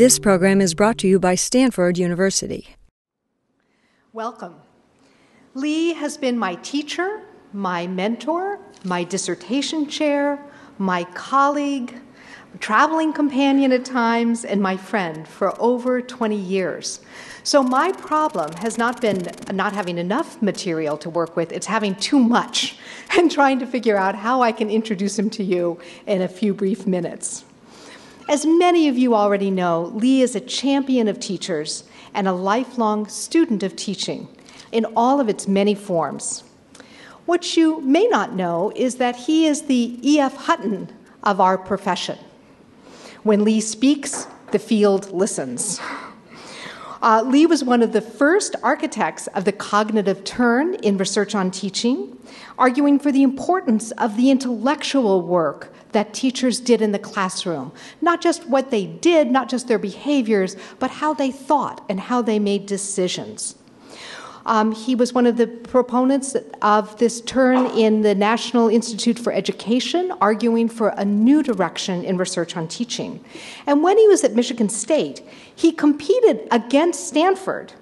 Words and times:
This 0.00 0.18
program 0.18 0.60
is 0.60 0.74
brought 0.74 0.98
to 0.98 1.06
you 1.06 1.20
by 1.20 1.34
Stanford 1.34 1.98
University. 1.98 2.74
Welcome. 4.12 4.54
Lee 5.54 5.92
has 5.92 6.16
been 6.16 6.38
my 6.38 6.56
teacher, 6.56 7.22
my 7.52 7.86
mentor, 7.86 8.58
my 8.82 9.04
dissertation 9.04 9.86
chair, 9.88 10.44
my 10.78 11.04
colleague, 11.04 11.94
traveling 12.58 13.12
companion 13.12 13.72
at 13.72 13.84
times, 13.84 14.44
and 14.44 14.60
my 14.60 14.76
friend 14.76 15.28
for 15.28 15.54
over 15.60 16.00
20 16.00 16.34
years. 16.34 17.00
So, 17.42 17.62
my 17.62 17.92
problem 17.92 18.52
has 18.54 18.78
not 18.78 19.00
been 19.00 19.30
not 19.52 19.74
having 19.74 19.98
enough 19.98 20.42
material 20.42 20.96
to 20.98 21.10
work 21.10 21.36
with, 21.36 21.52
it's 21.52 21.66
having 21.66 21.94
too 21.96 22.18
much 22.18 22.78
and 23.16 23.30
trying 23.30 23.58
to 23.60 23.66
figure 23.66 23.96
out 23.96 24.14
how 24.14 24.42
I 24.42 24.50
can 24.50 24.70
introduce 24.70 25.18
him 25.18 25.30
to 25.30 25.44
you 25.44 25.78
in 26.06 26.22
a 26.22 26.28
few 26.28 26.54
brief 26.54 26.86
minutes. 26.86 27.44
As 28.30 28.46
many 28.46 28.86
of 28.86 28.96
you 28.96 29.16
already 29.16 29.50
know, 29.50 29.90
Lee 29.92 30.22
is 30.22 30.36
a 30.36 30.40
champion 30.40 31.08
of 31.08 31.18
teachers 31.18 31.82
and 32.14 32.28
a 32.28 32.32
lifelong 32.32 33.08
student 33.08 33.64
of 33.64 33.74
teaching 33.74 34.28
in 34.70 34.84
all 34.94 35.18
of 35.18 35.28
its 35.28 35.48
many 35.48 35.74
forms. 35.74 36.44
What 37.26 37.56
you 37.56 37.80
may 37.80 38.06
not 38.06 38.32
know 38.32 38.72
is 38.76 38.98
that 38.98 39.16
he 39.16 39.46
is 39.46 39.62
the 39.62 39.98
E.F. 40.08 40.36
Hutton 40.36 40.92
of 41.24 41.40
our 41.40 41.58
profession. 41.58 42.18
When 43.24 43.42
Lee 43.42 43.60
speaks, 43.60 44.28
the 44.52 44.60
field 44.60 45.10
listens. 45.10 45.80
Uh, 47.02 47.24
Lee 47.26 47.46
was 47.46 47.64
one 47.64 47.82
of 47.82 47.92
the 47.92 48.00
first 48.00 48.54
architects 48.62 49.26
of 49.28 49.44
the 49.44 49.52
cognitive 49.52 50.22
turn 50.22 50.74
in 50.74 50.98
research 50.98 51.34
on 51.34 51.50
teaching, 51.50 52.16
arguing 52.56 53.00
for 53.00 53.10
the 53.10 53.24
importance 53.24 53.90
of 53.92 54.16
the 54.16 54.30
intellectual 54.30 55.20
work 55.20 55.72
that 55.92 56.14
teachers 56.14 56.60
did 56.60 56.80
in 56.82 56.92
the 56.92 56.98
classroom. 56.98 57.72
Not 58.00 58.20
just 58.20 58.48
what 58.48 58.70
they 58.70 58.86
did, 58.86 59.30
not 59.30 59.48
just 59.48 59.68
their 59.68 59.78
behaviors, 59.78 60.56
but 60.78 60.90
how 60.90 61.14
they 61.14 61.30
thought 61.30 61.84
and 61.88 62.00
how 62.00 62.22
they 62.22 62.38
made 62.38 62.66
decisions. 62.66 63.56
Um, 64.46 64.72
he 64.72 64.94
was 64.94 65.12
one 65.12 65.26
of 65.26 65.36
the 65.36 65.46
proponents 65.46 66.34
of 66.62 66.96
this 66.98 67.20
turn 67.20 67.66
in 67.66 68.00
the 68.00 68.14
National 68.14 68.68
Institute 68.68 69.18
for 69.18 69.32
Education, 69.32 70.12
arguing 70.20 70.68
for 70.68 70.88
a 70.96 71.04
new 71.04 71.42
direction 71.42 72.04
in 72.04 72.16
research 72.16 72.56
on 72.56 72.66
teaching. 72.66 73.22
And 73.66 73.82
when 73.82 73.98
he 73.98 74.08
was 74.08 74.24
at 74.24 74.34
Michigan 74.34 74.68
State, 74.68 75.22
he 75.54 75.72
competed 75.72 76.48
against 76.50 77.06
Stanford 77.06 77.74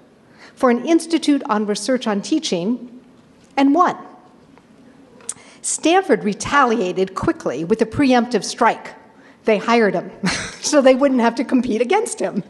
for 0.53 0.69
an 0.69 0.85
Institute 0.85 1.41
on 1.45 1.65
Research 1.65 2.07
on 2.07 2.21
Teaching 2.21 3.01
and 3.55 3.73
won. 3.73 3.97
Stanford 5.69 6.23
retaliated 6.23 7.13
quickly 7.13 7.63
with 7.63 7.79
a 7.83 7.85
preemptive 7.85 8.43
strike. 8.43 8.95
They 9.45 9.59
hired 9.59 9.93
him 9.93 10.09
so 10.61 10.81
they 10.81 10.95
wouldn't 10.95 11.21
have 11.21 11.35
to 11.35 11.43
compete 11.43 11.79
against 11.79 12.19
him. 12.19 12.43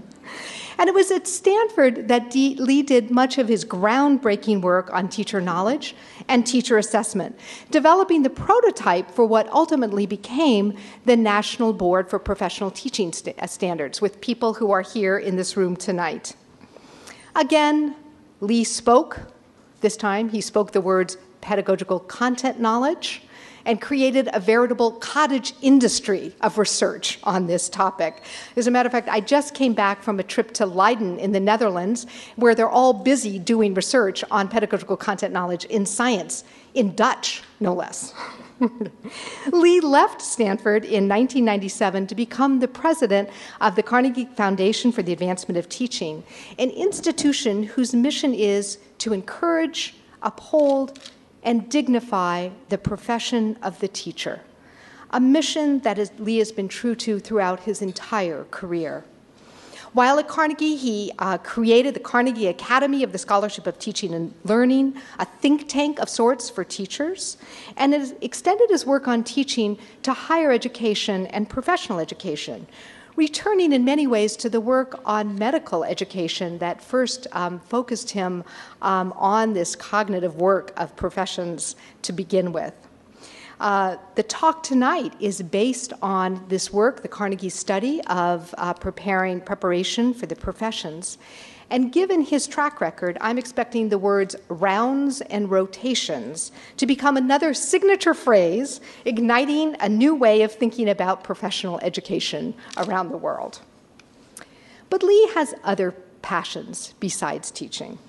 And 0.77 0.87
it 0.87 0.93
was 0.93 1.11
at 1.11 1.27
Stanford 1.27 2.07
that 2.07 2.31
D- 2.31 2.55
Lee 2.55 2.81
did 2.81 3.11
much 3.11 3.37
of 3.37 3.49
his 3.49 3.65
groundbreaking 3.65 4.61
work 4.61 4.89
on 4.93 5.09
teacher 5.09 5.41
knowledge 5.41 5.97
and 6.29 6.47
teacher 6.47 6.77
assessment, 6.77 7.37
developing 7.69 8.23
the 8.23 8.29
prototype 8.29 9.11
for 9.11 9.25
what 9.25 9.49
ultimately 9.49 10.05
became 10.05 10.77
the 11.03 11.17
National 11.17 11.73
Board 11.73 12.09
for 12.09 12.19
Professional 12.19 12.71
Teaching 12.71 13.11
St- 13.11 13.37
uh, 13.37 13.47
Standards, 13.47 13.99
with 13.99 14.21
people 14.21 14.53
who 14.53 14.71
are 14.71 14.81
here 14.81 15.17
in 15.17 15.35
this 15.35 15.57
room 15.57 15.75
tonight. 15.75 16.37
Again, 17.35 17.97
Lee 18.39 18.63
spoke. 18.63 19.19
This 19.81 19.97
time, 19.97 20.29
he 20.29 20.39
spoke 20.39 20.71
the 20.71 20.79
words 20.79 21.17
pedagogical 21.41 21.99
content 21.99 22.59
knowledge 22.59 23.21
and 23.65 23.81
created 23.81 24.29
a 24.33 24.39
veritable 24.39 24.91
cottage 24.93 25.53
industry 25.61 26.33
of 26.41 26.57
research 26.57 27.19
on 27.23 27.47
this 27.47 27.69
topic. 27.69 28.23
As 28.55 28.67
a 28.67 28.71
matter 28.71 28.87
of 28.87 28.91
fact, 28.91 29.09
I 29.09 29.19
just 29.19 29.53
came 29.53 29.73
back 29.73 30.01
from 30.01 30.19
a 30.19 30.23
trip 30.23 30.53
to 30.53 30.65
Leiden 30.65 31.19
in 31.19 31.31
the 31.31 31.39
Netherlands, 31.39 32.05
where 32.35 32.55
they're 32.55 32.69
all 32.69 32.93
busy 32.93 33.37
doing 33.37 33.73
research 33.73 34.23
on 34.31 34.47
pedagogical 34.47 34.97
content 34.97 35.33
knowledge 35.33 35.65
in 35.65 35.85
science, 35.85 36.43
in 36.73 36.95
Dutch, 36.95 37.43
no 37.59 37.73
less. 37.73 38.13
Lee 39.51 39.79
left 39.79 40.21
Stanford 40.21 40.83
in 40.83 41.07
1997 41.07 42.07
to 42.07 42.15
become 42.15 42.59
the 42.59 42.67
president 42.67 43.29
of 43.61 43.75
the 43.75 43.83
Carnegie 43.83 44.25
Foundation 44.35 44.91
for 44.91 45.01
the 45.01 45.13
Advancement 45.13 45.57
of 45.57 45.69
Teaching, 45.69 46.23
an 46.57 46.69
institution 46.71 47.63
whose 47.63 47.93
mission 47.93 48.33
is 48.33 48.79
to 48.97 49.13
encourage, 49.13 49.95
uphold, 50.21 50.99
and 51.43 51.69
dignify 51.69 52.49
the 52.69 52.77
profession 52.77 53.57
of 53.61 53.79
the 53.79 53.87
teacher, 53.87 54.41
a 55.11 55.19
mission 55.19 55.79
that 55.79 55.97
is, 55.97 56.11
Lee 56.19 56.37
has 56.37 56.51
been 56.51 56.67
true 56.67 56.95
to 56.95 57.19
throughout 57.19 57.61
his 57.61 57.81
entire 57.81 58.45
career. 58.45 59.03
While 59.93 60.19
at 60.19 60.27
Carnegie, 60.27 60.75
he 60.75 61.11
uh, 61.17 61.39
created 61.39 61.95
the 61.95 61.99
Carnegie 61.99 62.45
Academy 62.45 63.01
of 63.01 63.11
the 63.11 63.17
Scholarship 63.17 63.65
of 63.65 63.79
Teaching 63.79 64.13
and 64.13 64.35
Learning, 64.43 64.95
a 65.17 65.25
think 65.25 65.67
tank 65.67 65.99
of 65.99 66.09
sorts 66.09 66.47
for 66.47 66.63
teachers, 66.63 67.37
and 67.75 67.93
has 67.93 68.13
extended 68.21 68.69
his 68.69 68.85
work 68.85 69.07
on 69.07 69.23
teaching 69.23 69.79
to 70.03 70.13
higher 70.13 70.51
education 70.51 71.25
and 71.27 71.49
professional 71.49 71.99
education, 71.99 72.67
returning 73.19 73.73
in 73.73 73.83
many 73.83 74.07
ways 74.07 74.37
to 74.37 74.49
the 74.49 74.61
work 74.61 74.97
on 75.03 75.37
medical 75.37 75.83
education 75.83 76.57
that 76.59 76.81
first 76.81 77.27
um, 77.33 77.59
focused 77.59 78.11
him 78.11 78.45
um, 78.81 79.11
on 79.17 79.51
this 79.51 79.75
cognitive 79.75 80.37
work 80.37 80.71
of 80.77 80.95
professions 80.95 81.75
to 82.01 82.13
begin 82.13 82.53
with. 82.53 82.73
Uh, 83.59 83.97
the 84.15 84.23
talk 84.23 84.63
tonight 84.63 85.13
is 85.19 85.41
based 85.41 85.91
on 86.01 86.41
this 86.47 86.71
work, 86.71 87.01
the 87.01 87.09
Carnegie 87.09 87.49
study 87.49 87.99
of 88.07 88.55
uh, 88.57 88.73
preparing 88.73 89.41
preparation 89.41 90.13
for 90.13 90.25
the 90.25 90.35
professions. 90.37 91.17
And 91.71 91.91
given 91.91 92.21
his 92.21 92.47
track 92.47 92.81
record, 92.81 93.17
I'm 93.21 93.37
expecting 93.37 93.89
the 93.89 93.99
words 93.99 94.35
rounds 94.47 95.21
and 95.21 95.51
rotations 95.51 96.51
to 96.77 96.87
become 96.87 97.15
another 97.15 97.53
signature 97.53 98.15
phrase, 98.15 98.81
igniting 99.05 99.75
a 99.79 99.87
new 99.87 100.15
way 100.15 100.41
of 100.41 100.51
thinking 100.51 100.89
about 100.89 101.23
professional 101.23 101.79
education 101.81 102.55
around 102.77 103.09
the 103.09 103.17
world. 103.17 103.61
But 104.89 105.03
Lee 105.03 105.29
has 105.35 105.53
other 105.63 105.91
passions 106.23 106.95
besides 106.99 107.51
teaching. 107.51 107.99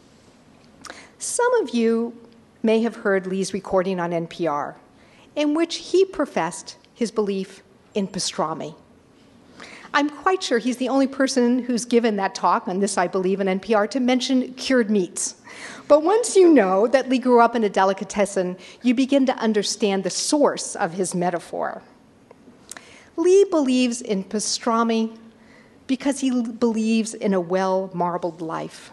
Some 1.18 1.52
of 1.62 1.74
you 1.74 2.16
may 2.62 2.80
have 2.82 2.96
heard 2.96 3.26
Lee's 3.26 3.52
recording 3.52 4.00
on 4.00 4.10
NPR, 4.10 4.76
in 5.36 5.54
which 5.54 5.76
he 5.76 6.06
professed 6.06 6.76
his 6.94 7.10
belief 7.10 7.62
in 7.94 8.08
pastrami. 8.08 8.74
I'm 9.92 10.08
quite 10.08 10.42
sure 10.42 10.58
he's 10.58 10.76
the 10.76 10.88
only 10.88 11.08
person 11.08 11.64
who's 11.64 11.84
given 11.84 12.16
that 12.16 12.34
talk 12.34 12.68
on 12.68 12.78
this, 12.78 12.96
I 12.96 13.08
believe, 13.08 13.40
in 13.40 13.46
NPR 13.46 13.90
to 13.90 14.00
mention 14.00 14.54
cured 14.54 14.90
meats. 14.90 15.34
But 15.88 16.04
once 16.04 16.36
you 16.36 16.52
know 16.52 16.86
that 16.86 17.08
Lee 17.08 17.18
grew 17.18 17.40
up 17.40 17.56
in 17.56 17.64
a 17.64 17.68
delicatessen, 17.68 18.56
you 18.82 18.94
begin 18.94 19.26
to 19.26 19.36
understand 19.36 20.04
the 20.04 20.10
source 20.10 20.76
of 20.76 20.92
his 20.92 21.14
metaphor. 21.14 21.82
Lee 23.16 23.44
believes 23.50 24.00
in 24.00 24.22
pastrami 24.22 25.16
because 25.88 26.20
he 26.20 26.42
believes 26.42 27.14
in 27.14 27.34
a 27.34 27.40
well 27.40 27.90
marbled 27.92 28.40
life, 28.40 28.92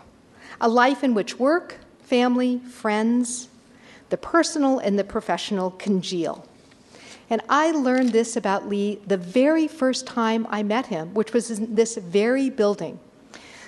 a 0.59 0.67
life 0.67 1.03
in 1.03 1.13
which 1.13 1.37
work, 1.37 1.77
family, 2.01 2.57
friends, 2.57 3.49
the 4.09 4.17
personal 4.17 4.79
and 4.79 4.97
the 4.97 5.03
professional 5.03 5.71
congeal. 5.71 6.46
And 7.29 7.41
I 7.49 7.71
learned 7.71 8.13
this 8.13 8.37
about 8.37 8.69
Lee 8.69 8.99
the 9.05 9.17
very 9.17 9.67
first 9.67 10.07
time 10.07 10.47
I 10.49 10.63
met 10.63 10.87
him, 10.87 11.13
which 11.13 11.33
was 11.33 11.51
in 11.51 11.75
this 11.75 11.97
very 11.97 12.49
building. 12.49 12.99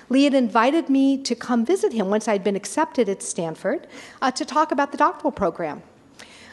Lee 0.08 0.24
had 0.24 0.34
invited 0.34 0.88
me 0.88 1.16
to 1.22 1.34
come 1.34 1.64
visit 1.64 1.92
him 1.92 2.10
once 2.10 2.26
I'd 2.26 2.42
been 2.42 2.56
accepted 2.56 3.08
at 3.08 3.22
Stanford 3.22 3.86
uh, 4.20 4.30
to 4.32 4.44
talk 4.44 4.72
about 4.72 4.90
the 4.90 4.98
doctoral 4.98 5.30
program. 5.30 5.82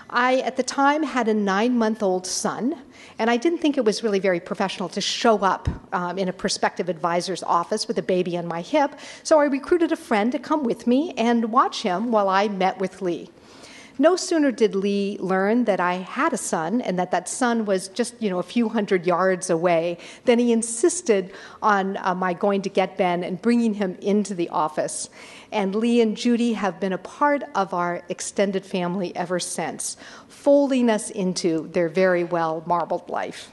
I, 0.10 0.38
at 0.38 0.56
the 0.56 0.64
time, 0.64 1.04
had 1.04 1.28
a 1.28 1.34
nine 1.34 1.78
month 1.78 2.02
old 2.02 2.26
son, 2.26 2.82
and 3.20 3.30
I 3.30 3.36
didn't 3.36 3.60
think 3.60 3.78
it 3.78 3.84
was 3.84 4.04
really 4.04 4.20
very 4.20 4.40
professional 4.40 4.88
to 4.90 5.02
show 5.02 5.40
up 5.40 5.68
um, 5.94 6.18
in 6.18 6.30
a 6.30 6.34
prospective 6.34 6.88
advisor's 6.88 7.44
office 7.44 7.88
with 7.88 7.98
a 7.98 8.02
baby 8.02 8.38
on 8.38 8.48
my 8.48 8.62
hip, 8.62 8.92
so 9.24 9.40
I 9.40 9.46
recruited 9.46 9.92
a 9.92 9.98
friend 9.98 10.32
to 10.32 10.40
come 10.40 10.64
with 10.64 10.88
me 10.88 11.14
and 11.18 11.52
watch 11.52 11.82
him 11.82 12.12
while 12.12 12.30
I 12.30 12.48
met 12.48 12.80
with 12.80 13.02
Lee. 13.02 13.30
No 14.00 14.16
sooner 14.16 14.52
did 14.52 14.76
Lee 14.76 15.18
learn 15.20 15.66
that 15.66 15.80
I 15.80 15.96
had 15.96 16.32
a 16.32 16.38
son 16.38 16.82
and 16.82 17.00
that 17.00 17.10
that 17.12 17.28
son 17.28 17.66
was 17.66 17.88
just, 17.88 18.22
you 18.22 18.30
know, 18.30 18.38
a 18.38 18.44
few 18.44 18.70
hundred 18.70 19.08
yards 19.08 19.50
away 19.50 19.98
than 20.26 20.38
he 20.38 20.52
insisted 20.52 21.34
on 21.64 21.98
uh, 21.98 22.14
my 22.14 22.34
going 22.34 22.62
to 22.62 22.70
get 22.70 22.96
Ben 22.98 23.24
and 23.24 23.42
bringing 23.42 23.74
him 23.74 23.98
into 24.00 24.36
the 24.36 24.50
office. 24.50 25.10
And 25.52 25.74
Lee 25.74 26.00
and 26.00 26.16
Judy 26.16 26.54
have 26.54 26.80
been 26.80 26.94
a 26.94 27.00
part 27.00 27.44
of 27.56 27.74
our 27.74 28.04
extended 28.08 28.66
family 28.66 29.16
ever 29.16 29.40
since, 29.40 29.98
folding 30.28 30.92
us 30.92 31.10
into 31.10 31.68
their 31.70 31.90
very 31.90 32.24
well 32.24 32.64
marbled 32.68 33.10
life. 33.10 33.52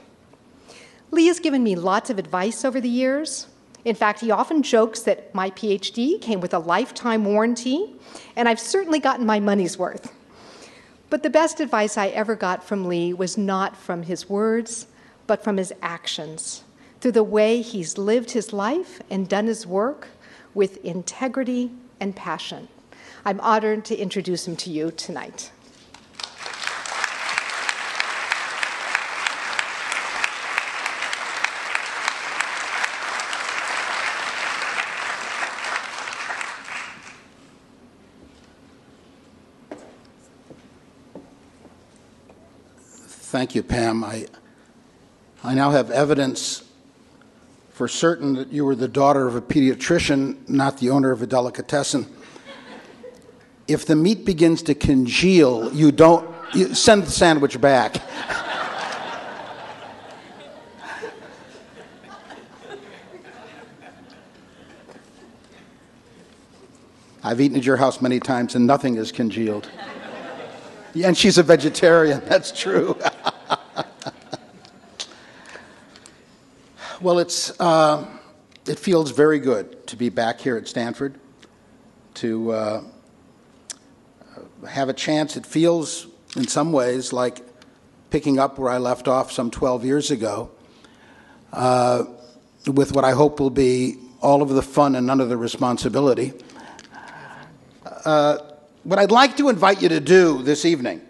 Lee 1.09 1.25
has 1.25 1.39
given 1.39 1.63
me 1.63 1.75
lots 1.75 2.11
of 2.11 2.19
advice 2.19 2.63
over 2.63 2.79
the 2.79 2.89
years. 2.89 3.47
In 3.83 3.95
fact, 3.95 4.19
he 4.19 4.29
often 4.29 4.61
jokes 4.61 5.01
that 5.01 5.33
my 5.33 5.49
PhD 5.51 6.21
came 6.21 6.39
with 6.39 6.53
a 6.53 6.59
lifetime 6.59 7.25
warranty, 7.25 7.95
and 8.35 8.47
I've 8.47 8.59
certainly 8.59 8.99
gotten 8.99 9.25
my 9.25 9.39
money's 9.39 9.77
worth. 9.77 10.11
But 11.15 11.23
the 11.23 11.29
best 11.29 11.61
advice 11.61 11.97
I 11.97 12.07
ever 12.07 12.35
got 12.35 12.61
from 12.61 12.89
Lee 12.89 13.13
was 13.13 13.37
not 13.37 13.77
from 13.77 14.03
his 14.03 14.27
words, 14.29 14.87
but 15.27 15.41
from 15.41 15.55
his 15.55 15.71
actions. 15.81 16.65
through 16.99 17.13
the 17.13 17.23
way 17.23 17.61
he's 17.61 17.97
lived 17.97 18.31
his 18.31 18.51
life 18.51 19.01
and 19.09 19.29
done 19.29 19.47
his 19.47 19.65
work 19.65 20.09
with 20.53 20.83
integrity 20.83 21.71
and 22.01 22.17
passion. 22.17 22.67
I'm 23.23 23.39
honored 23.39 23.85
to 23.85 23.95
introduce 23.95 24.45
him 24.45 24.57
to 24.57 24.69
you 24.69 24.91
tonight. 24.91 25.51
Thank 43.35 43.53
you, 43.53 43.63
Pam. 43.63 44.01
I, 44.01 44.27
I 45.43 45.55
now 45.55 45.71
have 45.71 45.91
evidence 45.91 46.63
for 47.69 47.85
certain 47.89 48.35
that 48.35 48.47
you 48.47 48.63
were 48.63 48.75
the 48.77 48.87
daughter 48.87 49.27
of 49.27 49.35
a 49.35 49.41
pediatrician, 49.41 50.47
not 50.47 50.77
the 50.77 50.89
owner 50.89 51.11
of 51.11 51.21
a 51.21 51.27
delicatessen. 51.27 52.07
If 53.67 53.85
the 53.85 53.95
meat 53.97 54.23
begins 54.23 54.61
to 54.63 54.73
congeal, 54.73 55.69
you 55.73 55.91
don't 55.91 56.33
you 56.53 56.73
send 56.73 57.03
the 57.03 57.11
sandwich 57.11 57.59
back. 57.59 57.97
I've 67.21 67.41
eaten 67.41 67.57
at 67.57 67.65
your 67.65 67.75
house 67.75 67.99
many 67.99 68.21
times 68.21 68.55
and 68.55 68.65
nothing 68.65 68.95
is 68.95 69.11
congealed. 69.11 69.69
And 71.03 71.17
she's 71.17 71.37
a 71.37 71.43
vegetarian, 71.43 72.21
that's 72.25 72.51
true. 72.51 72.97
well, 77.01 77.19
it's, 77.19 77.59
uh, 77.59 78.05
it 78.65 78.79
feels 78.79 79.11
very 79.11 79.39
good 79.39 79.85
to 79.87 79.97
be 79.97 80.09
back 80.09 80.39
here 80.39 80.55
at 80.55 80.67
Stanford, 80.67 81.19
to 82.15 82.51
uh, 82.51 82.83
have 84.67 84.89
a 84.89 84.93
chance. 84.93 85.35
It 85.35 85.45
feels, 85.45 86.07
in 86.35 86.47
some 86.47 86.71
ways, 86.71 87.11
like 87.11 87.41
picking 88.09 88.39
up 88.39 88.57
where 88.57 88.71
I 88.71 88.77
left 88.77 89.07
off 89.07 89.31
some 89.31 89.51
12 89.51 89.83
years 89.83 90.11
ago, 90.11 90.51
uh, 91.51 92.05
with 92.67 92.93
what 92.93 93.03
I 93.03 93.11
hope 93.11 93.39
will 93.39 93.49
be 93.49 93.97
all 94.21 94.41
of 94.41 94.49
the 94.49 94.61
fun 94.61 94.95
and 94.95 95.05
none 95.05 95.19
of 95.19 95.29
the 95.29 95.37
responsibility. 95.37 96.33
Uh, 98.05 98.37
what 98.85 98.99
I'd 98.99 99.11
like 99.11 99.37
to 99.37 99.49
invite 99.49 99.81
you 99.81 99.89
to 99.89 99.99
do 99.99 100.43
this 100.43 100.63
evening, 100.63 101.01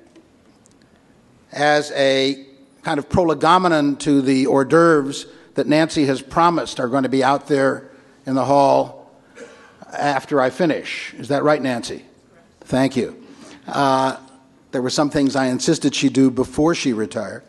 as 1.51 1.91
a 1.91 2.45
kind 2.83 2.99
of 2.99 3.09
prolegomenon 3.09 3.99
to 3.99 4.21
the 4.21 4.47
hors 4.47 4.63
d'oeuvres 4.63 5.25
that 5.55 5.67
Nancy 5.67 6.05
has 6.05 6.21
promised 6.21 6.79
are 6.79 6.87
going 6.87 7.03
to 7.03 7.09
be 7.09 7.21
out 7.21 7.47
there 7.47 7.91
in 8.25 8.33
the 8.33 8.45
hall 8.45 9.11
after 9.91 10.39
I 10.39 10.49
finish. 10.51 11.13
Is 11.15 11.27
that 11.27 11.43
right, 11.43 11.61
Nancy? 11.61 12.05
Thank 12.61 12.95
you. 12.95 13.21
Uh, 13.67 14.17
there 14.71 14.81
were 14.81 14.89
some 14.89 15.09
things 15.09 15.35
I 15.35 15.47
insisted 15.47 15.93
she 15.93 16.07
do 16.07 16.31
before 16.31 16.75
she 16.75 16.93
retired. 16.93 17.43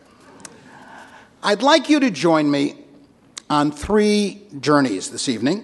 I'd 1.41 1.63
like 1.63 1.89
you 1.89 2.01
to 2.01 2.11
join 2.11 2.51
me 2.51 2.75
on 3.49 3.71
three 3.71 4.41
journeys 4.59 5.09
this 5.09 5.29
evening. 5.29 5.63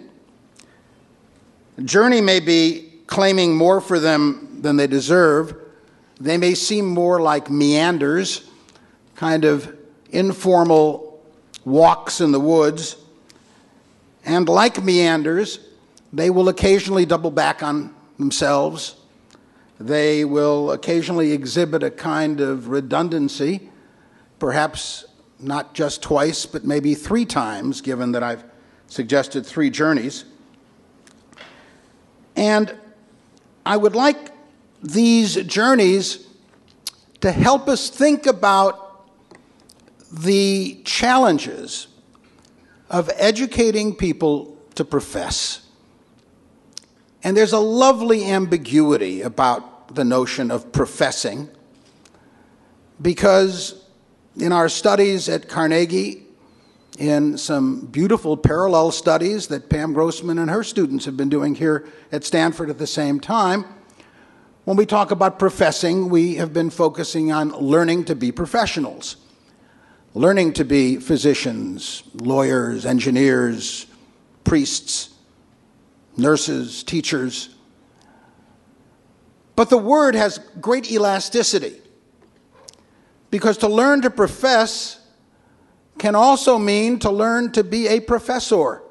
A 1.77 1.81
journey 1.81 2.21
may 2.21 2.39
be 2.39 2.94
claiming 3.07 3.56
more 3.56 3.81
for 3.81 4.00
them 4.00 4.53
than 4.63 4.77
they 4.77 4.88
deserve. 4.88 5.56
They 6.19 6.38
may 6.38 6.56
seem 6.56 6.88
more 6.88 7.21
like 7.21 7.50
meanders, 7.50 8.50
kind 9.15 9.45
of 9.45 9.75
informal 10.10 11.21
walks 11.65 12.21
in 12.21 12.31
the 12.31 12.39
woods. 12.39 12.95
And 14.25 14.48
like 14.48 14.81
meanders, 14.81 15.60
they 16.13 16.30
will 16.30 16.48
occasionally 16.48 17.06
double 17.06 17.30
back 17.30 17.62
on 17.62 17.94
themselves. 18.18 18.95
They 19.80 20.24
will 20.24 20.71
occasionally 20.71 21.33
exhibit 21.33 21.83
a 21.83 21.92
kind 21.92 22.39
of 22.39 22.69
redundancy, 22.69 23.69
perhaps 24.39 25.04
not 25.39 25.74
just 25.74 26.01
twice, 26.01 26.45
but 26.45 26.63
maybe 26.63 26.95
three 26.95 27.25
times, 27.25 27.81
given 27.81 28.13
that 28.13 28.24
I've 28.24 28.45
suggested 28.88 29.45
three 29.45 29.69
journeys. 29.69 30.24
And 32.38 32.74
I 33.65 33.75
would 33.75 33.95
like 33.95 34.33
these 34.84 35.36
journeys 35.44 36.28
to 37.22 37.32
help 37.32 37.70
us 37.70 37.90
think 37.90 38.26
about 38.26 39.08
the 40.12 40.82
challenges 40.84 41.88
of 42.90 43.10
educating 43.16 43.96
people 43.96 44.58
to 44.76 44.84
profess. 44.84 45.66
And 47.24 47.36
there's 47.36 47.54
a 47.54 47.60
lovely 47.60 48.26
ambiguity 48.30 49.22
about 49.22 49.96
the 49.96 50.04
notion 50.04 50.52
of 50.52 50.72
professing 50.74 51.50
because 53.02 53.86
in 54.38 54.52
our 54.52 54.68
studies 54.68 55.30
at 55.30 55.48
Carnegie, 55.48 56.26
in 57.00 57.38
some 57.38 57.86
beautiful 57.88 58.38
parallel 58.38 58.92
studies 58.92 59.48
that 59.48 59.70
Pam 59.70 59.94
Grossman 59.94 60.38
and 60.38 60.50
her 60.50 60.64
students 60.64 61.06
have 61.06 61.18
been 61.18 61.30
doing 61.30 61.56
here 61.56 61.88
at 62.12 62.24
Stanford 62.24 62.70
at 62.70 62.78
the 62.78 62.88
same 62.88 63.20
time, 63.20 63.66
when 64.65 64.77
we 64.77 64.86
talk 64.86 65.12
about 65.12 65.39
professing, 65.39 66.10
we 66.10 66.36
have 66.36 66.54
been 66.54 66.69
focusing 66.69 67.31
on 67.31 67.50
learning 67.50 68.06
to 68.06 68.15
be 68.15 68.31
professionals, 68.31 69.18
learning 70.13 70.54
to 70.54 70.63
be 70.63 70.98
physicians, 70.98 72.04
lawyers, 72.13 72.86
engineers, 72.86 73.88
priests, 74.45 75.10
nurses, 76.15 76.83
teachers. 76.83 77.50
But 79.56 79.69
the 79.69 79.77
word 79.77 80.15
has 80.15 80.39
great 80.62 80.89
elasticity 80.89 81.81
because 83.31 83.57
to 83.57 83.68
learn 83.68 84.01
to 84.04 84.10
profess 84.10 85.00
can 85.98 86.15
also 86.15 86.57
mean 86.57 87.00
to 87.00 87.12
learn 87.12 87.51
to 87.51 87.63
be 87.63 87.88
a 87.88 88.00
professor. 88.00 88.81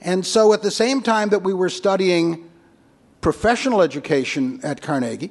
And 0.00 0.26
so, 0.26 0.52
at 0.52 0.62
the 0.62 0.70
same 0.70 1.00
time 1.00 1.30
that 1.30 1.42
we 1.42 1.54
were 1.54 1.68
studying 1.68 2.50
professional 3.22 3.80
education 3.80 4.60
at 4.62 4.82
Carnegie. 4.82 5.30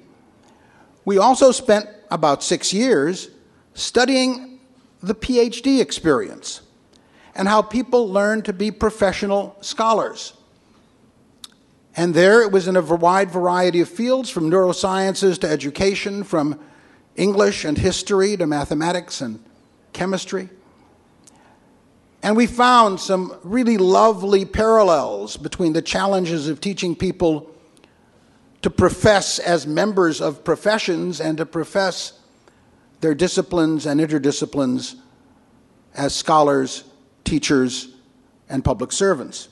We 1.06 1.20
also 1.20 1.52
spent 1.52 1.88
about 2.10 2.42
six 2.42 2.74
years 2.74 3.30
studying 3.76 4.60
the 5.04 5.14
PhD 5.14 5.80
experience 5.80 6.62
and 7.36 7.48
how 7.48 7.62
people 7.62 8.10
learn 8.10 8.42
to 8.44 8.54
be 8.54 8.72
professional 8.72 9.56
scholars. 9.62 10.34
And 11.96 12.14
there 12.14 12.42
it 12.42 12.52
was 12.52 12.68
in 12.68 12.78
a 12.78 12.82
wide 12.82 13.30
variety 13.30 13.82
of 13.82 13.90
fields, 13.90 14.30
from 14.30 14.50
neurosciences 14.50 15.38
to 15.40 15.50
education, 15.50 16.24
from 16.24 16.60
English 17.18 17.66
and 17.66 17.78
history 17.78 18.38
to 18.38 18.48
mathematics 18.48 19.20
and 19.20 19.44
chemistry. 19.92 20.50
And 22.24 22.38
we 22.38 22.48
found 22.48 23.00
some 23.00 23.38
really 23.44 23.78
lovely 23.78 24.46
parallels 24.46 25.36
between 25.36 25.74
the 25.74 25.82
challenges 25.82 26.48
of 26.48 26.62
teaching 26.62 26.96
people 26.96 27.52
to 28.62 28.70
profess 28.70 29.40
as 29.40 29.66
members 29.66 30.22
of 30.22 30.44
professions 30.44 31.20
and 31.20 31.38
to 31.38 31.46
profess 31.46 32.14
their 33.02 33.16
disciplines 33.16 33.86
and 33.86 34.00
interdisciplines 34.00 34.96
as 35.96 36.14
scholars, 36.14 36.84
teachers, 37.24 37.90
and 38.48 38.64
public 38.64 38.92
servants. 38.92 39.50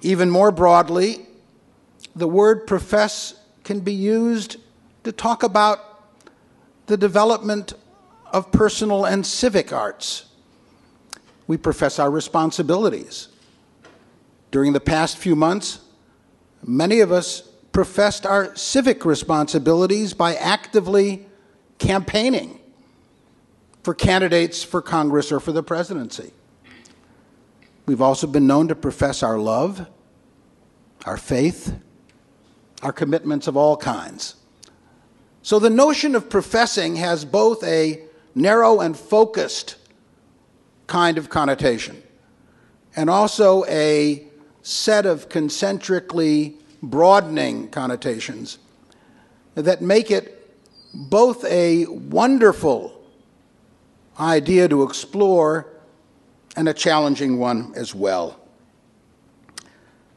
Even 0.00 0.30
more 0.30 0.50
broadly, 0.50 1.26
the 2.14 2.28
word 2.28 2.66
profess 2.66 3.34
can 3.64 3.80
be 3.80 3.92
used 3.92 4.56
to 5.04 5.12
talk 5.12 5.42
about 5.42 5.78
the 6.86 6.96
development 6.96 7.74
of 8.32 8.50
personal 8.50 9.04
and 9.04 9.24
civic 9.24 9.72
arts. 9.72 10.26
We 11.46 11.56
profess 11.56 11.98
our 11.98 12.10
responsibilities. 12.10 13.28
During 14.50 14.72
the 14.72 14.80
past 14.80 15.18
few 15.18 15.36
months, 15.36 15.80
many 16.64 17.00
of 17.00 17.12
us 17.12 17.42
professed 17.72 18.26
our 18.26 18.54
civic 18.56 19.04
responsibilities 19.04 20.14
by 20.14 20.34
actively 20.34 21.26
campaigning 21.78 22.58
for 23.82 23.94
candidates 23.94 24.62
for 24.62 24.82
Congress 24.82 25.30
or 25.30 25.40
for 25.40 25.52
the 25.52 25.62
presidency. 25.62 26.32
We've 27.86 28.02
also 28.02 28.26
been 28.26 28.46
known 28.46 28.68
to 28.68 28.74
profess 28.74 29.22
our 29.22 29.38
love, 29.38 29.86
our 31.06 31.16
faith, 31.16 31.74
our 32.82 32.92
commitments 32.92 33.46
of 33.46 33.56
all 33.56 33.76
kinds. 33.76 34.34
So 35.42 35.58
the 35.58 35.70
notion 35.70 36.14
of 36.14 36.28
professing 36.28 36.96
has 36.96 37.24
both 37.24 37.64
a 37.64 38.02
narrow 38.34 38.80
and 38.80 38.96
focused 38.96 39.76
kind 40.86 41.16
of 41.16 41.30
connotation 41.30 42.02
and 42.94 43.08
also 43.08 43.64
a 43.66 44.27
set 44.68 45.06
of 45.06 45.30
concentrically 45.30 46.54
broadening 46.82 47.68
connotations 47.70 48.58
that 49.54 49.80
make 49.80 50.10
it 50.10 50.34
both 50.92 51.42
a 51.46 51.86
wonderful 51.86 52.92
idea 54.20 54.68
to 54.68 54.82
explore 54.82 55.66
and 56.54 56.68
a 56.68 56.74
challenging 56.74 57.38
one 57.38 57.72
as 57.76 57.94
well. 57.94 58.38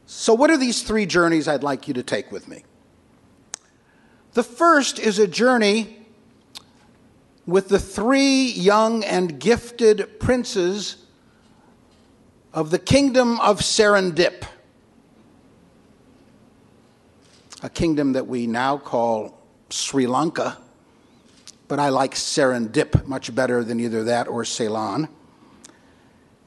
So, 0.04 0.34
what 0.34 0.50
are 0.50 0.58
these 0.58 0.82
three 0.82 1.06
journeys 1.06 1.48
I'd 1.48 1.62
like 1.62 1.88
you 1.88 1.94
to 1.94 2.02
take 2.02 2.30
with 2.30 2.46
me? 2.46 2.64
The 4.34 4.42
first 4.42 4.98
is 4.98 5.18
a 5.18 5.26
journey 5.26 6.04
with 7.46 7.68
the 7.68 7.78
three 7.78 8.50
young 8.50 9.02
and 9.02 9.40
gifted 9.40 10.20
princes 10.20 11.01
of 12.52 12.70
the 12.70 12.78
kingdom 12.78 13.40
of 13.40 13.60
Serendip, 13.60 14.44
a 17.62 17.70
kingdom 17.70 18.12
that 18.12 18.26
we 18.26 18.46
now 18.46 18.76
call 18.76 19.38
Sri 19.70 20.06
Lanka, 20.06 20.58
but 21.68 21.78
I 21.78 21.88
like 21.88 22.14
Serendip 22.14 23.06
much 23.06 23.34
better 23.34 23.64
than 23.64 23.80
either 23.80 24.04
that 24.04 24.28
or 24.28 24.44
Ceylon. 24.44 25.08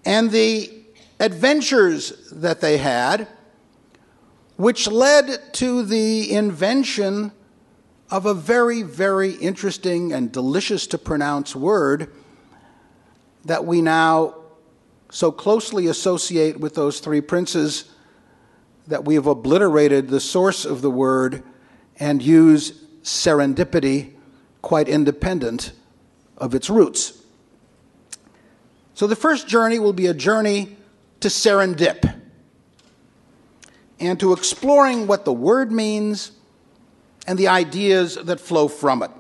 And 0.04 0.30
the 0.30 0.72
adventures 1.20 2.30
that 2.32 2.62
they 2.62 2.78
had, 2.78 3.28
which 4.58 4.88
led 4.88 5.54
to 5.54 5.84
the 5.84 6.32
invention 6.32 7.32
of 8.12 8.28
a 8.28 8.36
very, 8.36 8.84
very 8.84 9.32
interesting 9.32 10.14
and 10.14 10.32
delicious 10.32 10.86
to 10.88 11.00
pronounce 11.00 11.56
word 11.56 12.12
that 13.46 13.66
we 13.66 13.82
now 13.82 14.36
so 15.16 15.32
closely 15.32 15.88
associate 15.88 16.60
with 16.60 16.76
those 16.76 17.00
three 17.00 17.22
princes 17.22 17.86
that 18.86 19.06
we 19.06 19.16
have 19.16 19.28
obliterated 19.28 20.10
the 20.10 20.20
source 20.20 20.66
of 20.66 20.82
the 20.82 20.92
word 20.92 21.42
and 22.02 22.22
use 22.22 22.84
serendipity 23.02 24.12
quite 24.62 24.90
independent 24.90 25.72
of 26.36 26.54
its 26.54 26.70
roots. 26.70 27.24
So 28.94 29.08
the 29.08 29.16
first 29.16 29.48
journey 29.48 29.80
will 29.80 29.94
be 29.94 30.08
a 30.08 30.14
journey 30.14 30.76
to 31.22 31.30
Serendip 31.30 32.14
and 34.02 34.20
to 34.20 34.34
exploring 34.34 35.08
what 35.08 35.24
the 35.24 35.32
word 35.32 35.72
means 35.72 36.34
and 37.26 37.40
the 37.40 37.48
ideas 37.48 38.16
that 38.16 38.42
flow 38.42 38.68
from 38.68 39.02
it. 39.02 39.12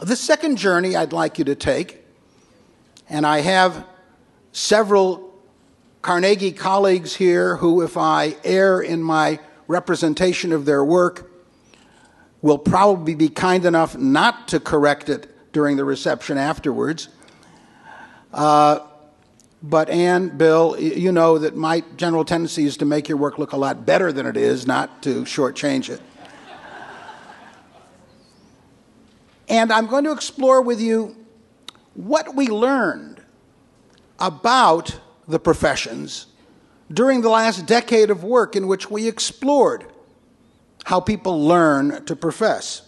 The 0.00 0.16
second 0.16 0.56
journey 0.56 0.96
I'd 0.96 1.12
like 1.12 1.38
you 1.38 1.44
to 1.44 1.54
take, 1.54 2.02
and 3.08 3.26
I 3.26 3.40
have 3.40 3.86
several 4.52 5.34
Carnegie 6.02 6.52
colleagues 6.52 7.16
here 7.16 7.56
who, 7.56 7.82
if 7.82 7.96
I 7.96 8.36
err 8.44 8.80
in 8.80 9.02
my 9.02 9.40
representation 9.66 10.52
of 10.52 10.64
their 10.64 10.84
work, 10.84 11.30
will 12.42 12.58
probably 12.58 13.14
be 13.14 13.28
kind 13.28 13.64
enough 13.64 13.96
not 13.96 14.48
to 14.48 14.60
correct 14.60 15.08
it 15.08 15.52
during 15.52 15.76
the 15.76 15.84
reception 15.84 16.38
afterwards. 16.38 17.08
Uh, 18.32 18.80
but 19.62 19.88
Anne, 19.88 20.36
Bill, 20.36 20.78
you 20.78 21.10
know 21.10 21.38
that 21.38 21.56
my 21.56 21.82
general 21.96 22.24
tendency 22.24 22.66
is 22.66 22.76
to 22.76 22.84
make 22.84 23.08
your 23.08 23.18
work 23.18 23.38
look 23.38 23.52
a 23.52 23.56
lot 23.56 23.84
better 23.84 24.12
than 24.12 24.26
it 24.26 24.36
is, 24.36 24.66
not 24.66 25.02
to 25.02 25.24
shortchange 25.24 25.88
it. 25.88 26.00
and 29.48 29.72
I'm 29.72 29.86
going 29.86 30.04
to 30.04 30.12
explore 30.12 30.62
with 30.62 30.80
you 30.80 31.16
what 31.96 32.36
we 32.36 32.46
learned 32.46 33.22
about 34.18 35.00
the 35.26 35.40
professions 35.40 36.26
during 36.92 37.22
the 37.22 37.28
last 37.28 37.66
decade 37.66 38.10
of 38.10 38.22
work 38.22 38.54
in 38.54 38.66
which 38.66 38.90
we 38.90 39.08
explored 39.08 39.86
how 40.84 41.00
people 41.00 41.44
learn 41.44 42.04
to 42.04 42.14
profess. 42.14 42.82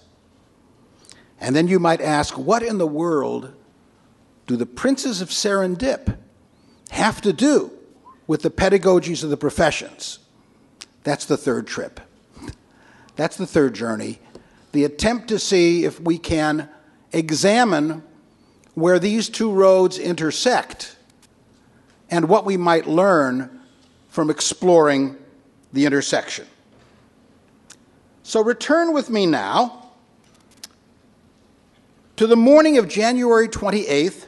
And 1.40 1.56
then 1.56 1.66
you 1.68 1.78
might 1.78 2.00
ask, 2.00 2.38
what 2.38 2.62
in 2.62 2.78
the 2.78 2.86
world 2.86 3.52
do 4.46 4.56
the 4.56 4.66
princes 4.66 5.20
of 5.20 5.30
Serendip 5.30 6.16
have 6.90 7.20
to 7.22 7.32
do 7.32 7.72
with 8.26 8.42
the 8.42 8.50
pedagogies 8.50 9.24
of 9.24 9.30
the 9.30 9.36
professions. 9.36 10.18
That's 11.02 11.24
the 11.24 11.36
third 11.36 11.66
trip. 11.66 12.00
That's 13.16 13.36
the 13.36 13.46
third 13.46 13.74
journey. 13.74 14.20
The 14.72 14.84
attempt 14.84 15.28
to 15.28 15.38
see 15.38 15.84
if 15.84 16.00
we 16.00 16.18
can 16.18 16.68
examine 17.12 18.02
where 18.80 18.98
these 18.98 19.28
two 19.28 19.52
roads 19.52 19.98
intersect 19.98 20.96
and 22.10 22.28
what 22.28 22.44
we 22.44 22.56
might 22.56 22.86
learn 22.86 23.60
from 24.08 24.30
exploring 24.30 25.16
the 25.72 25.84
intersection. 25.84 26.46
So 28.22 28.42
return 28.42 28.92
with 28.92 29.10
me 29.10 29.26
now 29.26 29.90
to 32.16 32.26
the 32.26 32.36
morning 32.36 32.78
of 32.78 32.88
January 32.88 33.48
28th, 33.48 34.26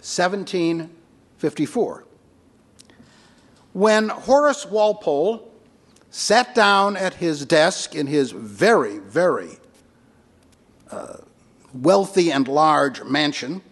1754, 0.00 2.04
When 3.72 4.08
Horace 4.08 4.66
Walpole 4.66 5.50
sat 6.10 6.54
down 6.54 6.96
at 6.96 7.14
his 7.14 7.46
desk 7.46 7.94
in 7.94 8.06
his 8.06 8.32
very, 8.32 8.98
very 8.98 9.56
uh, 10.90 11.16
wealthy 11.74 12.30
and 12.30 12.46
large 12.48 13.02
mansion 13.04 13.62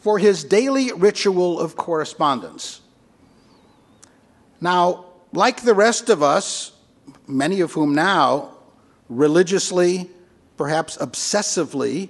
for 0.00 0.18
his 0.18 0.44
daily 0.44 0.92
ritual 0.92 1.60
of 1.60 1.76
correspondence. 1.76 2.80
Now, 4.60 5.06
like 5.32 5.62
the 5.62 5.74
rest 5.74 6.10
of 6.10 6.22
us, 6.22 6.72
many 7.26 7.60
of 7.60 7.72
whom 7.72 7.94
now 7.94 8.56
religiously, 9.08 10.10
perhaps 10.56 10.96
obsessively, 10.98 12.08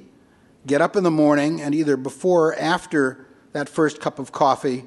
get 0.67 0.81
up 0.81 0.97
in 0.97 1.05
the 1.05 1.11
morning 1.11 1.61
and 1.61 1.75
either 1.75 1.97
before 1.97 2.49
or 2.49 2.59
after 2.59 3.27
that 3.53 3.69
first 3.69 4.01
cup 4.01 4.19
of 4.19 4.33
coffee, 4.33 4.85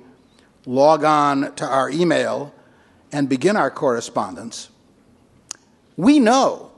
log 0.65 1.03
on 1.03 1.53
to 1.55 1.65
our 1.65 1.89
email, 1.89 2.53
and 3.11 3.29
begin 3.29 3.55
our 3.55 3.69
correspondence, 3.71 4.69
we 5.95 6.19
know, 6.19 6.71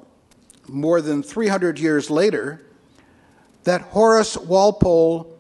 more 0.68 1.02
than 1.02 1.24
300 1.24 1.80
years 1.80 2.12
later, 2.12 2.62
that 3.68 3.82
Horace 3.82 4.38
Walpole 4.38 5.38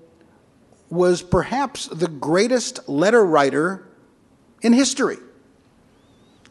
was 0.89 1.22
perhaps 1.22 1.86
the 1.88 2.10
greatest 2.10 2.89
letter 2.89 3.24
writer 3.24 3.88
in 4.62 4.74
history. 4.74 5.15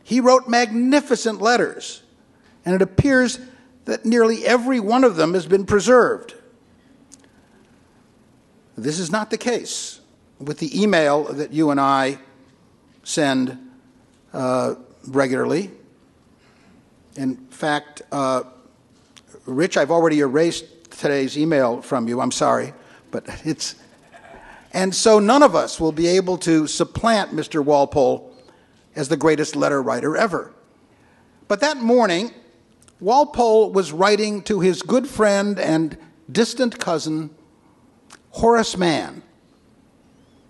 He 0.03 0.19
wrote 0.21 0.49
magnificent 0.49 1.43
letters, 1.43 2.03
and 2.65 2.75
it 2.75 2.81
appears 2.81 3.39
that 3.85 4.07
nearly 4.07 4.47
every 4.47 4.81
one 4.81 5.05
of 5.05 5.17
them 5.17 5.35
has 5.35 5.45
been 5.45 5.67
preserved. 5.67 6.35
This 8.79 8.99
is 8.99 9.13
not 9.13 9.29
the 9.29 9.37
case 9.37 10.01
with 10.39 10.61
the 10.61 10.81
email 10.83 11.25
that 11.25 11.53
you 11.53 11.71
and 11.71 11.79
I 11.79 12.17
send 13.05 13.71
uh, 14.33 14.77
regularly. 15.07 15.71
In 17.17 17.37
fact, 17.49 18.01
uh, 18.11 18.45
Rich, 19.45 19.77
I've 19.77 19.91
already 19.91 20.21
erased 20.21 20.65
today's 20.99 21.37
email 21.39 21.83
from 21.83 22.09
you. 22.09 22.21
I'm 22.21 22.33
sorry, 22.33 22.73
but 23.11 23.25
it's. 23.45 23.77
And 24.73 24.95
so 24.95 25.19
none 25.19 25.43
of 25.43 25.55
us 25.55 25.81
will 25.81 25.93
be 25.93 26.07
able 26.07 26.37
to 26.39 26.67
supplant 26.67 27.31
Mr. 27.31 27.65
Walpole 27.65 28.35
as 28.95 29.09
the 29.09 29.17
greatest 29.17 29.57
letter 29.57 29.83
writer 29.83 30.17
ever. 30.17 30.53
But 31.49 31.61
that 31.61 31.79
morning, 31.79 32.33
Walpole 32.99 33.73
was 33.73 33.93
writing 33.93 34.43
to 34.43 34.61
his 34.61 34.83
good 34.83 35.07
friend 35.07 35.59
and 35.59 35.97
distant 36.31 36.79
cousin, 36.81 37.31
Horace 38.31 38.77
Mann, 38.77 39.23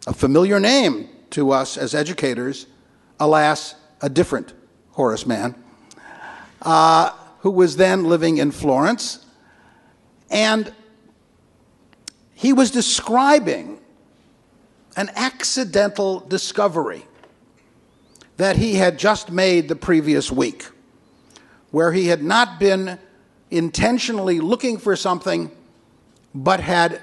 a 0.06 0.14
familiar 0.14 0.58
name 0.60 1.08
to 1.30 1.50
us 1.50 1.76
as 1.76 1.94
educators, 1.94 2.66
alas, 3.18 3.74
a 4.00 4.08
different 4.08 4.52
Horace 4.92 5.26
Mann, 5.26 5.54
uh, 6.62 7.10
who 7.40 7.50
was 7.50 7.76
then 7.76 8.04
living 8.04 8.38
in 8.38 8.50
Florence. 8.52 9.25
And 10.30 10.72
he 12.34 12.52
was 12.52 12.70
describing 12.70 13.78
an 14.96 15.10
accidental 15.14 16.20
discovery 16.20 17.04
that 18.36 18.56
he 18.56 18.74
had 18.74 18.98
just 18.98 19.30
made 19.30 19.68
the 19.68 19.76
previous 19.76 20.30
week, 20.30 20.66
where 21.70 21.92
he 21.92 22.08
had 22.08 22.22
not 22.22 22.60
been 22.60 22.98
intentionally 23.50 24.40
looking 24.40 24.76
for 24.78 24.96
something, 24.96 25.50
but 26.34 26.60
had 26.60 27.00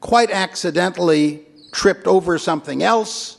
quite 0.00 0.30
accidentally 0.30 1.44
tripped 1.72 2.06
over 2.06 2.38
something 2.38 2.82
else, 2.82 3.36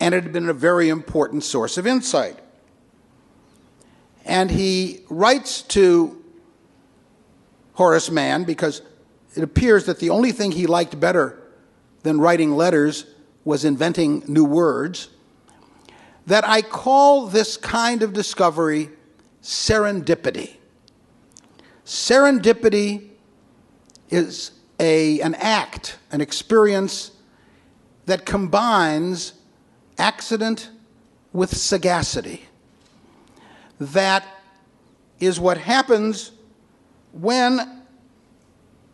and 0.00 0.14
it 0.14 0.22
had 0.22 0.32
been 0.32 0.48
a 0.48 0.54
very 0.54 0.88
important 0.88 1.44
source 1.44 1.76
of 1.76 1.86
insight. 1.86 2.38
And 4.24 4.50
he 4.50 5.00
writes 5.10 5.62
to 5.62 6.23
Horace 7.74 8.10
Mann 8.10 8.44
because 8.44 8.82
it 9.34 9.42
appears 9.42 9.86
that 9.86 9.98
the 9.98 10.10
only 10.10 10.32
thing 10.32 10.52
he 10.52 10.66
liked 10.66 10.98
better 10.98 11.38
than 12.02 12.20
writing 12.20 12.52
letters 12.52 13.06
was 13.44 13.64
inventing 13.64 14.22
new 14.26 14.44
words. 14.44 15.08
That 16.26 16.46
I 16.46 16.62
call 16.62 17.26
this 17.26 17.56
kind 17.56 18.02
of 18.02 18.12
discovery 18.12 18.90
serendipity. 19.42 20.56
Serendipity 21.84 23.08
is 24.08 24.52
a, 24.80 25.20
an 25.20 25.34
act, 25.34 25.98
an 26.10 26.20
experience 26.20 27.10
that 28.06 28.24
combines 28.24 29.34
accident 29.98 30.70
with 31.32 31.54
sagacity. 31.54 32.44
That 33.80 34.26
is 35.20 35.40
what 35.40 35.58
happens 35.58 36.32
when 37.14 37.82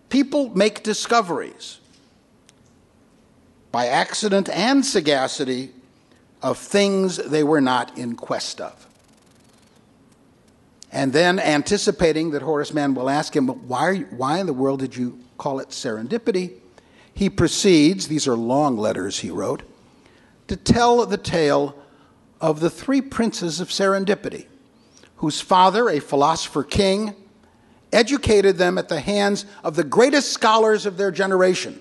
people 0.08 0.54
make 0.54 0.82
discoveries 0.82 1.78
by 3.72 3.86
accident 3.86 4.48
and 4.50 4.84
sagacity 4.84 5.70
of 6.42 6.58
things 6.58 7.16
they 7.16 7.44
were 7.44 7.60
not 7.60 7.96
in 7.96 8.14
quest 8.14 8.60
of. 8.60 8.86
And 10.92 11.12
then, 11.12 11.38
anticipating 11.38 12.30
that 12.32 12.42
Horace 12.42 12.74
Mann 12.74 12.94
will 12.94 13.08
ask 13.08 13.34
him, 13.34 13.46
why, 13.46 13.98
why 14.10 14.40
in 14.40 14.46
the 14.46 14.52
world 14.52 14.80
did 14.80 14.96
you 14.96 15.20
call 15.38 15.60
it 15.60 15.68
serendipity? 15.68 16.52
He 17.14 17.30
proceeds, 17.30 18.08
these 18.08 18.26
are 18.26 18.36
long 18.36 18.76
letters 18.76 19.20
he 19.20 19.30
wrote, 19.30 19.62
to 20.48 20.56
tell 20.56 21.06
the 21.06 21.16
tale 21.16 21.76
of 22.40 22.58
the 22.58 22.70
three 22.70 23.00
princes 23.00 23.60
of 23.60 23.68
serendipity, 23.68 24.46
whose 25.16 25.40
father, 25.40 25.88
a 25.88 26.00
philosopher 26.00 26.64
king, 26.64 27.14
educated 27.92 28.56
them 28.56 28.78
at 28.78 28.88
the 28.88 29.00
hands 29.00 29.46
of 29.64 29.76
the 29.76 29.84
greatest 29.84 30.32
scholars 30.32 30.86
of 30.86 30.96
their 30.96 31.10
generation 31.10 31.80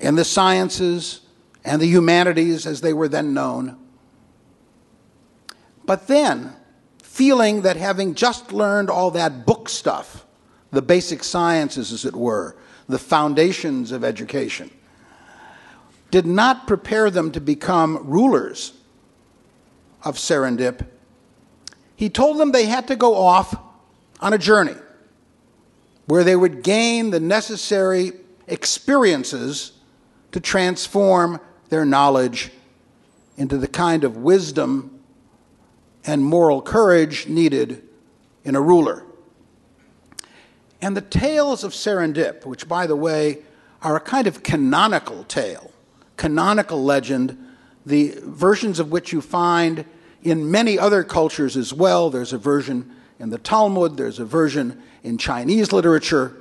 in 0.00 0.14
the 0.14 0.24
sciences 0.24 1.20
and 1.64 1.80
the 1.80 1.86
humanities 1.86 2.66
as 2.66 2.80
they 2.80 2.92
were 2.92 3.08
then 3.08 3.34
known. 3.34 3.76
But 5.84 6.06
then, 6.06 6.54
feeling 7.02 7.62
that 7.62 7.76
having 7.76 8.14
just 8.14 8.52
learned 8.52 8.90
all 8.90 9.10
that 9.12 9.46
book 9.46 9.68
stuff, 9.68 10.26
the 10.70 10.82
basic 10.82 11.24
sciences, 11.24 11.92
as 11.92 12.04
it 12.04 12.14
were, 12.14 12.56
the 12.88 12.98
foundations 12.98 13.90
of 13.90 14.04
education, 14.04 14.70
did 16.10 16.26
not 16.26 16.66
prepare 16.66 17.10
them 17.10 17.30
to 17.32 17.40
become 17.40 18.06
rulers 18.06 18.72
of 20.04 20.16
Serendip, 20.16 20.86
he 21.96 22.08
told 22.08 22.38
them 22.38 22.52
they 22.52 22.66
had 22.66 22.88
to 22.88 22.96
go 22.96 23.16
off 23.16 23.58
on 24.20 24.32
a 24.32 24.38
journey 24.38 24.76
where 26.08 26.24
they 26.24 26.34
would 26.34 26.62
gain 26.62 27.10
the 27.10 27.20
necessary 27.20 28.12
experiences 28.46 29.72
to 30.32 30.40
transform 30.40 31.38
their 31.68 31.84
knowledge 31.84 32.50
into 33.36 33.58
the 33.58 33.68
kind 33.68 34.04
of 34.04 34.16
wisdom 34.16 35.00
and 36.04 36.24
moral 36.24 36.62
courage 36.62 37.28
needed 37.28 37.86
in 38.42 38.56
a 38.56 38.60
ruler. 38.60 39.04
And 40.80 40.96
the 40.96 41.02
tales 41.02 41.62
of 41.62 41.72
Serendip, 41.72 42.46
which, 42.46 42.66
by 42.66 42.86
the 42.86 42.96
way, 42.96 43.40
are 43.82 43.96
a 43.96 44.00
kind 44.00 44.26
of 44.26 44.42
canonical 44.42 45.24
tale, 45.24 45.70
canonical 46.16 46.82
legend, 46.82 47.36
the 47.84 48.14
versions 48.22 48.80
of 48.80 48.90
which 48.90 49.12
you 49.12 49.20
find 49.20 49.84
in 50.22 50.50
many 50.50 50.78
other 50.78 51.04
cultures 51.04 51.54
as 51.54 51.74
well. 51.74 52.08
There's 52.08 52.32
a 52.32 52.38
version 52.38 52.94
in 53.18 53.28
the 53.28 53.38
Talmud, 53.38 53.98
there's 53.98 54.18
a 54.18 54.24
version 54.24 54.82
in 55.02 55.18
Chinese 55.18 55.72
literature. 55.72 56.36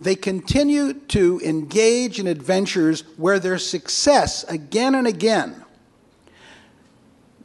They 0.00 0.16
continue 0.16 0.92
to 0.92 1.40
engage 1.44 2.18
in 2.18 2.26
adventures 2.26 3.02
where 3.16 3.38
their 3.38 3.58
success, 3.58 4.44
again 4.44 4.94
and 4.94 5.06
again, 5.06 5.64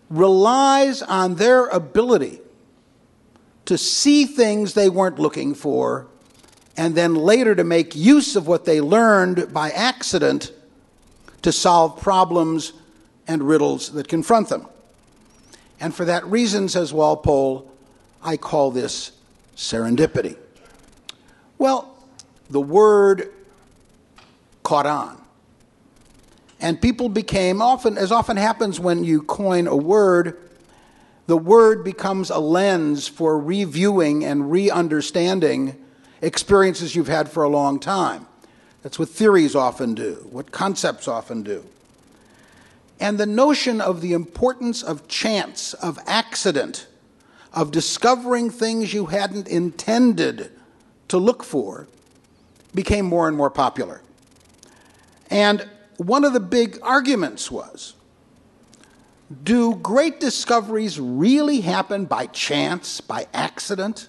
relies 0.09 1.01
on 1.01 1.35
their 1.35 1.67
ability 1.67 2.41
to 3.65 3.77
see 3.77 4.25
things 4.25 4.73
they 4.73 4.89
weren't 4.89 5.19
looking 5.19 5.53
for 5.53 6.07
and 6.75 6.95
then 6.95 7.13
later 7.13 7.53
to 7.53 7.63
make 7.63 7.95
use 7.95 8.35
of 8.35 8.47
what 8.47 8.65
they 8.65 8.81
learned 8.81 9.53
by 9.53 9.69
accident 9.71 10.51
to 11.41 11.51
solve 11.51 12.01
problems 12.01 12.73
and 13.27 13.43
riddles 13.43 13.91
that 13.91 14.07
confront 14.07 14.49
them. 14.49 14.65
And 15.79 15.93
for 15.93 16.05
that 16.05 16.25
reason, 16.25 16.67
says 16.67 16.91
Walpole, 16.91 17.71
I 18.23 18.37
call 18.37 18.71
this 18.71 19.11
serendipity. 19.59 20.37
Well, 21.57 21.93
the 22.49 22.61
word 22.61 23.29
caught 24.63 24.85
on. 24.85 25.21
And 26.61 26.81
people 26.81 27.09
became 27.09 27.61
often, 27.61 27.97
as 27.97 28.11
often 28.11 28.37
happens 28.37 28.79
when 28.79 29.03
you 29.03 29.21
coin 29.21 29.67
a 29.67 29.75
word, 29.75 30.39
the 31.27 31.37
word 31.37 31.83
becomes 31.83 32.29
a 32.29 32.39
lens 32.39 33.09
for 33.09 33.37
reviewing 33.37 34.23
and 34.23 34.49
re 34.49 34.71
understanding 34.71 35.75
experiences 36.21 36.95
you've 36.95 37.07
had 37.07 37.29
for 37.29 37.43
a 37.43 37.49
long 37.49 37.79
time. 37.79 38.27
That's 38.81 38.97
what 38.97 39.09
theories 39.09 39.55
often 39.55 39.93
do, 39.93 40.25
what 40.31 40.51
concepts 40.51 41.07
often 41.07 41.43
do. 41.43 41.65
And 42.99 43.17
the 43.17 43.25
notion 43.25 43.81
of 43.81 43.99
the 43.99 44.13
importance 44.13 44.83
of 44.83 45.07
chance, 45.09 45.73
of 45.75 45.99
accident, 46.07 46.87
of 47.53 47.71
discovering 47.71 48.49
things 48.49 48.93
you 48.93 49.07
hadn't 49.07 49.47
intended 49.47 50.51
to 51.07 51.17
look 51.17 51.43
for 51.43 51.87
became 52.73 53.05
more 53.05 53.27
and 53.27 53.35
more 53.35 53.49
popular. 53.49 54.01
And 55.29 55.67
one 55.97 56.23
of 56.23 56.33
the 56.33 56.39
big 56.39 56.79
arguments 56.81 57.51
was 57.51 57.95
do 59.43 59.75
great 59.75 60.19
discoveries 60.19 60.99
really 60.99 61.61
happen 61.61 62.05
by 62.05 62.25
chance, 62.27 62.99
by 62.99 63.27
accident? 63.33 64.07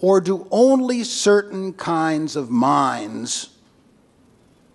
Or 0.00 0.20
do 0.20 0.48
only 0.50 1.04
certain 1.04 1.74
kinds 1.74 2.34
of 2.34 2.50
minds 2.50 3.50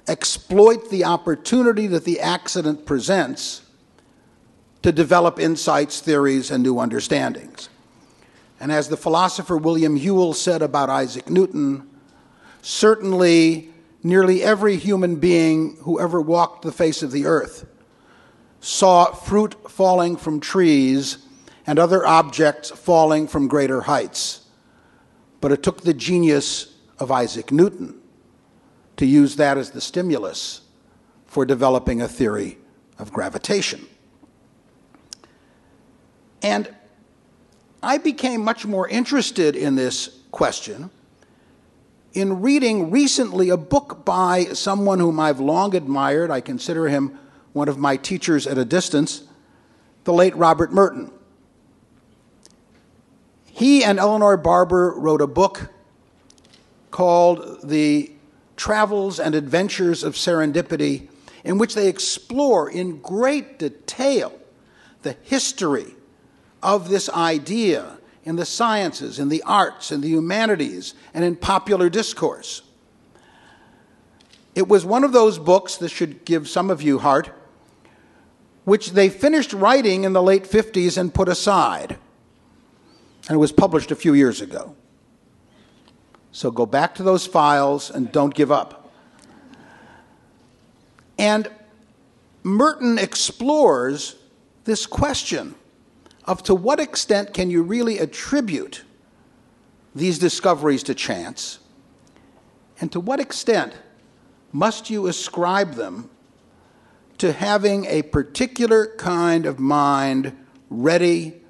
exploit 0.07 0.89
the 0.89 1.03
opportunity 1.03 1.87
that 1.87 2.05
the 2.05 2.21
accident 2.21 2.85
presents 2.85 3.64
to 4.85 4.91
develop 4.91 5.39
insights, 5.39 5.99
theories, 5.99 6.51
and 6.51 6.61
new 6.61 6.77
understandings. 6.77 7.69
And 8.59 8.71
as 8.71 8.87
the 8.87 8.95
philosopher 8.95 9.57
William 9.57 9.95
Whewell 9.95 10.35
said 10.35 10.61
about 10.61 10.91
Isaac 10.91 11.27
Newton, 11.27 11.89
certainly 12.61 13.71
nearly 14.03 14.43
every 14.43 14.75
human 14.75 15.15
being 15.15 15.75
who 15.77 15.99
ever 15.99 16.21
walked 16.21 16.61
the 16.61 16.71
face 16.71 17.01
of 17.01 17.11
the 17.11 17.25
earth 17.25 17.65
saw 18.59 19.05
fruit 19.11 19.55
falling 19.71 20.17
from 20.17 20.39
trees 20.39 21.17
and 21.65 21.79
other 21.79 22.05
objects 22.05 22.69
falling 22.69 23.27
from 23.27 23.47
greater 23.47 23.81
heights. 23.81 24.45
But 25.41 25.51
it 25.51 25.63
took 25.63 25.81
the 25.81 25.95
genius 25.95 26.75
of 26.99 27.11
Isaac 27.11 27.51
Newton 27.51 27.99
to 28.97 29.07
use 29.07 29.35
that 29.37 29.57
as 29.57 29.71
the 29.71 29.81
stimulus 29.81 30.61
for 31.25 31.43
developing 31.43 32.03
a 32.03 32.07
theory 32.07 32.59
of 32.99 33.11
gravitation. 33.11 33.87
And 36.45 36.69
I 37.81 37.97
became 37.97 38.43
much 38.43 38.67
more 38.67 38.87
interested 38.87 39.55
in 39.55 39.73
this 39.73 40.19
question 40.29 40.91
in 42.13 42.39
reading 42.41 42.91
recently 42.91 43.49
a 43.49 43.57
book 43.57 44.05
by 44.05 44.43
someone 44.53 44.99
whom 44.99 45.19
I've 45.19 45.39
long 45.39 45.75
admired. 45.75 46.29
I 46.29 46.41
consider 46.41 46.87
him 46.87 47.17
one 47.53 47.67
of 47.67 47.79
my 47.79 47.97
teachers 47.97 48.45
at 48.45 48.59
a 48.59 48.63
distance, 48.63 49.23
the 50.03 50.13
late 50.13 50.35
Robert 50.35 50.71
Merton. 50.71 51.11
He 53.45 53.83
and 53.83 53.97
Elinor 53.97 54.37
Barber 54.37 54.93
wrote 54.95 55.21
a 55.21 55.27
book 55.27 55.71
called 56.91 57.67
The 57.67 58.11
Travels 58.55 59.19
and 59.19 59.33
Adventures 59.33 60.03
of 60.03 60.13
Serendipity, 60.13 61.07
in 61.43 61.57
which 61.57 61.73
they 61.73 61.87
explore 61.87 62.69
in 62.69 63.01
great 63.01 63.57
detail 63.57 64.31
the 65.01 65.17
history 65.23 65.94
of 66.61 66.89
this 66.89 67.09
idea 67.09 67.97
in 68.23 68.35
the 68.35 68.45
sciences, 68.45 69.19
in 69.19 69.29
the 69.29 69.43
arts, 69.43 69.91
in 69.91 70.01
the 70.01 70.07
humanities, 70.07 70.95
and 71.13 71.23
in 71.23 71.35
popular 71.35 71.89
discourse. 71.89 72.63
It 74.55 74.67
was 74.67 74.85
one 74.85 75.03
of 75.03 75.11
those 75.11 75.37
books, 75.37 75.77
that 75.77 75.89
should 75.89 76.25
give 76.25 76.47
some 76.47 76.69
of 76.71 76.81
you 76.81 76.99
heart, 76.99 77.29
which 78.63 78.91
they 78.91 79.09
finished 79.09 79.53
writing 79.53 80.05
in 80.05 80.13
the 80.13 80.23
late 80.23 80.45
50s 80.45 80.97
and 80.97 81.13
put 81.13 81.27
aside. 81.27 81.97
And 83.27 83.35
it 83.35 83.39
was 83.39 83.51
published 83.51 83.91
a 83.91 83.95
few 83.95 84.13
years 84.13 84.41
ago. 84.41 84.75
So 86.31 86.51
go 86.51 86.65
back 86.65 86.95
to 86.95 87.03
those 87.03 87.27
files 87.27 87.91
and 87.91 88.11
don't 88.11 88.33
give 88.33 88.51
up. 88.51 88.91
And 91.17 91.49
Merton 92.43 92.97
explores 92.97 94.15
this 94.65 94.85
question 94.85 95.55
of 96.25 96.43
to 96.43 96.55
what 96.55 96.79
extent 96.79 97.33
can 97.33 97.49
you 97.49 97.61
really 97.61 97.99
attribute 97.99 98.83
these 99.93 100.19
discoveries 100.19 100.83
to 100.83 100.93
chance, 100.93 101.59
and 102.81 102.91
to 102.91 102.99
what 102.99 103.19
extent 103.19 103.73
must 104.51 104.89
you 104.89 105.07
ascribe 105.07 105.75
them 105.75 106.09
to 107.17 107.31
having 107.31 107.85
a 107.85 108.01
particular 108.01 108.87
kind 108.97 109.45
of 109.45 109.59
mind 109.59 110.35
ready 110.69 111.41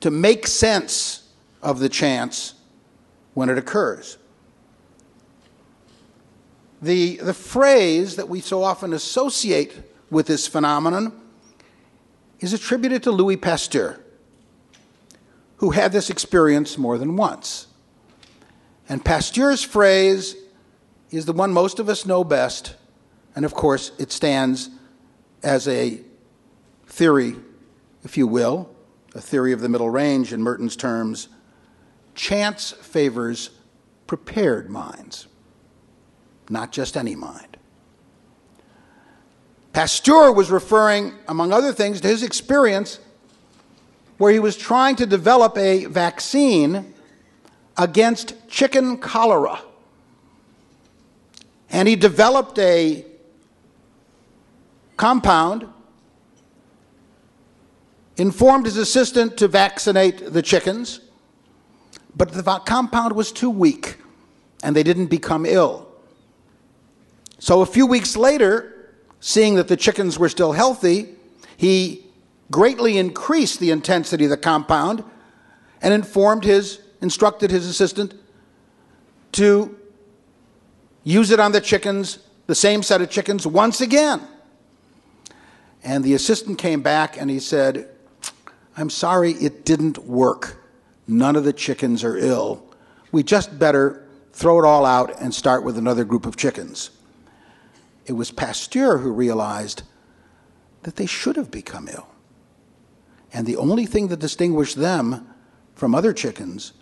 to 0.00 0.10
make 0.10 0.46
sense 0.46 1.28
of 1.62 1.78
the 1.78 1.88
chance 1.88 2.54
when 3.34 3.48
it 3.48 3.56
occurs. 3.56 4.18
The, 6.80 7.18
the 7.18 7.34
phrase 7.34 8.16
that 8.16 8.28
we 8.28 8.40
so 8.40 8.64
often 8.64 8.92
associate 8.92 9.76
with 10.10 10.26
this 10.26 10.48
phenomenon 10.48 11.12
is 12.40 12.52
attributed 12.52 13.04
to 13.04 13.12
Louis 13.12 13.36
Pasteur, 13.36 14.01
who 15.62 15.70
had 15.70 15.92
this 15.92 16.10
experience 16.10 16.76
more 16.76 16.98
than 16.98 17.14
once. 17.14 17.68
And 18.88 19.04
Pasteur's 19.04 19.62
phrase 19.62 20.34
is 21.12 21.24
the 21.24 21.32
one 21.32 21.52
most 21.52 21.78
of 21.78 21.88
us 21.88 22.04
know 22.04 22.24
best, 22.24 22.74
and 23.36 23.44
of 23.44 23.54
course, 23.54 23.92
it 23.96 24.10
stands 24.10 24.70
as 25.40 25.68
a 25.68 26.00
theory, 26.86 27.36
if 28.02 28.16
you 28.18 28.26
will, 28.26 28.74
a 29.14 29.20
theory 29.20 29.52
of 29.52 29.60
the 29.60 29.68
middle 29.68 29.88
range 29.88 30.32
in 30.32 30.42
Merton's 30.42 30.74
terms 30.74 31.28
chance 32.16 32.72
favors 32.72 33.50
prepared 34.08 34.68
minds, 34.68 35.28
not 36.50 36.72
just 36.72 36.96
any 36.96 37.14
mind. 37.14 37.56
Pasteur 39.72 40.32
was 40.32 40.50
referring, 40.50 41.12
among 41.28 41.52
other 41.52 41.72
things, 41.72 42.00
to 42.00 42.08
his 42.08 42.24
experience 42.24 42.98
where 44.22 44.32
he 44.32 44.38
was 44.38 44.56
trying 44.56 44.94
to 44.94 45.04
develop 45.04 45.58
a 45.58 45.84
vaccine 45.86 46.94
against 47.76 48.34
chicken 48.48 48.96
cholera. 48.96 49.60
And 51.70 51.88
he 51.88 51.96
developed 51.96 52.56
a 52.60 53.04
compound, 54.96 55.66
informed 58.16 58.66
his 58.66 58.76
assistant 58.76 59.36
to 59.38 59.48
vaccinate 59.48 60.32
the 60.32 60.40
chickens, 60.40 61.00
but 62.14 62.30
the 62.30 62.44
compound 62.64 63.16
was 63.16 63.32
too 63.32 63.50
weak 63.50 63.96
and 64.62 64.76
they 64.76 64.84
didn't 64.84 65.06
become 65.06 65.44
ill. 65.44 65.88
So 67.40 67.60
a 67.60 67.66
few 67.66 67.86
weeks 67.86 68.14
later, 68.16 68.88
seeing 69.18 69.56
that 69.56 69.66
the 69.66 69.76
chickens 69.76 70.16
were 70.16 70.28
still 70.28 70.52
healthy, 70.52 71.08
he 71.56 72.06
greatly 72.52 72.98
increased 72.98 73.58
the 73.58 73.72
intensity 73.72 74.24
of 74.24 74.30
the 74.30 74.36
compound 74.36 75.02
and 75.80 75.92
informed 75.92 76.44
his 76.44 76.78
instructed 77.00 77.50
his 77.50 77.66
assistant 77.66 78.14
to 79.32 79.76
use 81.02 81.32
it 81.32 81.40
on 81.40 81.50
the 81.50 81.60
chickens, 81.60 82.20
the 82.46 82.54
same 82.54 82.82
set 82.82 83.02
of 83.02 83.10
chickens, 83.10 83.44
once 83.44 83.80
again. 83.80 84.20
And 85.82 86.04
the 86.04 86.14
assistant 86.14 86.58
came 86.58 86.80
back 86.80 87.20
and 87.20 87.28
he 87.28 87.40
said, 87.40 87.88
I'm 88.76 88.88
sorry 88.88 89.32
it 89.32 89.64
didn't 89.64 89.98
work. 89.98 90.64
None 91.08 91.34
of 91.34 91.42
the 91.42 91.52
chickens 91.52 92.04
are 92.04 92.16
ill. 92.16 92.64
We 93.10 93.24
just 93.24 93.58
better 93.58 94.06
throw 94.32 94.60
it 94.60 94.64
all 94.64 94.86
out 94.86 95.20
and 95.20 95.34
start 95.34 95.64
with 95.64 95.76
another 95.76 96.04
group 96.04 96.24
of 96.24 96.36
chickens. 96.36 96.90
It 98.06 98.12
was 98.12 98.30
Pasteur 98.30 98.98
who 98.98 99.10
realized 99.10 99.82
that 100.84 100.96
they 100.96 101.06
should 101.06 101.36
have 101.36 101.50
become 101.50 101.88
ill. 101.88 102.11
And 103.32 103.46
the 103.46 103.56
only 103.56 103.86
thing 103.86 104.08
that 104.08 104.18
distinguished 104.18 104.76
them 104.76 105.26
from 105.74 105.94
other 105.94 106.12
chickens 106.12 106.72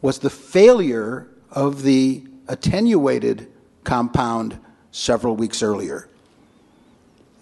was 0.00 0.18
the 0.18 0.30
failure 0.30 1.28
of 1.50 1.82
the 1.82 2.24
attenuated 2.48 3.50
compound 3.84 4.58
several 4.90 5.34
weeks 5.34 5.62
earlier. 5.62 6.08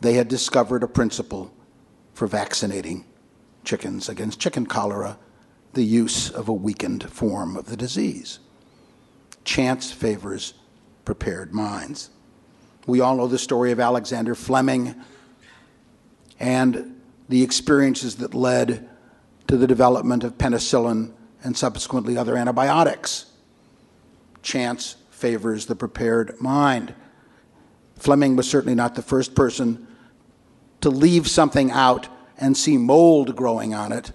They 0.01 0.15
had 0.15 0.29
discovered 0.29 0.83
a 0.83 0.89
principle 0.89 1.53
for 2.15 2.27
vaccinating 2.27 3.05
chickens 3.65 4.09
against 4.09 4.41
chicken 4.41 4.67
cholera, 4.67 5.19
the 5.73 5.85
use 5.85 6.31
of 6.31 6.49
a 6.49 6.53
weakened 6.53 7.11
form 7.11 7.57
of 7.57 7.67
the 7.67 7.77
disease. 7.77 8.39
Chance 9.45 9.93
favors 9.93 10.55
prepared 11.05 11.53
minds. 11.53 12.11
We 12.87 13.01
all 13.01 13.17
know 13.17 13.27
the 13.27 13.39
story 13.39 13.73
of 13.73 13.81
Alexander 13.81 14.35
Fleming 14.35 14.95
and 16.39 17.01
the 17.29 17.43
experiences 17.43 18.17
that 18.17 18.35
led 18.35 18.89
to 19.47 19.57
the 19.57 19.67
development 19.67 20.25
of 20.25 20.39
penicillin 20.39 21.13
and 21.43 21.57
subsequently 21.57 22.17
other 22.17 22.37
antibiotics. 22.37 23.27
Chance 24.43 24.97
favors 25.11 25.67
the 25.67 25.77
prepared 25.77 26.41
mind. 26.41 26.95
Fleming 27.97 28.37
was 28.37 28.49
certainly 28.49 28.75
not 28.75 28.95
the 28.95 29.03
first 29.03 29.35
person 29.35 29.87
to 30.81 30.91
leave 30.91 31.29
something 31.29 31.71
out 31.71 32.09
and 32.39 32.57
see 32.57 32.77
mold 32.77 33.37
growing 33.37 33.73
on 33.75 33.93
it. 33.93 34.13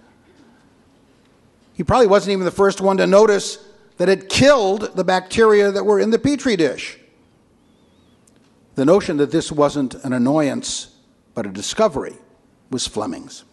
He 1.74 1.84
probably 1.84 2.08
wasn't 2.08 2.34
even 2.34 2.46
the 2.46 2.52
first 2.52 2.82
one 2.82 2.98
to 2.98 3.08
notice 3.08 3.58
that 3.98 4.10
it 4.10 4.30
killed 4.30 4.96
the 4.96 5.04
bacteria 5.04 5.72
that 5.72 5.86
were 5.86 6.00
in 6.00 6.10
the 6.10 6.20
petri 6.20 6.56
dish. 6.56 6.98
The 8.76 8.86
notion 8.86 9.18
that 9.18 9.32
this 9.32 9.52
wasn't 9.52 9.96
an 10.04 10.14
annoyance 10.14 10.96
but 11.34 11.46
a 11.46 11.50
discovery 11.50 12.18
was 12.70 12.88
Fleming's. 12.88 13.44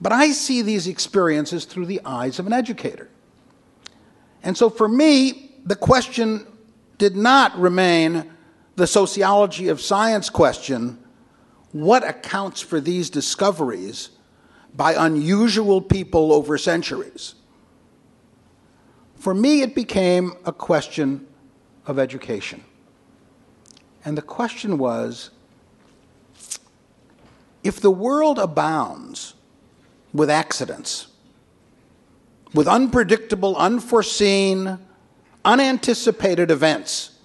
But 0.00 0.12
I 0.12 0.32
see 0.32 0.62
these 0.62 0.86
experiences 0.86 1.64
through 1.64 1.86
the 1.86 2.00
eyes 2.04 2.38
of 2.38 2.46
an 2.46 2.52
educator. 2.52 3.08
And 4.42 4.56
so 4.56 4.68
for 4.68 4.88
me, 4.88 5.52
the 5.64 5.76
question 5.76 6.46
did 6.98 7.16
not 7.16 7.58
remain 7.58 8.30
the 8.76 8.86
sociology 8.86 9.68
of 9.68 9.80
science 9.80 10.28
question 10.28 10.98
what 11.72 12.06
accounts 12.06 12.60
for 12.60 12.80
these 12.80 13.10
discoveries 13.10 14.10
by 14.76 14.94
unusual 14.94 15.82
people 15.82 16.32
over 16.32 16.56
centuries? 16.56 17.34
For 19.16 19.34
me, 19.34 19.62
it 19.62 19.74
became 19.74 20.34
a 20.44 20.52
question 20.52 21.26
of 21.86 21.98
education. 21.98 22.62
And 24.04 24.16
the 24.16 24.22
question 24.22 24.78
was 24.78 25.30
if 27.64 27.80
the 27.80 27.90
world 27.90 28.38
abounds 28.38 29.34
with 30.12 30.30
accidents, 30.30 31.08
with 32.52 32.68
unpredictable, 32.68 33.56
unforeseen, 33.56 34.78
unanticipated 35.44 36.50
events, 36.50 37.18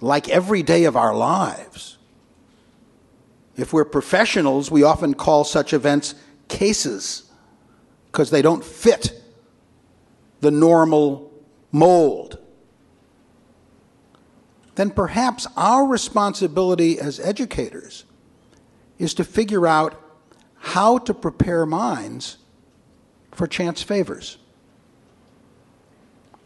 like 0.00 0.28
every 0.28 0.62
day 0.62 0.84
of 0.84 0.96
our 0.96 1.14
lives. 1.14 1.96
If 3.56 3.72
we're 3.72 3.84
professionals, 3.84 4.70
we 4.70 4.82
often 4.82 5.14
call 5.14 5.44
such 5.44 5.72
events 5.72 6.14
cases 6.48 7.30
because 8.06 8.30
they 8.30 8.42
don't 8.42 8.64
fit 8.64 9.22
the 10.40 10.50
normal 10.50 11.30
mold. 11.70 12.38
Then 14.74 14.90
perhaps 14.90 15.46
our 15.56 15.86
responsibility 15.86 16.98
as 16.98 17.18
educators 17.20 18.04
is 18.98 19.14
to 19.14 19.24
figure 19.24 19.66
out 19.66 20.00
how 20.58 20.98
to 20.98 21.14
prepare 21.14 21.66
minds 21.66 22.38
for 23.32 23.46
chance 23.46 23.82
favors. 23.82 24.38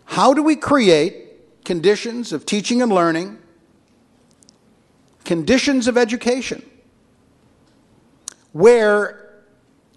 How 0.06 0.34
do 0.34 0.42
we 0.42 0.56
create 0.56 1.64
conditions 1.64 2.32
of 2.32 2.46
teaching 2.46 2.82
and 2.82 2.92
learning, 2.92 3.38
conditions 5.24 5.88
of 5.88 5.98
education, 5.98 6.62
where 8.52 9.42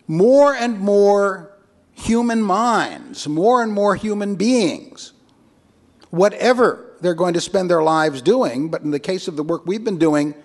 more 0.08 0.56
and 0.56 0.80
more 0.80 1.52
human 1.94 2.42
minds, 2.42 3.28
more 3.28 3.62
and 3.62 3.72
more 3.72 3.96
human 3.96 4.36
beings, 4.36 5.14
whatever 6.10 6.87
they're 7.02 7.14
going 7.14 7.34
to 7.34 7.42
spend 7.42 7.70
their 7.70 7.84
lives 7.84 8.22
doing, 8.22 8.70
but 8.70 8.82
in 8.82 8.92
the 8.92 9.00
case 9.00 9.28
of 9.28 9.36
the 9.36 9.44
work 9.44 9.66
we've 9.66 9.84
been 9.84 9.98
doing, 9.98 10.36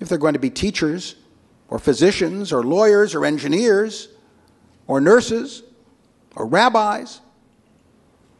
if 0.00 0.08
they're 0.08 0.18
going 0.18 0.34
to 0.34 0.38
be 0.38 0.50
teachers, 0.50 1.16
or 1.68 1.78
physicians 1.78 2.52
or 2.52 2.62
lawyers 2.64 3.14
or 3.14 3.24
engineers 3.24 4.08
or 4.86 5.00
nurses 5.00 5.62
or 6.34 6.46
rabbis 6.46 7.20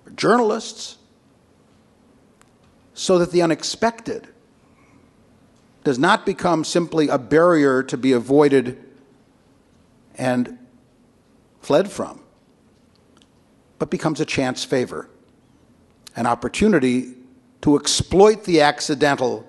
or 0.06 0.12
journalists 0.12 0.96
so 2.94 3.18
that 3.18 3.30
the 3.30 3.42
unexpected 3.42 4.26
does 5.84 5.98
not 5.98 6.26
become 6.26 6.64
simply 6.64 7.08
a 7.08 7.18
barrier 7.18 7.82
to 7.82 7.96
be 7.96 8.12
avoided 8.12 8.82
and 10.16 10.58
fled 11.60 11.90
from, 11.90 12.20
but 13.78 13.88
becomes 13.88 14.20
a 14.20 14.24
chance 14.24 14.64
favor, 14.64 15.08
an 16.16 16.26
opportunity 16.26 17.14
to 17.60 17.76
exploit 17.76 18.44
the 18.44 18.60
accidental 18.60 19.46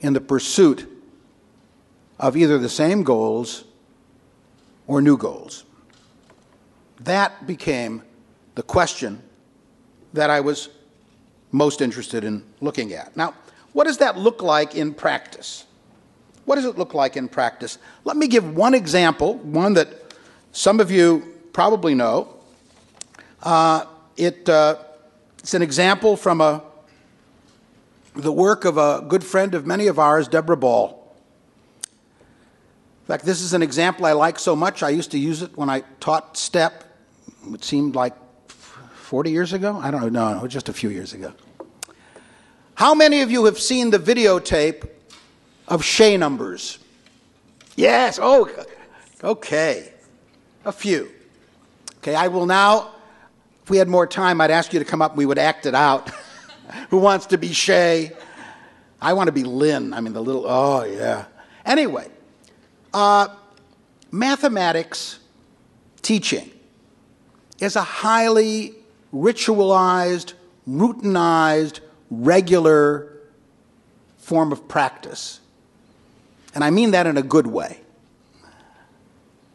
in 0.00 0.12
the 0.12 0.20
pursuit 0.20 0.88
of 2.18 2.36
either 2.36 2.58
the 2.58 2.68
same 2.68 3.02
goals 3.02 3.64
or 4.86 5.02
new 5.02 5.16
goals. 5.16 5.64
That 7.00 7.46
became 7.46 8.02
the 8.54 8.62
question 8.62 9.22
that 10.12 10.30
I 10.30 10.40
was 10.40 10.68
most 11.52 11.80
interested 11.80 12.24
in 12.24 12.42
looking 12.60 12.92
at. 12.92 13.16
Now, 13.16 13.34
what 13.72 13.84
does 13.84 13.98
that 13.98 14.18
look 14.18 14.42
like 14.42 14.74
in 14.74 14.94
practice? 14.94 15.64
What 16.44 16.56
does 16.56 16.64
it 16.64 16.78
look 16.78 16.94
like 16.94 17.16
in 17.16 17.28
practice? 17.28 17.78
Let 18.04 18.16
me 18.16 18.26
give 18.26 18.56
one 18.56 18.74
example, 18.74 19.34
one 19.34 19.74
that 19.74 19.88
some 20.52 20.80
of 20.80 20.90
you 20.90 21.34
probably 21.52 21.94
know. 21.94 22.34
Uh, 23.42 23.84
it 24.16 24.48
uh, 24.48 24.76
It's 25.38 25.54
an 25.54 25.62
example 25.62 26.16
from 26.16 26.40
a, 26.40 26.62
the 28.18 28.32
work 28.32 28.64
of 28.64 28.76
a 28.76 29.04
good 29.06 29.22
friend 29.22 29.54
of 29.54 29.64
many 29.64 29.86
of 29.86 29.98
ours, 29.98 30.26
Deborah 30.26 30.56
Ball. 30.56 30.94
In 31.84 33.06
fact, 33.06 33.24
this 33.24 33.40
is 33.40 33.54
an 33.54 33.62
example 33.62 34.04
I 34.04 34.12
like 34.12 34.38
so 34.38 34.56
much, 34.56 34.82
I 34.82 34.90
used 34.90 35.12
to 35.12 35.18
use 35.18 35.40
it 35.40 35.56
when 35.56 35.70
I 35.70 35.80
taught 36.00 36.36
STEP. 36.36 36.84
It 37.52 37.64
seemed 37.64 37.94
like 37.94 38.14
40 38.48 39.30
years 39.30 39.52
ago? 39.52 39.78
I 39.80 39.90
don't 39.90 40.12
know, 40.12 40.40
no, 40.40 40.46
just 40.48 40.68
a 40.68 40.72
few 40.72 40.90
years 40.90 41.14
ago. 41.14 41.32
How 42.74 42.94
many 42.94 43.22
of 43.22 43.30
you 43.30 43.44
have 43.46 43.58
seen 43.58 43.90
the 43.90 43.98
videotape 43.98 44.86
of 45.68 45.84
Shay 45.84 46.16
numbers? 46.16 46.78
Yes, 47.76 48.18
oh, 48.20 48.50
okay. 49.22 49.92
A 50.64 50.72
few. 50.72 51.10
Okay, 51.98 52.14
I 52.14 52.28
will 52.28 52.46
now, 52.46 52.90
if 53.62 53.70
we 53.70 53.78
had 53.78 53.88
more 53.88 54.06
time, 54.06 54.40
I'd 54.40 54.50
ask 54.50 54.72
you 54.72 54.80
to 54.80 54.84
come 54.84 55.00
up 55.00 55.12
and 55.12 55.18
we 55.18 55.24
would 55.24 55.38
act 55.38 55.66
it 55.66 55.74
out. 55.74 56.10
Who 56.90 56.98
wants 56.98 57.26
to 57.26 57.38
be 57.38 57.52
Shay? 57.52 58.12
I 59.00 59.12
want 59.12 59.28
to 59.28 59.32
be 59.32 59.44
Lynn. 59.44 59.94
I 59.94 60.00
mean, 60.00 60.12
the 60.12 60.22
little, 60.22 60.44
oh, 60.46 60.84
yeah. 60.84 61.26
Anyway, 61.64 62.08
uh, 62.92 63.28
mathematics 64.10 65.18
teaching 66.02 66.50
is 67.60 67.76
a 67.76 67.82
highly 67.82 68.74
ritualized, 69.14 70.34
routinized, 70.68 71.80
regular 72.10 73.12
form 74.16 74.52
of 74.52 74.68
practice. 74.68 75.40
And 76.54 76.64
I 76.64 76.70
mean 76.70 76.92
that 76.92 77.06
in 77.06 77.16
a 77.16 77.22
good 77.22 77.46
way. 77.46 77.78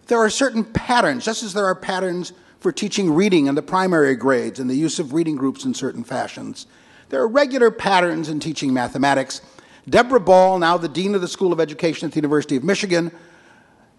There 0.08 0.19
are 0.19 0.30
certain 0.30 0.63
patterns, 0.63 1.26
just 1.26 1.43
as 1.43 1.54
there 1.54 1.65
are 1.65 1.76
patterns 1.76 2.34
for 2.60 2.71
teaching 2.71 3.13
reading 3.13 3.47
in 3.47 3.56
the 3.56 3.62
primary 3.62 4.15
grades 4.15 4.60
and 4.60 4.69
the 4.69 4.76
use 4.76 4.99
of 4.99 5.13
reading 5.13 5.36
groups 5.36 5.65
in 5.65 5.73
certain 5.73 6.04
fashions. 6.04 6.65
There 7.13 7.21
are 7.21 7.28
regular 7.28 7.69
patterns 7.69 8.28
in 8.28 8.39
teaching 8.39 8.73
mathematics. 8.73 9.41
Deborah 9.88 10.19
Ball, 10.19 10.58
now 10.58 10.78
the 10.78 10.89
Dean 10.89 11.13
of 11.13 11.21
the 11.21 11.28
School 11.28 11.54
of 11.54 11.60
Education 11.60 12.08
at 12.08 12.12
the 12.12 12.17
University 12.17 12.56
of 12.56 12.63
Michigan, 12.63 13.12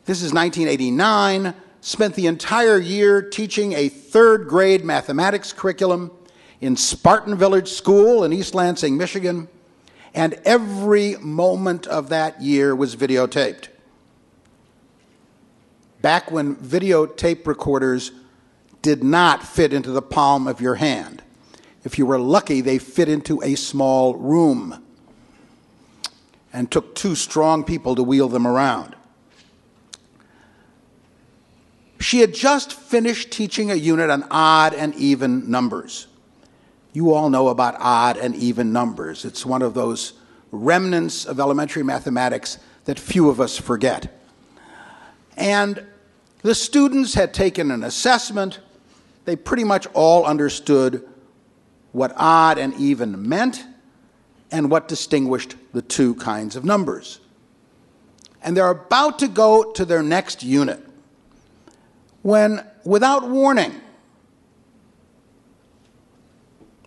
this 0.05 0.21
is 0.21 0.33
1989, 0.35 1.55
spent 1.81 2.17
the 2.17 2.27
entire 2.27 2.77
year 2.77 3.23
teaching 3.23 3.73
a 3.75 3.89
third 3.89 4.49
grade 4.49 4.85
mathematics 4.85 5.53
curriculum 5.53 6.11
in 6.61 6.75
Spartan 6.77 7.37
Village 7.37 7.69
School 7.69 8.25
in 8.25 8.33
East 8.33 8.53
Lansing, 8.53 8.97
Michigan, 8.97 9.47
and 10.13 10.35
every 10.45 11.15
moment 11.19 11.87
of 11.87 12.09
that 12.09 12.43
year 12.43 12.75
was 12.75 12.97
videotaped. 12.97 13.69
Back 16.03 16.33
when 16.33 16.57
videotape 16.57 17.47
recorders 17.47 18.11
did 18.83 19.05
not 19.05 19.45
fit 19.45 19.73
into 19.73 19.93
the 19.93 20.03
palm 20.03 20.49
of 20.49 20.61
your 20.61 20.75
hand. 20.75 21.23
If 21.85 21.99
you 21.99 22.07
were 22.07 22.19
lucky, 22.19 22.63
they 22.63 22.79
fit 22.79 23.09
into 23.09 23.43
a 23.43 23.55
small 23.55 24.17
room 24.17 24.83
and 26.53 26.71
took 26.71 26.95
two 26.95 27.15
strong 27.15 27.63
people 27.63 27.95
to 27.95 28.03
wheel 28.03 28.29
them 28.29 28.47
around. 28.47 28.97
She 32.01 32.21
had 32.21 32.33
just 32.33 32.73
finished 32.73 33.31
teaching 33.31 33.71
a 33.71 33.75
unit 33.75 34.09
on 34.09 34.27
odd 34.31 34.73
and 34.75 34.95
even 34.95 35.51
numbers. 35.51 36.07
You 36.93 37.13
all 37.13 37.29
know 37.29 37.49
about 37.49 37.77
odd 37.79 38.17
and 38.17 38.35
even 38.37 38.73
numbers. 38.73 39.25
It's 39.25 39.45
one 39.45 39.63
of 39.63 39.75
those 39.75 40.15
remnants 40.53 41.25
of 41.25 41.41
elementary 41.41 41.83
mathematics 41.83 42.59
that 42.85 42.99
few 42.99 43.29
of 43.29 43.41
us 43.41 43.59
forget. 43.59 44.21
And 45.37 45.85
the 46.43 46.55
students 46.55 47.15
had 47.15 47.35
taken 47.35 47.71
an 47.71 47.83
assessment. 47.83 48.61
They 49.25 49.35
pretty 49.35 49.65
much 49.65 49.87
all 49.95 50.25
understood 50.25 51.09
what 51.95 52.13
odd 52.17 52.59
and 52.59 52.75
even 52.75 53.29
meant 53.29 53.65
and 54.51 54.69
what 54.69 54.89
distinguished 54.89 55.55
the 55.73 55.81
two 55.81 56.17
kinds 56.17 56.57
of 56.57 56.65
numbers. 56.65 57.21
And 58.43 58.57
they're 58.57 58.69
about 58.69 59.21
to 59.21 59.29
go 59.29 59.73
to 59.73 59.85
their 59.85 60.03
next 60.03 60.43
unit 60.43 60.81
when, 62.23 62.67
without 62.85 63.29
warning, 63.29 63.81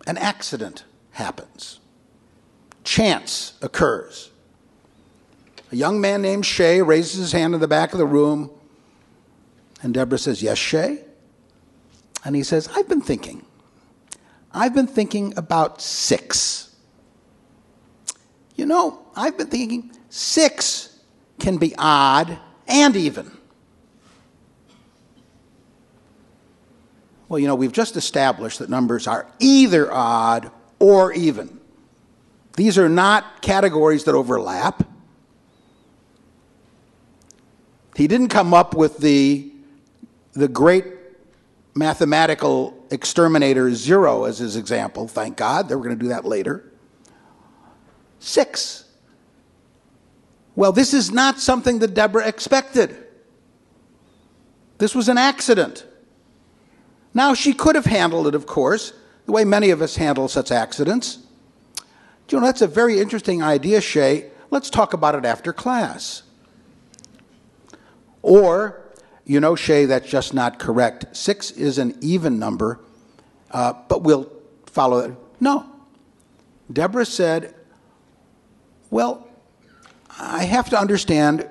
an 0.06 0.18
accident 0.18 0.84
happens. 1.12 1.80
Chance 2.84 3.54
occurs. 3.62 4.30
A 5.72 5.76
young 5.76 6.02
man 6.02 6.20
named 6.20 6.44
Shay 6.44 6.82
raises 6.82 7.14
his 7.14 7.32
hand 7.32 7.54
in 7.54 7.60
the 7.60 7.68
back 7.68 7.92
of 7.92 7.98
the 7.98 8.06
room, 8.06 8.50
and 9.82 9.94
Deborah 9.94 10.18
says, 10.18 10.42
Yes, 10.42 10.58
Shay? 10.58 11.02
And 12.26 12.36
he 12.36 12.42
says, 12.42 12.68
I've 12.76 12.88
been 12.88 13.00
thinking. 13.00 13.46
I've 14.52 14.74
been 14.74 14.86
thinking 14.86 15.34
about 15.36 15.80
six. 15.80 16.74
You 18.56 18.66
know, 18.66 19.06
I've 19.14 19.38
been 19.38 19.48
thinking 19.48 19.92
six 20.08 20.98
can 21.38 21.58
be 21.58 21.74
odd 21.78 22.38
and 22.66 22.96
even. 22.96 23.30
Well, 27.28 27.38
you 27.38 27.46
know, 27.46 27.54
we've 27.54 27.72
just 27.72 27.96
established 27.96 28.58
that 28.60 28.70
numbers 28.70 29.06
are 29.06 29.26
either 29.38 29.92
odd 29.92 30.50
or 30.78 31.12
even. 31.12 31.60
These 32.56 32.78
are 32.78 32.88
not 32.88 33.42
categories 33.42 34.04
that 34.04 34.14
overlap. 34.14 34.82
He 37.94 38.06
didn't 38.06 38.28
come 38.28 38.54
up 38.54 38.74
with 38.74 38.98
the, 38.98 39.52
the 40.32 40.48
great 40.48 40.97
mathematical 41.74 42.86
exterminator 42.90 43.72
zero 43.74 44.24
as 44.24 44.38
his 44.38 44.56
example, 44.56 45.06
thank 45.08 45.36
God. 45.36 45.68
They 45.68 45.74
were 45.74 45.82
going 45.82 45.98
to 45.98 46.02
do 46.02 46.08
that 46.08 46.24
later. 46.24 46.72
Six. 48.18 48.84
Well, 50.56 50.72
this 50.72 50.92
is 50.92 51.12
not 51.12 51.38
something 51.38 51.78
that 51.78 51.94
Deborah 51.94 52.26
expected. 52.26 52.96
This 54.78 54.94
was 54.94 55.08
an 55.08 55.18
accident. 55.18 55.86
Now, 57.14 57.34
she 57.34 57.52
could 57.52 57.74
have 57.74 57.86
handled 57.86 58.26
it, 58.26 58.34
of 58.34 58.46
course, 58.46 58.92
the 59.26 59.32
way 59.32 59.44
many 59.44 59.70
of 59.70 59.82
us 59.82 59.96
handle 59.96 60.28
such 60.28 60.50
accidents. 60.50 61.18
Do 62.26 62.36
you 62.36 62.40
know, 62.40 62.46
that's 62.46 62.62
a 62.62 62.66
very 62.66 62.98
interesting 63.00 63.42
idea, 63.42 63.80
Shay. 63.80 64.30
Let's 64.50 64.70
talk 64.70 64.92
about 64.92 65.14
it 65.14 65.24
after 65.24 65.52
class. 65.52 66.22
Or, 68.22 68.87
you 69.28 69.38
know, 69.38 69.54
Shay, 69.54 69.84
that's 69.84 70.10
just 70.10 70.34
not 70.34 70.58
correct. 70.58 71.16
Six 71.16 71.52
is 71.52 71.78
an 71.78 71.96
even 72.00 72.40
number, 72.40 72.80
uh, 73.52 73.74
but 73.88 74.02
we'll 74.02 74.28
follow 74.66 74.98
it. 74.98 75.14
No. 75.38 75.64
Deborah 76.72 77.06
said, 77.06 77.54
Well, 78.90 79.28
I 80.18 80.42
have 80.44 80.68
to 80.70 80.78
understand 80.80 81.48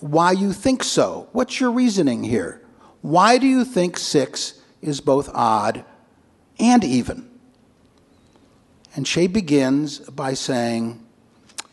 why 0.00 0.32
you 0.32 0.52
think 0.52 0.82
so. 0.82 1.28
What's 1.30 1.60
your 1.60 1.70
reasoning 1.70 2.24
here? 2.24 2.60
Why 3.02 3.38
do 3.38 3.46
you 3.46 3.64
think 3.64 3.96
six 3.96 4.60
is 4.82 5.00
both 5.00 5.30
odd 5.34 5.84
and 6.58 6.84
even. 6.84 7.28
And 8.94 9.06
Shay 9.06 9.26
begins 9.26 10.00
by 10.00 10.34
saying, 10.34 11.04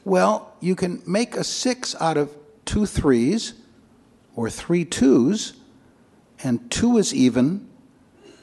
well, 0.06 0.54
you 0.62 0.76
can 0.76 1.02
make 1.06 1.36
a 1.36 1.44
six 1.44 1.96
out 2.00 2.18
of 2.18 2.36
two 2.66 2.86
threes 2.86 3.54
or 4.38 4.52
three 4.52 4.86
twos, 4.86 5.54
and 6.44 6.70
two 6.70 6.98
is 6.98 7.14
even, 7.14 7.68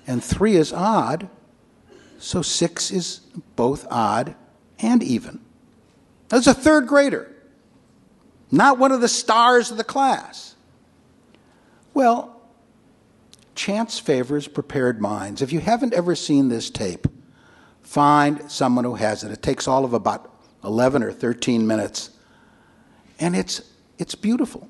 and 0.08 0.22
three 0.22 0.56
is 0.56 0.72
odd, 0.72 1.30
so 2.18 2.42
six 2.42 2.90
is 2.90 3.20
both 3.54 3.86
odd 3.90 4.34
and 4.80 5.02
even. 5.04 5.40
That's 6.28 6.48
a 6.48 6.52
third 6.52 6.88
grader, 6.88 7.32
not 8.50 8.76
one 8.76 8.90
of 8.90 9.00
the 9.00 9.08
stars 9.08 9.70
of 9.70 9.76
the 9.76 9.84
class. 9.84 10.56
Well, 11.94 12.42
chance 13.54 14.00
favors 14.00 14.48
prepared 14.48 15.00
minds. 15.00 15.42
If 15.42 15.52
you 15.52 15.60
haven't 15.60 15.94
ever 15.94 16.16
seen 16.16 16.48
this 16.48 16.70
tape, 16.70 17.06
find 17.82 18.50
someone 18.50 18.84
who 18.84 18.96
has 18.96 19.22
it. 19.22 19.30
It 19.30 19.42
takes 19.42 19.68
all 19.68 19.84
of 19.84 19.92
about 19.92 20.34
11 20.64 21.04
or 21.04 21.12
13 21.12 21.64
minutes. 21.64 22.10
And 23.20 23.36
it's, 23.36 23.62
it's 23.96 24.16
beautiful. 24.16 24.68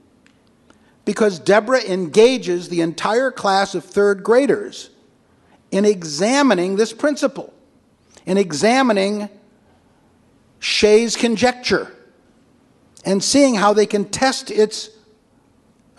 Because 1.04 1.38
Deborah 1.38 1.82
engages 1.82 2.68
the 2.68 2.80
entire 2.80 3.30
class 3.30 3.74
of 3.74 3.84
third 3.84 4.22
graders 4.22 4.90
in 5.70 5.84
examining 5.84 6.76
this 6.76 6.92
principle, 6.92 7.52
in 8.24 8.38
examining 8.38 9.28
Shay's 10.60 11.16
conjecture, 11.16 11.92
and 13.04 13.22
seeing 13.22 13.54
how 13.56 13.74
they 13.74 13.86
can 13.86 14.06
test 14.06 14.50
its 14.50 14.88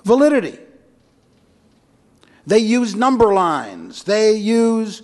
validity. 0.03 0.57
They 2.47 2.59
use 2.59 2.95
number 2.95 3.33
lines. 3.33 4.03
They 4.03 4.33
use 4.33 5.01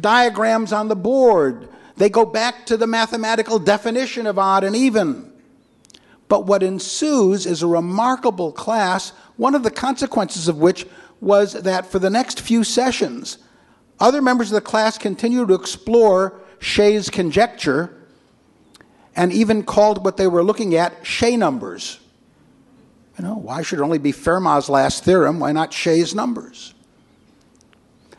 diagrams 0.00 0.72
on 0.72 0.88
the 0.88 0.96
board. 0.96 1.68
They 1.96 2.08
go 2.08 2.24
back 2.24 2.66
to 2.66 2.76
the 2.76 2.86
mathematical 2.86 3.58
definition 3.58 4.26
of 4.26 4.38
odd 4.38 4.64
and 4.64 4.74
even. 4.74 5.33
But 6.28 6.46
what 6.46 6.62
ensues 6.62 7.46
is 7.46 7.62
a 7.62 7.66
remarkable 7.66 8.52
class, 8.52 9.10
one 9.36 9.54
of 9.54 9.62
the 9.62 9.70
consequences 9.70 10.48
of 10.48 10.58
which 10.58 10.86
was 11.20 11.52
that 11.52 11.86
for 11.86 11.98
the 11.98 12.10
next 12.10 12.40
few 12.40 12.64
sessions, 12.64 13.38
other 14.00 14.22
members 14.22 14.50
of 14.50 14.54
the 14.54 14.60
class 14.60 14.98
continued 14.98 15.48
to 15.48 15.54
explore 15.54 16.40
Shay's 16.58 17.10
conjecture 17.10 17.94
and 19.16 19.32
even 19.32 19.62
called 19.62 20.04
what 20.04 20.16
they 20.16 20.26
were 20.26 20.42
looking 20.42 20.74
at 20.74 21.06
Shay 21.06 21.36
numbers. 21.36 22.00
You 23.18 23.24
know, 23.24 23.34
why 23.34 23.62
should 23.62 23.78
it 23.78 23.82
only 23.82 23.98
be 23.98 24.12
Fermat's 24.12 24.68
last 24.68 25.04
theorem? 25.04 25.38
Why 25.38 25.52
not 25.52 25.72
Shay's 25.72 26.14
numbers? 26.14 26.74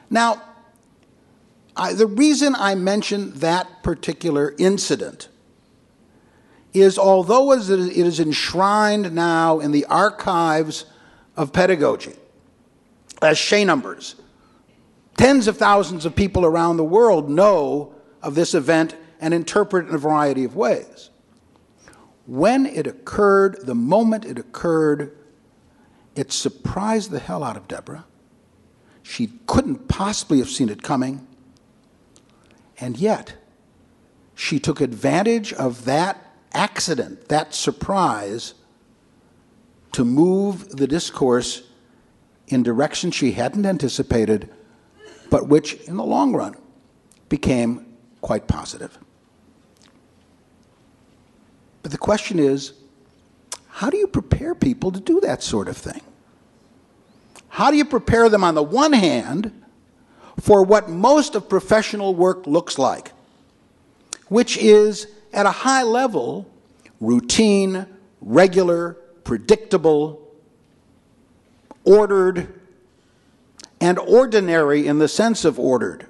Now, 0.09 0.41
I, 1.75 1.93
the 1.93 2.07
reason 2.07 2.55
I 2.55 2.75
mention 2.75 3.33
that 3.39 3.83
particular 3.83 4.55
incident 4.57 5.27
is 6.75 6.97
although 6.97 7.51
it 7.51 7.69
is 7.69 8.19
enshrined 8.19 9.13
now 9.13 9.59
in 9.59 9.71
the 9.71 9.85
archives 9.85 10.85
of 11.35 11.53
pedagogy 11.53 12.15
as 13.21 13.37
Shay 13.37 13.63
numbers, 13.63 14.15
tens 15.17 15.47
of 15.47 15.57
thousands 15.57 16.05
of 16.05 16.15
people 16.15 16.45
around 16.45 16.77
the 16.77 16.83
world 16.83 17.29
know 17.29 17.93
of 18.21 18.35
this 18.35 18.53
event 18.53 18.95
and 19.19 19.33
interpret 19.33 19.85
it 19.85 19.89
in 19.89 19.95
a 19.95 19.99
variety 19.99 20.43
of 20.43 20.55
ways. 20.55 21.09
When 22.27 22.65
it 22.65 22.87
occurred, 22.87 23.65
the 23.65 23.75
moment 23.75 24.25
it 24.25 24.39
occurred, 24.39 25.15
it 26.15 26.31
surprised 26.31 27.11
the 27.11 27.19
hell 27.19 27.43
out 27.43 27.57
of 27.57 27.67
Deborah. 27.67 28.05
She 29.03 29.33
couldn't 29.45 29.87
possibly 29.87 30.39
have 30.39 30.49
seen 30.49 30.69
it 30.69 30.81
coming. 30.81 31.27
And 32.79 32.97
yet, 32.97 33.35
she 34.33 34.59
took 34.59 34.81
advantage 34.81 35.53
of 35.53 35.85
that 35.85 36.24
accident, 36.55 37.27
that 37.29 37.53
surprise, 37.53 38.55
to 39.91 40.03
move 40.03 40.69
the 40.69 40.87
discourse 40.87 41.63
in 42.47 42.63
directions 42.63 43.13
she 43.13 43.33
hadn't 43.33 43.65
anticipated, 43.65 44.49
but 45.29 45.47
which, 45.47 45.75
in 45.87 45.97
the 45.97 46.03
long 46.03 46.33
run, 46.33 46.55
became 47.29 47.85
quite 48.21 48.47
positive. 48.47 48.97
But 51.83 51.91
the 51.91 51.97
question 51.97 52.39
is 52.39 52.73
how 53.67 53.89
do 53.89 53.97
you 53.97 54.07
prepare 54.07 54.55
people 54.55 54.91
to 54.91 54.99
do 54.99 55.19
that 55.21 55.43
sort 55.43 55.67
of 55.67 55.77
thing? 55.77 56.01
How 57.49 57.71
do 57.71 57.77
you 57.77 57.85
prepare 57.85 58.29
them, 58.29 58.43
on 58.43 58.55
the 58.55 58.63
one 58.63 58.93
hand, 58.93 59.51
for 60.39 60.63
what 60.63 60.89
most 60.89 61.35
of 61.35 61.47
professional 61.47 62.13
work 62.13 62.47
looks 62.47 62.77
like, 62.77 63.11
which 64.27 64.57
is 64.57 65.07
at 65.35 65.45
a 65.45 65.51
high 65.51 65.83
level 65.83 66.49
routine, 66.99 67.85
regular, 68.21 68.93
predictable, 69.23 70.27
ordered, 71.83 72.59
and 73.79 73.99
ordinary 73.99 74.87
in 74.87 74.97
the 74.97 75.07
sense 75.07 75.45
of 75.45 75.59
ordered? 75.59 76.07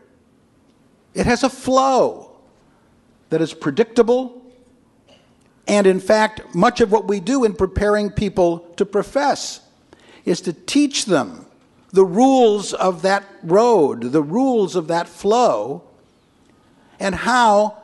It 1.14 1.26
has 1.26 1.44
a 1.44 1.50
flow 1.50 2.38
that 3.30 3.42
is 3.42 3.54
predictable 3.54 4.42
and 5.68 5.88
in 5.88 6.00
fact, 6.00 6.54
much 6.54 6.80
of 6.82 6.92
what 6.92 7.08
we 7.08 7.20
do 7.20 7.44
in 7.44 7.54
preparing 7.54 8.12
people 8.12 8.60
to 8.78 8.86
profess 8.86 9.62
is 10.24 10.42
to 10.42 10.54
teach 10.54 11.06
them 11.06 11.46
the 11.92 12.06
rules 12.06 12.74
of 12.74 13.02
that 13.04 13.24
road, 13.42 14.12
the 14.12 14.22
rules 14.22 14.76
of 14.76 14.88
that 14.90 15.08
flow, 15.08 15.84
and 17.00 17.16
how, 17.16 17.78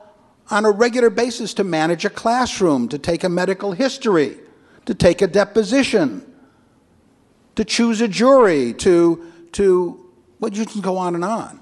on 0.52 0.66
a 0.66 0.72
regular 0.72 1.10
basis, 1.10 1.54
to 1.56 1.64
manage 1.64 2.06
a 2.06 2.10
classroom, 2.10 2.88
to 2.90 2.98
take 2.98 3.24
a 3.24 3.30
medical 3.30 3.72
history, 3.72 4.38
to 4.86 4.94
take 4.94 5.22
a 5.22 5.28
deposition, 5.28 6.26
to 7.56 7.64
choose 7.64 8.02
a 8.02 8.08
jury, 8.08 8.74
to, 8.74 9.32
to 9.54 9.98
well, 10.40 10.52
you 10.52 10.66
can 10.66 10.82
go 10.82 10.98
on 10.98 11.16
and 11.16 11.24
on. 11.24 11.62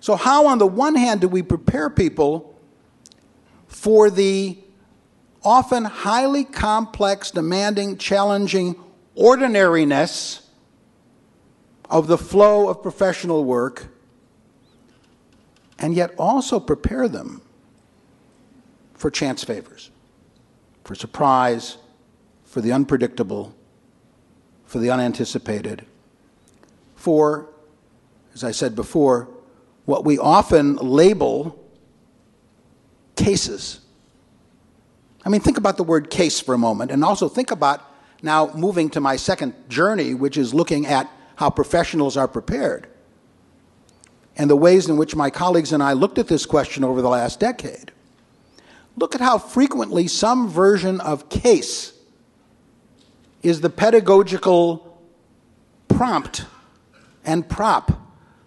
So, 0.00 0.16
how, 0.16 0.46
on 0.46 0.58
the 0.58 0.66
one 0.66 0.94
hand, 0.94 1.20
do 1.20 1.28
we 1.28 1.42
prepare 1.42 1.90
people 1.90 2.58
for 3.68 4.10
the 4.10 4.58
often 5.42 5.84
highly 5.84 6.44
complex, 6.44 7.30
demanding, 7.30 7.98
challenging 7.98 8.76
ordinariness 9.14 10.48
of 11.90 12.06
the 12.06 12.16
flow 12.16 12.68
of 12.68 12.82
professional 12.82 13.44
work, 13.44 13.88
and 15.80 15.94
yet 15.94 16.14
also 16.18 16.60
prepare 16.60 17.08
them 17.08 17.40
for 18.94 19.10
chance 19.10 19.42
favors, 19.42 19.90
for 20.84 20.94
surprise, 20.94 21.78
for 22.44 22.60
the 22.60 22.70
unpredictable, 22.70 23.54
for 24.66 24.78
the 24.78 24.90
unanticipated, 24.90 25.86
for, 26.94 27.48
as 28.34 28.44
I 28.44 28.50
said 28.50 28.76
before, 28.76 29.28
what 29.86 30.04
we 30.04 30.18
often 30.18 30.76
label 30.76 31.58
cases. 33.16 33.80
I 35.24 35.30
mean, 35.30 35.40
think 35.40 35.56
about 35.56 35.78
the 35.78 35.84
word 35.84 36.10
case 36.10 36.40
for 36.40 36.54
a 36.54 36.58
moment, 36.58 36.90
and 36.90 37.02
also 37.02 37.28
think 37.28 37.50
about 37.50 37.82
now 38.22 38.52
moving 38.54 38.90
to 38.90 39.00
my 39.00 39.16
second 39.16 39.54
journey, 39.70 40.12
which 40.12 40.36
is 40.36 40.52
looking 40.52 40.86
at 40.86 41.10
how 41.36 41.48
professionals 41.48 42.18
are 42.18 42.28
prepared 42.28 42.89
and 44.36 44.48
the 44.48 44.56
ways 44.56 44.88
in 44.88 44.96
which 44.96 45.16
my 45.16 45.30
colleagues 45.30 45.72
and 45.72 45.82
I 45.82 45.92
looked 45.92 46.18
at 46.18 46.28
this 46.28 46.46
question 46.46 46.84
over 46.84 47.02
the 47.02 47.08
last 47.08 47.40
decade. 47.40 47.92
Look 48.96 49.14
at 49.14 49.20
how 49.20 49.38
frequently 49.38 50.08
some 50.08 50.48
version 50.48 51.00
of 51.00 51.28
case 51.28 51.92
is 53.42 53.60
the 53.60 53.70
pedagogical 53.70 54.98
prompt 55.88 56.44
and 57.24 57.48
prop 57.48 57.92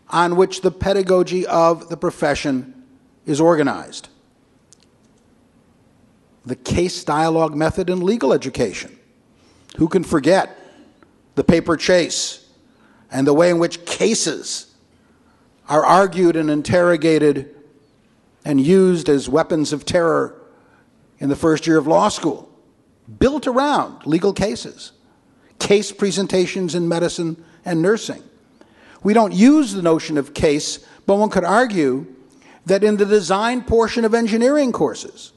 on 0.09 0.35
which 0.35 0.61
the 0.61 0.71
pedagogy 0.71 1.45
of 1.47 1.89
the 1.89 1.97
profession 1.97 2.83
is 3.25 3.39
organized 3.39 4.09
the 6.45 6.55
case 6.55 7.03
dialogue 7.03 7.55
method 7.55 7.89
in 7.89 8.01
legal 8.01 8.33
education. 8.33 8.97
Who 9.77 9.87
can 9.87 10.03
forget 10.03 10.57
the 11.35 11.43
paper 11.43 11.77
chase 11.77 12.47
and 13.11 13.25
the 13.25 13.33
way 13.33 13.49
in 13.49 13.59
which 13.59 13.85
cases 13.85 14.72
are 15.67 15.85
argued 15.85 16.35
and 16.35 16.49
interrogated 16.49 17.55
and 18.45 18.59
used 18.59 19.09
as 19.09 19.29
weapons 19.29 19.71
of 19.71 19.85
terror 19.85 20.39
in 21.19 21.29
the 21.29 21.35
first 21.35 21.65
year 21.65 21.77
of 21.77 21.87
law 21.87 22.09
school, 22.09 22.49
built 23.19 23.47
around 23.47 24.05
legal 24.05 24.33
cases, 24.33 24.91
case 25.59 25.91
presentations 25.91 26.75
in 26.75 26.87
medicine 26.87 27.41
and 27.63 27.81
nursing. 27.81 28.21
We 29.03 29.13
don't 29.13 29.33
use 29.33 29.73
the 29.73 29.81
notion 29.81 30.17
of 30.17 30.33
case, 30.33 30.85
but 31.05 31.15
one 31.15 31.29
could 31.29 31.43
argue 31.43 32.07
that 32.65 32.83
in 32.83 32.97
the 32.97 33.05
design 33.05 33.61
portion 33.61 34.05
of 34.05 34.13
engineering 34.13 34.71
courses, 34.71 35.31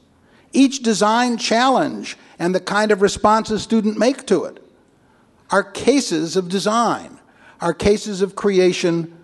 each 0.53 0.81
design 0.81 1.37
challenge 1.37 2.17
and 2.39 2.53
the 2.53 2.59
kind 2.59 2.91
of 2.91 3.01
response 3.01 3.49
a 3.49 3.59
student 3.59 3.97
make 3.97 4.25
to 4.27 4.45
it 4.45 4.63
are 5.49 5.63
cases 5.63 6.35
of 6.35 6.49
design, 6.49 7.19
are 7.61 7.73
cases 7.73 8.21
of 8.21 8.35
creation 8.35 9.16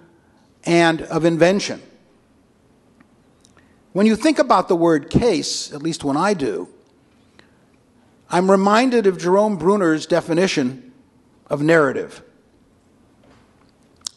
and 0.65 1.01
of 1.03 1.25
invention. 1.25 1.81
When 3.93 4.05
you 4.05 4.15
think 4.15 4.39
about 4.39 4.67
the 4.67 4.75
word 4.75 5.09
case, 5.09 5.71
at 5.71 5.81
least 5.83 6.03
when 6.03 6.17
I 6.17 6.33
do, 6.33 6.67
I'm 8.29 8.49
reminded 8.49 9.05
of 9.05 9.19
Jerome 9.19 9.57
Bruner's 9.57 10.07
definition 10.07 10.91
of 11.47 11.61
narrative. 11.61 12.23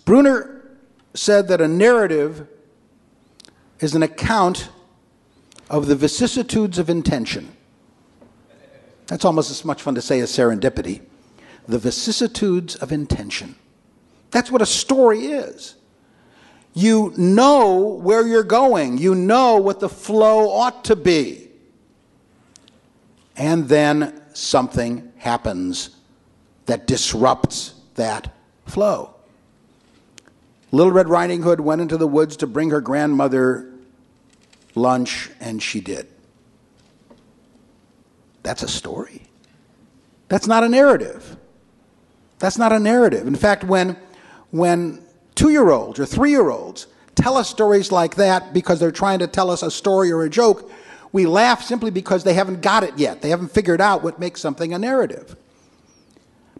Bruner 0.07 0.71
said 1.13 1.49
that 1.49 1.61
a 1.61 1.69
narrative 1.69 2.49
is 3.81 3.95
an 3.95 4.03
account 4.03 4.71
of 5.69 5.87
the 5.87 5.97
vicissitudes 5.97 6.79
of 6.79 6.89
intention. 6.89 7.55
That's 9.07 9.25
almost 9.25 9.51
as 9.51 9.65
much 9.65 9.83
fun 9.83 9.95
to 9.95 10.03
say 10.03 10.21
as 10.21 10.31
serendipity. 10.31 11.03
The 11.69 11.79
vicissitudes 11.79 12.77
of 12.77 12.93
intention. 12.93 13.57
That's 14.31 14.51
what 14.51 14.63
a 14.63 14.67
story 14.67 15.27
is. 15.27 15.76
You 16.77 17.15
know 17.17 17.79
where 17.79 18.27
you're 18.27 18.43
going, 18.43 18.99
you 18.99 19.15
know 19.15 19.57
what 19.57 19.81
the 19.81 19.89
flow 19.89 20.51
ought 20.51 20.85
to 20.85 20.95
be. 20.95 21.49
And 23.35 23.67
then 23.67 24.21
something 24.35 25.11
happens 25.17 25.97
that 26.67 26.87
disrupts 26.87 27.73
that 27.95 28.31
flow. 28.67 29.15
Little 30.71 30.93
Red 30.93 31.09
Riding 31.09 31.41
Hood 31.41 31.61
went 31.61 31.81
into 31.81 31.97
the 31.97 32.07
woods 32.07 32.37
to 32.37 32.47
bring 32.47 32.69
her 32.69 32.83
grandmother 32.83 33.73
lunch, 34.75 35.31
and 35.41 35.63
she 35.63 35.81
did. 35.81 36.07
That's 38.43 38.63
a 38.63 38.69
story. 38.69 39.23
That's 40.29 40.47
not 40.47 40.63
a 40.63 40.69
narrative. 40.69 41.39
That's 42.39 42.59
not 42.59 42.73
a 42.73 42.79
narrative. 42.79 43.27
In 43.27 43.35
fact, 43.35 43.65
when, 43.65 43.97
when 44.51 45.06
two 45.37 45.51
year 45.51 45.71
olds 45.71 46.01
or 46.01 46.07
three 46.07 46.31
year 46.31 46.51
olds 46.51 46.89
tell 47.15 47.37
us 47.37 47.49
stories 47.49 47.93
like 47.93 48.17
that 48.17 48.53
because 48.53 48.81
they're 48.81 48.91
trying 48.91 49.21
to 49.21 49.27
tell 49.29 49.51
us 49.51 49.63
a 49.63 49.71
story 49.71 50.11
or 50.11 50.25
a 50.25 50.31
joke, 50.31 50.71
we 51.13 51.25
laugh 51.27 51.63
simply 51.63 51.91
because 51.91 52.25
they 52.25 52.35
haven't 52.35 52.61
got 52.61 52.83
it 52.83 52.99
yet. 52.99 53.23
They 53.23 53.31
haven't 53.31 53.53
figured 53.53 53.81
out 53.81 54.03
what 54.03 54.19
makes 54.19 54.41
something 54.41 54.75
a 54.75 54.79
narrative. 54.79 55.37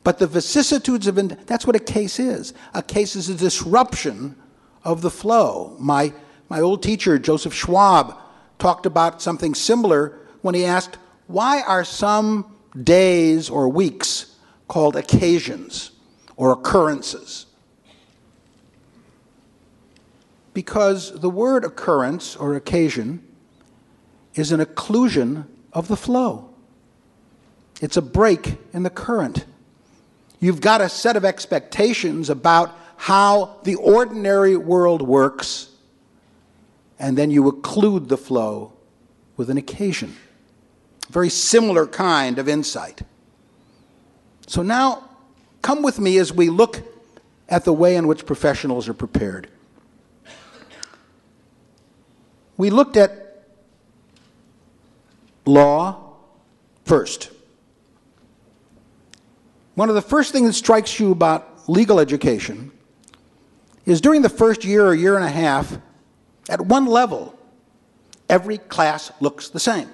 But 0.05 0.19
the 0.19 0.27
vicissitudes 0.29 1.09
of, 1.09 1.17
that's 1.47 1.67
what 1.67 1.75
a 1.75 1.81
case 1.81 2.21
is. 2.21 2.55
A 2.73 2.83
case 2.83 3.17
is 3.17 3.29
a 3.29 3.35
disruption 3.35 4.37
of 4.85 5.03
the 5.03 5.11
flow. 5.11 5.77
My 5.81 6.15
My 6.49 6.61
old 6.61 6.83
teacher, 6.83 7.19
Joseph 7.19 7.53
Schwab, 7.53 8.17
talked 8.59 8.87
about 8.87 9.21
something 9.21 9.55
similar 9.55 10.19
when 10.43 10.55
he 10.55 10.65
asked, 10.65 10.97
Why 11.27 11.63
are 11.63 11.85
some 11.85 12.57
days 12.83 13.51
or 13.51 13.69
weeks 13.69 14.37
called 14.69 14.97
occasions 14.97 15.91
or 16.37 16.53
occurrences? 16.53 17.47
Because 20.57 21.21
the 21.21 21.29
word 21.29 21.67
occurrence 21.67 22.35
or 22.35 22.55
occasion 22.55 23.23
is 24.35 24.53
an 24.53 24.61
occlusion 24.65 25.45
of 25.71 25.87
the 25.87 25.99
flow. 25.99 26.49
It's 27.83 27.99
a 27.99 28.01
break 28.01 28.57
in 28.73 28.83
the 28.83 28.89
current. 28.89 29.45
You've 30.41 30.63
got 30.63 30.81
a 30.81 30.89
set 30.89 31.15
of 31.15 31.27
expectations 31.27 32.31
about 32.31 32.75
how 32.97 33.61
the 33.65 33.75
ordinary 33.75 34.57
world 34.57 35.03
works, 35.03 35.69
and 36.99 37.19
then 37.19 37.31
you 37.31 37.53
occlude 37.53 38.09
the 38.09 38.17
flow 38.17 38.73
with 39.37 39.51
an 39.51 39.59
occasion. 39.59 40.17
Very 41.11 41.29
similar 41.29 41.87
kind 41.87 42.39
of 42.39 42.49
insight. 42.49 43.03
So 44.47 44.63
now, 44.63 45.05
come 45.61 45.83
with 45.83 46.01
me 46.01 46.17
as 46.17 46.33
we 46.33 46.49
look 46.49 46.81
at 47.47 47.67
the 47.67 47.75
way 47.75 47.95
in 47.95 48.07
which 48.07 48.25
professionals 48.25 48.89
are 48.89 48.95
prepared. 48.95 49.51
We 52.57 52.71
looked 52.71 52.97
at 52.97 53.45
law 55.45 56.15
first. 56.85 57.31
One 59.75 59.89
of 59.89 59.95
the 59.95 60.03
first 60.03 60.33
things 60.33 60.47
that 60.49 60.53
strikes 60.55 60.99
you 60.99 61.13
about 61.13 61.69
legal 61.69 62.01
education 62.01 62.73
is 63.85 64.01
during 64.01 64.23
the 64.23 64.29
first 64.29 64.65
year 64.65 64.87
or 64.87 64.95
year 64.95 65.17
and 65.17 65.25
a 65.25 65.31
half, 65.31 65.79
at 66.49 66.61
one 66.61 66.87
level, 66.87 67.39
every 68.29 68.59
class 68.59 69.13
looks 69.21 69.49
the 69.49 69.61
same. 69.61 69.89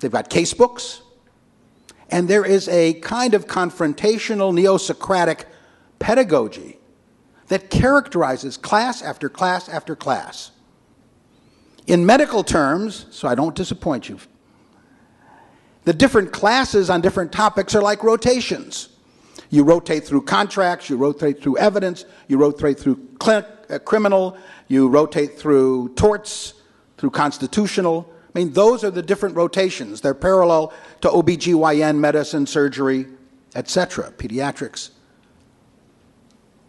They've 0.00 0.12
got 0.12 0.28
case 0.30 0.52
books, 0.52 1.00
and 2.10 2.28
there 2.28 2.44
is 2.44 2.68
a 2.68 2.94
kind 2.94 3.34
of 3.34 3.46
confrontational 3.46 4.54
neo 4.54 4.76
Socratic 4.76 5.46
pedagogy 5.98 6.78
that 7.48 7.70
characterizes 7.70 8.56
class 8.56 9.02
after 9.02 9.28
class 9.28 9.68
after 9.68 9.96
class. 9.96 10.50
In 11.88 12.04
medical 12.04 12.44
terms, 12.44 13.06
so 13.10 13.26
I 13.26 13.34
don't 13.34 13.54
disappoint 13.54 14.10
you, 14.10 14.18
the 15.84 15.94
different 15.94 16.32
classes 16.32 16.90
on 16.90 17.00
different 17.00 17.32
topics 17.32 17.74
are 17.74 17.80
like 17.80 18.04
rotations. 18.04 18.90
You 19.48 19.64
rotate 19.64 20.04
through 20.04 20.24
contracts, 20.24 20.90
you 20.90 20.98
rotate 20.98 21.42
through 21.42 21.56
evidence, 21.56 22.04
you 22.28 22.36
rotate 22.36 22.78
through 22.78 23.00
uh, 23.26 23.40
criminal, 23.86 24.36
you 24.68 24.86
rotate 24.88 25.38
through 25.38 25.94
torts, 25.94 26.52
through 26.98 27.10
constitutional. 27.10 28.12
I 28.34 28.38
mean, 28.38 28.52
those 28.52 28.84
are 28.84 28.90
the 28.90 29.00
different 29.00 29.34
rotations. 29.34 30.02
They're 30.02 30.12
parallel 30.12 30.74
to 31.00 31.08
OBGYN, 31.08 31.96
medicine, 31.96 32.46
surgery, 32.46 33.06
etc., 33.54 34.12
pediatrics. 34.12 34.90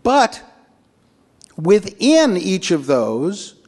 But 0.01 0.41
within 1.57 2.38
each 2.38 2.72
of 2.72 2.86
those, 2.86 3.59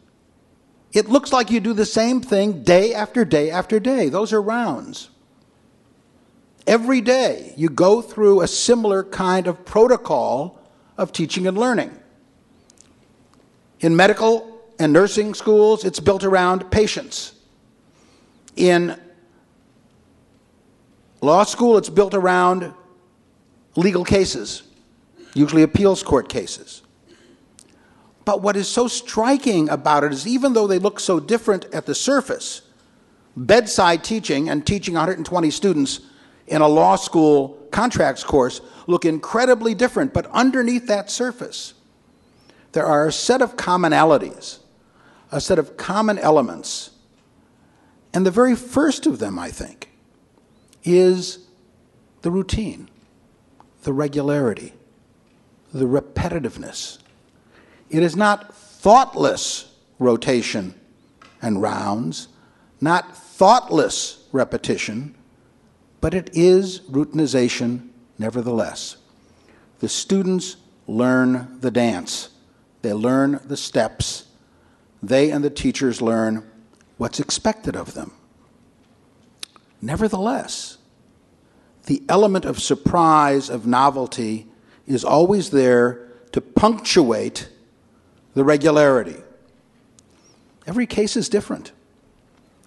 it 0.93 1.09
looks 1.09 1.31
like 1.31 1.51
you 1.51 1.59
do 1.59 1.73
the 1.73 1.85
same 1.85 2.21
thing 2.21 2.63
day 2.63 2.93
after 2.93 3.23
day 3.23 3.49
after 3.49 3.79
day. 3.79 4.09
Those 4.09 4.33
are 4.33 4.41
rounds. 4.41 5.09
Every 6.67 7.01
day, 7.01 7.53
you 7.57 7.69
go 7.69 8.01
through 8.01 8.41
a 8.41 8.47
similar 8.47 9.03
kind 9.03 9.47
of 9.47 9.65
protocol 9.65 10.59
of 10.97 11.11
teaching 11.11 11.47
and 11.47 11.57
learning. 11.57 11.97
In 13.79 13.95
medical 13.95 14.61
and 14.77 14.93
nursing 14.93 15.33
schools, 15.33 15.85
it's 15.85 15.99
built 15.99 16.23
around 16.23 16.69
patients. 16.69 17.33
In 18.55 18.99
law 21.21 21.43
school, 21.43 21.77
it's 21.77 21.89
built 21.89 22.13
around 22.13 22.73
legal 23.75 24.03
cases, 24.03 24.63
usually 25.33 25.63
appeals 25.63 26.03
court 26.03 26.29
cases. 26.29 26.83
But 28.23 28.41
what 28.41 28.55
is 28.55 28.67
so 28.67 28.87
striking 28.87 29.69
about 29.69 30.03
it 30.03 30.11
is 30.13 30.27
even 30.27 30.53
though 30.53 30.67
they 30.67 30.79
look 30.79 30.99
so 30.99 31.19
different 31.19 31.65
at 31.73 31.85
the 31.85 31.95
surface, 31.95 32.61
bedside 33.35 34.03
teaching 34.03 34.49
and 34.49 34.65
teaching 34.65 34.93
120 34.93 35.49
students 35.51 36.01
in 36.47 36.61
a 36.61 36.67
law 36.67 36.95
school 36.95 37.57
contracts 37.71 38.23
course 38.23 38.61
look 38.87 39.05
incredibly 39.05 39.73
different, 39.73 40.13
but 40.13 40.27
underneath 40.27 40.87
that 40.87 41.09
surface, 41.09 41.73
there 42.73 42.85
are 42.85 43.07
a 43.07 43.11
set 43.11 43.41
of 43.41 43.55
commonalities, 43.55 44.59
a 45.31 45.41
set 45.41 45.57
of 45.57 45.77
common 45.77 46.17
elements. 46.19 46.91
And 48.13 48.25
the 48.25 48.31
very 48.31 48.55
first 48.55 49.05
of 49.05 49.19
them, 49.19 49.39
I 49.39 49.49
think, 49.49 49.89
is 50.83 51.47
the 52.21 52.31
routine, 52.31 52.89
the 53.83 53.93
regularity, 53.93 54.73
the 55.73 55.85
repetitiveness. 55.85 57.00
It 57.91 58.03
is 58.03 58.15
not 58.15 58.55
thoughtless 58.55 59.73
rotation 59.99 60.73
and 61.41 61.61
rounds, 61.61 62.27
not 62.79 63.15
thoughtless 63.15 64.25
repetition 64.31 65.15
but 66.01 66.15
it 66.15 66.31
is 66.33 66.81
routinization 66.81 67.87
nevertheless. 68.17 68.97
The 69.79 69.87
students 69.87 70.57
learn 70.87 71.59
the 71.61 71.71
dance, 71.71 72.29
they 72.81 72.91
learn 72.91 73.39
the 73.45 73.55
steps, 73.55 74.25
they 75.01 75.31
and 75.31 75.43
the 75.43 75.49
teachers 75.49 76.01
learn 76.01 76.49
what's 76.97 77.19
expected 77.19 77.75
of 77.75 77.93
them. 77.93 78.11
Nevertheless, 79.81 80.79
the 81.85 82.03
element 82.09 82.45
of 82.45 82.59
surprise, 82.59 83.49
of 83.49 83.65
novelty, 83.65 84.47
is 84.85 85.03
always 85.03 85.51
there 85.51 86.07
to 86.31 86.41
punctuate 86.41 87.49
the 88.33 88.43
regularity. 88.43 89.17
Every 90.67 90.85
case 90.85 91.15
is 91.15 91.29
different. 91.29 91.71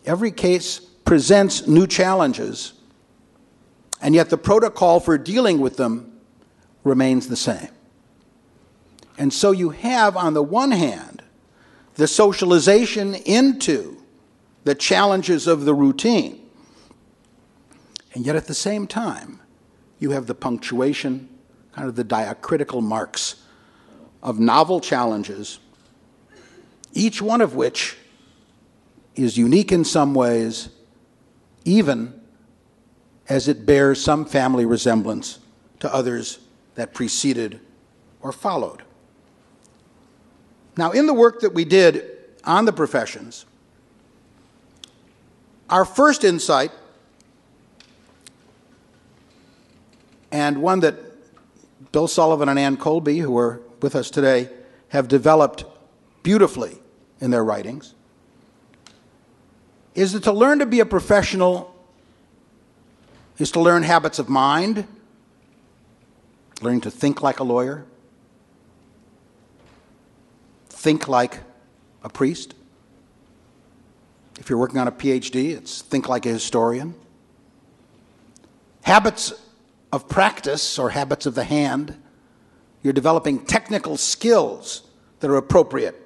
Every 0.04 0.30
case 0.30 0.78
presents 0.78 1.66
new 1.66 1.86
challenges 1.86 2.74
and 4.04 4.14
yet 4.14 4.28
the 4.28 4.36
protocol 4.36 5.00
for 5.00 5.16
dealing 5.16 5.60
with 5.60 5.78
them 5.78 6.12
remains 6.84 7.28
the 7.28 7.36
same. 7.36 7.70
And 9.16 9.32
so 9.32 9.50
you 9.50 9.70
have, 9.70 10.14
on 10.14 10.34
the 10.34 10.42
one 10.42 10.72
hand, 10.72 11.22
the 11.94 12.06
socialization 12.06 13.14
into 13.14 14.02
the 14.64 14.74
challenges 14.74 15.46
of 15.46 15.64
the 15.64 15.72
routine. 15.72 16.38
And 18.12 18.26
yet 18.26 18.36
at 18.36 18.46
the 18.46 18.54
same 18.54 18.86
time, 18.86 19.40
you 19.98 20.10
have 20.10 20.26
the 20.26 20.34
punctuation, 20.34 21.30
kind 21.72 21.88
of 21.88 21.96
the 21.96 22.04
diacritical 22.04 22.82
marks 22.82 23.36
of 24.24 24.40
novel 24.40 24.80
challenges, 24.80 25.58
each 26.94 27.20
one 27.20 27.42
of 27.42 27.54
which 27.54 27.96
is 29.14 29.36
unique 29.36 29.70
in 29.70 29.84
some 29.84 30.14
ways, 30.14 30.70
even 31.64 32.18
as 33.28 33.46
it 33.46 33.66
bears 33.66 34.02
some 34.02 34.24
family 34.24 34.64
resemblance 34.64 35.38
to 35.78 35.94
others 35.94 36.40
that 36.74 36.94
preceded 36.94 37.60
or 38.22 38.32
followed. 38.32 38.82
Now, 40.76 40.90
in 40.90 41.06
the 41.06 41.14
work 41.14 41.40
that 41.40 41.54
we 41.54 41.64
did 41.64 42.02
on 42.44 42.64
the 42.64 42.72
professions, 42.72 43.44
our 45.70 45.84
first 45.84 46.24
insight, 46.24 46.72
and 50.32 50.60
one 50.60 50.80
that 50.80 50.96
Bill 51.92 52.08
Sullivan 52.08 52.48
and 52.48 52.58
Anne 52.58 52.76
Colby, 52.76 53.18
who 53.18 53.36
are 53.38 53.60
with 53.84 53.94
us 53.94 54.10
today, 54.10 54.48
have 54.88 55.06
developed 55.06 55.64
beautifully 56.24 56.78
in 57.20 57.30
their 57.30 57.44
writings, 57.44 57.94
is 59.94 60.14
that 60.14 60.24
to 60.24 60.32
learn 60.32 60.58
to 60.58 60.66
be 60.66 60.80
a 60.80 60.86
professional 60.86 61.70
is 63.38 63.50
to 63.52 63.60
learn 63.60 63.82
habits 63.82 64.18
of 64.18 64.28
mind, 64.28 64.86
learning 66.62 66.80
to 66.80 66.90
think 66.90 67.20
like 67.22 67.40
a 67.40 67.44
lawyer, 67.44 67.84
think 70.70 71.06
like 71.06 71.40
a 72.02 72.08
priest. 72.08 72.54
If 74.38 74.48
you're 74.48 74.58
working 74.58 74.78
on 74.78 74.88
a 74.88 74.92
PhD, 74.92 75.56
it's 75.56 75.82
think 75.82 76.08
like 76.08 76.26
a 76.26 76.30
historian. 76.30 76.94
Habits 78.82 79.32
of 79.92 80.08
practice 80.08 80.78
or 80.78 80.90
habits 80.90 81.26
of 81.26 81.34
the 81.34 81.44
hand, 81.44 82.00
you're 82.84 82.92
developing 82.92 83.44
technical 83.44 83.96
skills 83.96 84.82
that 85.20 85.30
are 85.30 85.36
appropriate 85.36 86.00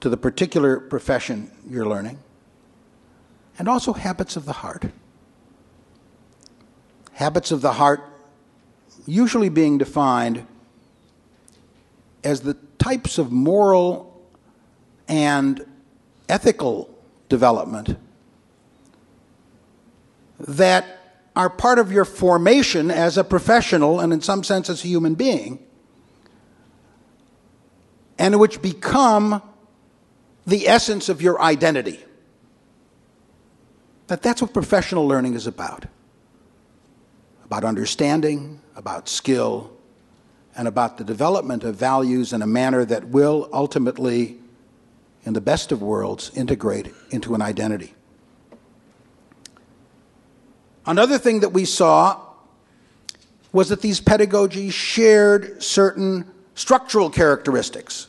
to 0.00 0.08
the 0.10 0.16
particular 0.16 0.78
profession 0.78 1.50
you're 1.68 1.86
learning, 1.86 2.18
and 3.58 3.68
also 3.68 3.94
habits 3.94 4.36
of 4.36 4.44
the 4.44 4.52
heart. 4.52 4.84
Habits 7.12 7.50
of 7.50 7.62
the 7.62 7.72
heart 7.72 8.02
usually 9.06 9.48
being 9.48 9.78
defined 9.78 10.46
as 12.22 12.42
the 12.42 12.54
types 12.78 13.16
of 13.16 13.32
moral 13.32 14.22
and 15.08 15.64
ethical 16.28 16.94
development 17.30 17.96
that 20.38 20.99
are 21.36 21.48
part 21.48 21.78
of 21.78 21.92
your 21.92 22.04
formation 22.04 22.90
as 22.90 23.16
a 23.16 23.24
professional 23.24 24.00
and, 24.00 24.12
in 24.12 24.20
some 24.20 24.42
sense, 24.42 24.68
as 24.68 24.84
a 24.84 24.88
human 24.88 25.14
being, 25.14 25.64
and 28.18 28.38
which 28.38 28.60
become 28.60 29.42
the 30.46 30.68
essence 30.68 31.08
of 31.08 31.22
your 31.22 31.40
identity. 31.40 32.00
That 34.08 34.22
that's 34.22 34.42
what 34.42 34.52
professional 34.52 35.06
learning 35.06 35.34
is 35.34 35.46
about. 35.46 35.86
About 37.44 37.64
understanding, 37.64 38.60
about 38.74 39.08
skill, 39.08 39.72
and 40.56 40.66
about 40.66 40.98
the 40.98 41.04
development 41.04 41.62
of 41.62 41.76
values 41.76 42.32
in 42.32 42.42
a 42.42 42.46
manner 42.46 42.84
that 42.84 43.08
will 43.08 43.48
ultimately, 43.52 44.38
in 45.24 45.32
the 45.32 45.40
best 45.40 45.70
of 45.70 45.80
worlds, 45.80 46.30
integrate 46.34 46.92
into 47.10 47.34
an 47.34 47.42
identity. 47.42 47.94
Another 50.90 51.18
thing 51.18 51.38
that 51.38 51.50
we 51.50 51.64
saw 51.66 52.20
was 53.52 53.68
that 53.68 53.80
these 53.80 54.00
pedagogies 54.00 54.72
shared 54.72 55.62
certain 55.62 56.28
structural 56.56 57.10
characteristics. 57.10 58.08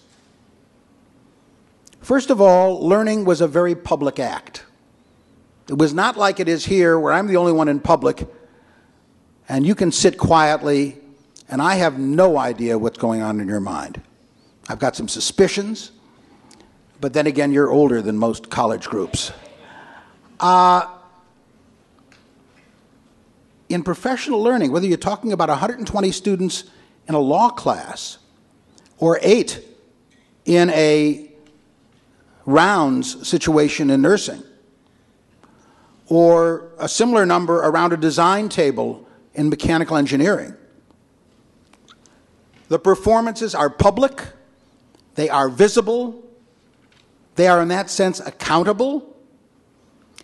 First 1.99 2.31
of 2.31 2.41
all, 2.41 2.83
learning 2.83 3.23
was 3.23 3.39
a 3.39 3.47
very 3.47 3.75
public 3.75 4.19
act. 4.19 4.65
It 5.69 5.77
was 5.77 5.93
not 5.93 6.17
like 6.17 6.39
it 6.39 6.49
is 6.49 6.65
here, 6.65 6.97
where 6.97 7.13
I'm 7.13 7.27
the 7.27 7.37
only 7.37 7.51
one 7.51 7.67
in 7.67 7.79
public, 7.79 8.27
and 9.47 9.63
you 9.63 9.75
can 9.75 9.91
sit 9.91 10.17
quietly, 10.17 10.97
and 11.49 11.61
I 11.61 11.75
have 11.75 11.99
no 11.99 12.39
idea 12.39 12.79
what's 12.79 12.97
going 12.97 13.21
on 13.21 13.39
in 13.39 13.47
your 13.47 13.59
mind. 13.59 14.01
I've 14.67 14.79
got 14.79 14.95
some 14.95 15.07
suspicions, 15.07 15.91
but 16.99 17.13
then 17.13 17.27
again, 17.27 17.51
you're 17.51 17.69
older 17.69 18.01
than 18.01 18.17
most 18.17 18.49
college 18.49 18.87
groups. 18.87 19.31
Uh, 20.39 20.87
in 23.73 23.83
professional 23.83 24.41
learning, 24.41 24.71
whether 24.71 24.85
you're 24.85 24.97
talking 24.97 25.31
about 25.31 25.49
120 25.49 26.11
students 26.11 26.65
in 27.07 27.15
a 27.15 27.19
law 27.19 27.49
class 27.49 28.17
or 28.97 29.19
eight 29.21 29.63
in 30.45 30.69
a 30.71 31.31
rounds 32.45 33.27
situation 33.27 33.89
in 33.89 34.01
nursing, 34.01 34.43
or 36.07 36.71
a 36.79 36.89
similar 36.89 37.25
number 37.25 37.57
around 37.57 37.93
a 37.93 37.97
design 37.97 38.49
table 38.49 39.07
in 39.33 39.49
mechanical 39.49 39.95
engineering. 39.95 40.55
The 42.67 42.79
performances 42.79 43.53
are 43.53 43.69
public, 43.69 44.23
they 45.15 45.29
are 45.29 45.49
visible, 45.49 46.23
they 47.35 47.47
are 47.47 47.61
in 47.61 47.67
that 47.69 47.89
sense 47.89 48.19
accountable, 48.19 49.10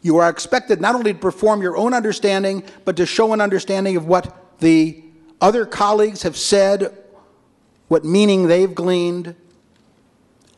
you 0.07 0.17
are 0.17 0.29
expected 0.29 0.81
not 0.81 0.95
only 0.95 1.13
to 1.13 1.19
perform 1.19 1.61
your 1.61 1.77
own 1.77 1.93
understanding, 1.93 2.63
but 2.85 2.95
to 2.97 3.05
show 3.05 3.33
an 3.33 3.41
understanding 3.41 3.95
of 3.95 4.07
what 4.07 4.35
the 4.59 5.03
other 5.39 5.65
colleagues 5.65 6.23
have 6.23 6.35
said, 6.35 6.97
what 7.89 8.03
meaning 8.03 8.47
they've 8.47 8.73
gleaned. 8.73 9.35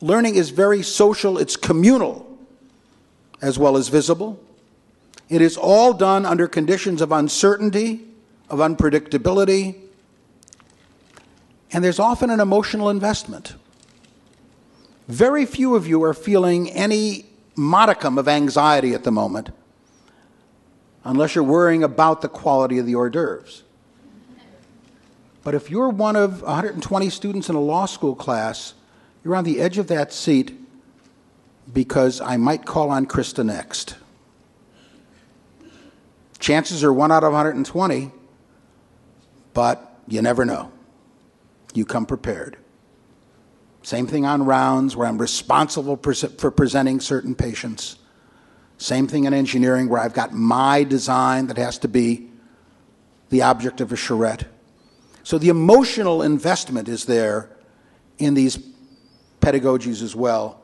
Learning 0.00 0.34
is 0.34 0.48
very 0.48 0.82
social, 0.82 1.36
it's 1.36 1.56
communal 1.56 2.26
as 3.42 3.58
well 3.58 3.76
as 3.76 3.88
visible. 3.88 4.42
It 5.28 5.42
is 5.42 5.56
all 5.56 5.92
done 5.92 6.24
under 6.24 6.48
conditions 6.48 7.02
of 7.02 7.12
uncertainty, 7.12 8.06
of 8.48 8.58
unpredictability, 8.58 9.76
and 11.72 11.84
there's 11.84 12.00
often 12.00 12.30
an 12.30 12.40
emotional 12.40 12.90
investment. 12.90 13.54
Very 15.06 15.46
few 15.46 15.76
of 15.76 15.86
you 15.86 16.02
are 16.02 16.14
feeling 16.14 16.68
any 16.70 17.29
modicum 17.56 18.18
of 18.18 18.28
anxiety 18.28 18.94
at 18.94 19.04
the 19.04 19.10
moment, 19.10 19.50
unless 21.04 21.34
you're 21.34 21.44
worrying 21.44 21.82
about 21.82 22.20
the 22.20 22.28
quality 22.28 22.78
of 22.78 22.86
the 22.86 22.94
hors 22.94 23.10
d'oeuvres. 23.10 23.62
But 25.42 25.54
if 25.54 25.70
you're 25.70 25.88
one 25.88 26.16
of 26.16 26.42
120 26.42 27.10
students 27.10 27.48
in 27.48 27.54
a 27.54 27.60
law 27.60 27.86
school 27.86 28.14
class, 28.14 28.74
you're 29.24 29.34
on 29.34 29.44
the 29.44 29.60
edge 29.60 29.78
of 29.78 29.86
that 29.88 30.12
seat 30.12 30.58
because 31.72 32.20
I 32.20 32.36
might 32.36 32.66
call 32.66 32.90
on 32.90 33.06
Krista 33.06 33.44
next. 33.44 33.96
Chances 36.38 36.82
are 36.82 36.92
one 36.92 37.12
out 37.12 37.22
of 37.22 37.32
120, 37.32 38.10
but 39.52 39.98
you 40.08 40.22
never 40.22 40.44
know. 40.44 40.72
You 41.74 41.84
come 41.84 42.06
prepared. 42.06 42.56
Same 43.82 44.06
thing 44.06 44.26
on 44.26 44.44
rounds 44.44 44.94
where 44.94 45.08
I'm 45.08 45.18
responsible 45.18 45.96
for 45.96 46.50
presenting 46.50 47.00
certain 47.00 47.34
patients. 47.34 47.96
Same 48.78 49.06
thing 49.06 49.24
in 49.24 49.34
engineering 49.34 49.88
where 49.88 50.00
I've 50.00 50.14
got 50.14 50.32
my 50.32 50.84
design 50.84 51.46
that 51.48 51.56
has 51.56 51.78
to 51.78 51.88
be 51.88 52.28
the 53.30 53.42
object 53.42 53.80
of 53.80 53.92
a 53.92 53.96
charrette. 53.96 54.46
So 55.22 55.38
the 55.38 55.48
emotional 55.48 56.22
investment 56.22 56.88
is 56.88 57.04
there 57.04 57.50
in 58.18 58.34
these 58.34 58.58
pedagogies 59.40 60.02
as 60.02 60.14
well. 60.14 60.62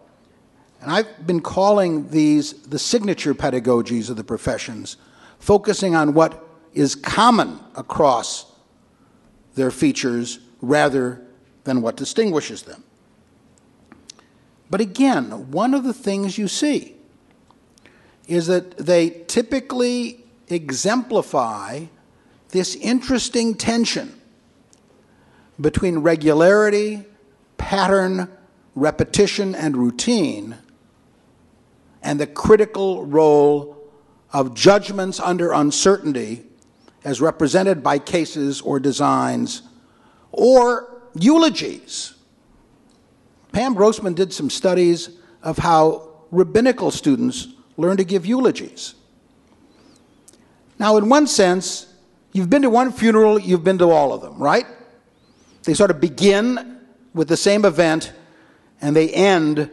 And 0.80 0.90
I've 0.90 1.26
been 1.26 1.40
calling 1.40 2.10
these 2.10 2.52
the 2.64 2.78
signature 2.78 3.34
pedagogies 3.34 4.10
of 4.10 4.16
the 4.16 4.24
professions, 4.24 4.96
focusing 5.38 5.94
on 5.94 6.12
what 6.12 6.44
is 6.74 6.94
common 6.94 7.60
across 7.74 8.52
their 9.54 9.70
features 9.70 10.38
rather 10.60 11.22
than 11.64 11.80
what 11.80 11.96
distinguishes 11.96 12.62
them. 12.62 12.84
But 14.68 14.80
again, 14.80 15.50
one 15.50 15.74
of 15.74 15.84
the 15.84 15.92
things 15.92 16.38
you 16.38 16.48
see 16.48 16.96
is 18.26 18.48
that 18.48 18.76
they 18.78 19.10
typically 19.28 20.24
exemplify 20.48 21.84
this 22.50 22.74
interesting 22.76 23.54
tension 23.54 24.20
between 25.60 25.98
regularity, 25.98 27.04
pattern, 27.56 28.28
repetition, 28.74 29.54
and 29.54 29.76
routine, 29.76 30.56
and 32.02 32.20
the 32.20 32.26
critical 32.26 33.06
role 33.06 33.76
of 34.32 34.54
judgments 34.54 35.18
under 35.20 35.52
uncertainty 35.52 36.44
as 37.04 37.20
represented 37.20 37.82
by 37.82 37.98
cases 37.98 38.60
or 38.60 38.80
designs 38.80 39.62
or 40.32 41.02
eulogies 41.14 42.15
Pam 43.56 43.72
Grossman 43.72 44.12
did 44.12 44.34
some 44.34 44.50
studies 44.50 45.08
of 45.42 45.56
how 45.56 46.10
rabbinical 46.30 46.90
students 46.90 47.48
learn 47.78 47.96
to 47.96 48.04
give 48.04 48.26
eulogies. 48.26 48.94
Now, 50.78 50.98
in 50.98 51.08
one 51.08 51.26
sense, 51.26 51.86
you've 52.32 52.50
been 52.50 52.60
to 52.60 52.68
one 52.68 52.92
funeral, 52.92 53.38
you've 53.38 53.64
been 53.64 53.78
to 53.78 53.90
all 53.90 54.12
of 54.12 54.20
them, 54.20 54.36
right? 54.38 54.66
They 55.62 55.72
sort 55.72 55.90
of 55.90 56.02
begin 56.02 56.80
with 57.14 57.28
the 57.28 57.36
same 57.38 57.64
event 57.64 58.12
and 58.82 58.94
they 58.94 59.08
end 59.08 59.70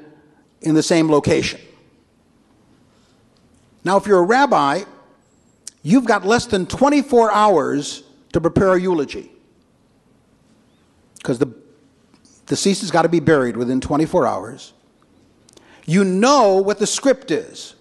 in 0.62 0.76
the 0.76 0.84
same 0.84 1.12
location. 1.12 1.60
Now, 3.84 3.98
if 3.98 4.08
you're 4.08 4.20
a 4.20 4.26
rabbi, 4.26 4.84
you've 5.82 6.06
got 6.06 6.24
less 6.24 6.46
than 6.46 6.68
24 6.68 7.34
hours 7.34 8.04
to 8.32 8.40
prepare 8.40 8.76
a 8.76 8.80
eulogy 8.80 9.30
because 11.18 11.38
the 11.38 11.63
Deceased 12.48 12.82
has 12.82 12.92
got 12.92 13.04
to 13.04 13.10
be 13.10 13.20
buried 13.20 13.56
within 13.56 13.80
24 13.80 14.28
hours. 14.28 14.74
You 15.86 16.04
know 16.04 16.58
what 16.58 16.80
the 16.80 16.88
script 16.88 17.32
is. 17.32 17.76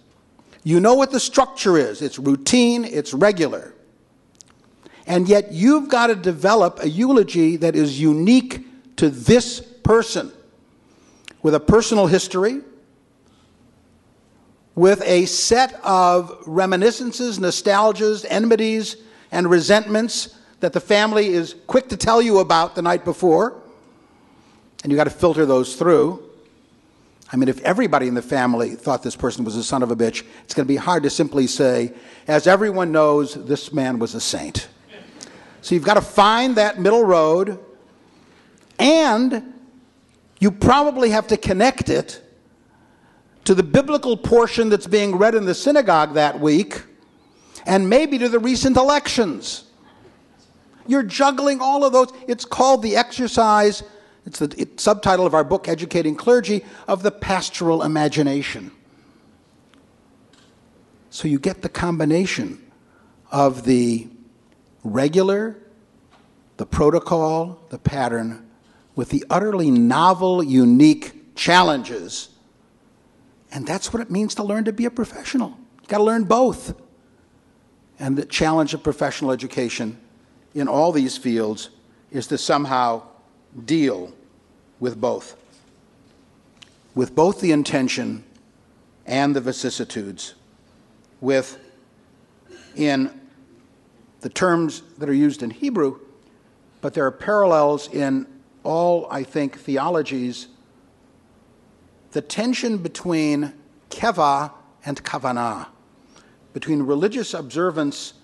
You 0.64 0.80
know 0.80 0.94
what 0.94 1.10
the 1.10 1.20
structure 1.20 1.76
is. 1.76 2.02
It's 2.02 2.18
routine, 2.18 2.84
it's 2.84 3.12
regular. 3.12 3.74
And 5.06 5.28
yet 5.28 5.52
you've 5.52 5.88
got 5.88 6.08
to 6.08 6.14
develop 6.14 6.80
a 6.82 6.88
eulogy 6.88 7.56
that 7.56 7.74
is 7.74 8.00
unique 8.00 8.66
to 8.96 9.08
this 9.10 9.60
person 9.60 10.30
with 11.42 11.54
a 11.54 11.60
personal 11.60 12.06
history, 12.06 12.60
with 14.76 15.02
a 15.02 15.26
set 15.26 15.74
of 15.82 16.38
reminiscences, 16.46 17.40
nostalgias, 17.40 18.24
enmities, 18.28 18.96
and 19.32 19.50
resentments 19.50 20.38
that 20.60 20.72
the 20.72 20.80
family 20.80 21.28
is 21.28 21.56
quick 21.66 21.88
to 21.88 21.96
tell 21.96 22.22
you 22.22 22.38
about 22.38 22.76
the 22.76 22.82
night 22.82 23.04
before 23.04 23.61
and 24.82 24.90
you 24.90 24.96
got 24.96 25.04
to 25.04 25.10
filter 25.10 25.46
those 25.46 25.76
through. 25.76 26.22
I 27.32 27.36
mean, 27.36 27.48
if 27.48 27.60
everybody 27.62 28.08
in 28.08 28.14
the 28.14 28.22
family 28.22 28.74
thought 28.74 29.02
this 29.02 29.16
person 29.16 29.44
was 29.44 29.56
a 29.56 29.64
son 29.64 29.82
of 29.82 29.90
a 29.90 29.96
bitch, 29.96 30.24
it's 30.44 30.52
going 30.52 30.66
to 30.66 30.68
be 30.68 30.76
hard 30.76 31.02
to 31.04 31.10
simply 31.10 31.46
say, 31.46 31.94
as 32.28 32.46
everyone 32.46 32.92
knows, 32.92 33.34
this 33.46 33.72
man 33.72 33.98
was 33.98 34.14
a 34.14 34.20
saint. 34.20 34.68
So 35.62 35.74
you've 35.74 35.84
got 35.84 35.94
to 35.94 36.02
find 36.02 36.56
that 36.56 36.78
middle 36.78 37.04
road, 37.04 37.58
and 38.78 39.54
you 40.40 40.50
probably 40.50 41.10
have 41.10 41.28
to 41.28 41.36
connect 41.36 41.88
it 41.88 42.20
to 43.44 43.54
the 43.54 43.62
biblical 43.62 44.16
portion 44.16 44.68
that's 44.68 44.86
being 44.86 45.16
read 45.16 45.34
in 45.34 45.46
the 45.46 45.54
synagogue 45.54 46.14
that 46.14 46.38
week, 46.38 46.82
and 47.64 47.88
maybe 47.88 48.18
to 48.18 48.28
the 48.28 48.38
recent 48.38 48.76
elections. 48.76 49.64
You're 50.86 51.04
juggling 51.04 51.60
all 51.60 51.84
of 51.84 51.92
those. 51.92 52.12
It's 52.26 52.44
called 52.44 52.82
the 52.82 52.96
exercise 52.96 53.84
it's 54.24 54.38
the 54.38 54.54
it, 54.56 54.80
subtitle 54.80 55.26
of 55.26 55.34
our 55.34 55.44
book, 55.44 55.68
Educating 55.68 56.14
Clergy, 56.14 56.64
of 56.86 57.02
the 57.02 57.10
pastoral 57.10 57.82
imagination. 57.82 58.70
So 61.10 61.28
you 61.28 61.38
get 61.38 61.62
the 61.62 61.68
combination 61.68 62.62
of 63.30 63.64
the 63.64 64.08
regular, 64.84 65.56
the 66.56 66.66
protocol, 66.66 67.60
the 67.70 67.78
pattern, 67.78 68.48
with 68.94 69.10
the 69.10 69.24
utterly 69.28 69.70
novel, 69.70 70.42
unique 70.42 71.34
challenges. 71.34 72.28
And 73.50 73.66
that's 73.66 73.92
what 73.92 74.00
it 74.00 74.10
means 74.10 74.34
to 74.36 74.42
learn 74.42 74.64
to 74.64 74.72
be 74.72 74.84
a 74.84 74.90
professional. 74.90 75.56
You've 75.80 75.88
got 75.88 75.98
to 75.98 76.04
learn 76.04 76.24
both. 76.24 76.74
And 77.98 78.16
the 78.16 78.24
challenge 78.24 78.74
of 78.74 78.82
professional 78.82 79.32
education 79.32 79.98
in 80.54 80.68
all 80.68 80.92
these 80.92 81.16
fields 81.16 81.70
is 82.10 82.26
to 82.28 82.38
somehow 82.38 83.02
deal 83.64 84.12
with 84.80 85.00
both. 85.00 85.36
With 86.94 87.14
both 87.14 87.40
the 87.40 87.52
intention 87.52 88.24
and 89.06 89.34
the 89.34 89.40
vicissitudes, 89.40 90.34
with, 91.20 91.58
in 92.76 93.20
the 94.20 94.28
terms 94.28 94.82
that 94.98 95.08
are 95.08 95.14
used 95.14 95.42
in 95.42 95.50
Hebrew, 95.50 95.98
but 96.80 96.94
there 96.94 97.06
are 97.06 97.12
parallels 97.12 97.88
in 97.92 98.26
all, 98.64 99.06
I 99.10 99.22
think, 99.22 99.58
theologies. 99.58 100.48
The 102.12 102.20
tension 102.20 102.78
between 102.78 103.52
keva 103.90 104.52
and 104.84 105.02
kavanah, 105.02 105.68
between 106.52 106.82
religious 106.82 107.34
observance 107.34 108.14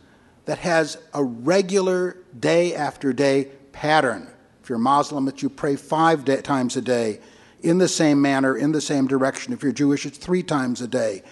that 0.45 0.59
has 0.59 0.99
a 1.15 1.23
regular 1.23 2.17
day 2.39 2.75
after 2.75 3.13
day 3.13 3.49
pattern. 3.73 4.29
If 4.69 4.71
you're 4.73 4.79
Muslim, 4.79 5.25
that 5.25 5.41
you 5.41 5.49
pray 5.49 5.77
five 5.77 6.27
day, 6.27 6.43
times 6.43 6.77
a 6.77 6.83
day 6.83 7.21
in 7.63 7.79
the 7.79 7.89
same 7.89 8.21
manner, 8.21 8.55
in 8.55 8.71
the 8.71 8.83
same 8.83 9.07
direction. 9.07 9.55
If 9.55 9.63
you're 9.63 9.73
Jewish, 9.73 10.05
it's 10.05 10.19
three 10.19 10.43
times 10.43 10.83
a 10.83 10.87
day. 10.87 11.23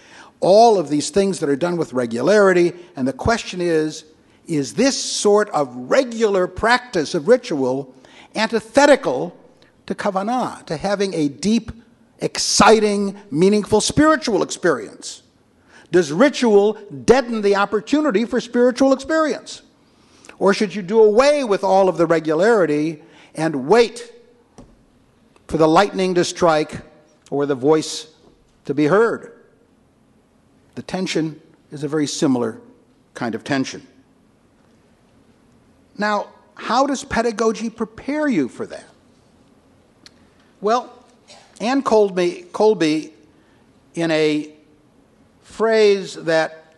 All 0.40 0.78
of 0.78 0.88
these 0.88 1.10
things 1.10 1.40
that 1.40 1.50
are 1.50 1.54
done 1.54 1.76
with 1.76 1.92
regularity, 1.92 2.72
and 2.96 3.06
the 3.06 3.12
question 3.12 3.60
is 3.60 4.06
is 4.46 4.72
this 4.72 4.98
sort 4.98 5.50
of 5.50 5.68
regular 5.76 6.46
practice 6.46 7.14
of 7.14 7.28
ritual 7.28 7.94
antithetical 8.34 9.36
to 9.84 9.94
kavanah, 9.94 10.64
to 10.64 10.78
having 10.78 11.12
a 11.12 11.28
deep, 11.28 11.72
exciting, 12.20 13.18
meaningful 13.30 13.82
spiritual 13.82 14.42
experience? 14.42 15.24
Does 15.92 16.10
ritual 16.10 16.78
deaden 17.04 17.42
the 17.42 17.56
opportunity 17.56 18.24
for 18.24 18.40
spiritual 18.40 18.94
experience? 18.94 19.60
Or 20.38 20.54
should 20.54 20.74
you 20.74 20.80
do 20.80 21.02
away 21.02 21.44
with 21.44 21.62
all 21.62 21.90
of 21.90 21.98
the 21.98 22.06
regularity 22.06 23.02
and 23.36 23.68
wait 23.68 24.12
for 25.46 25.58
the 25.58 25.68
lightning 25.68 26.14
to 26.14 26.24
strike 26.24 26.80
or 27.30 27.46
the 27.46 27.54
voice 27.54 28.12
to 28.64 28.74
be 28.74 28.86
heard? 28.86 29.32
The 30.74 30.82
tension 30.82 31.40
is 31.70 31.84
a 31.84 31.88
very 31.88 32.06
similar 32.06 32.60
kind 33.14 33.34
of 33.34 33.44
tension. 33.44 33.86
Now, 35.96 36.28
how 36.54 36.86
does 36.86 37.04
pedagogy 37.04 37.70
prepare 37.70 38.28
you 38.28 38.48
for 38.48 38.66
that? 38.66 38.84
Well, 40.60 40.92
Anne 41.60 41.82
Colby, 41.82 42.46
Colby 42.52 43.12
in 43.94 44.10
a 44.10 44.52
phrase 45.42 46.14
that 46.14 46.74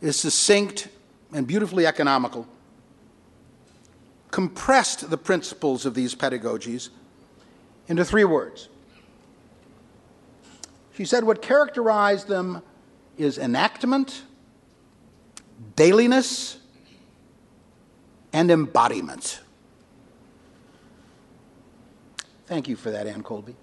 is 0.00 0.16
succinct 0.16 0.88
and 1.32 1.46
beautifully 1.46 1.86
economical, 1.86 2.46
compressed 4.30 5.10
the 5.10 5.18
principles 5.18 5.86
of 5.86 5.94
these 5.94 6.14
pedagogies 6.14 6.90
into 7.86 8.04
three 8.04 8.24
words. 8.24 8.68
She 10.94 11.04
said 11.04 11.24
what 11.24 11.40
characterized 11.40 12.28
them 12.28 12.62
is 13.16 13.38
enactment, 13.38 14.22
dailiness, 15.76 16.58
and 18.32 18.50
embodiment. 18.50 19.40
Thank 22.46 22.68
you 22.68 22.76
for 22.76 22.90
that, 22.90 23.06
Anne 23.06 23.22
Colby. 23.22 23.54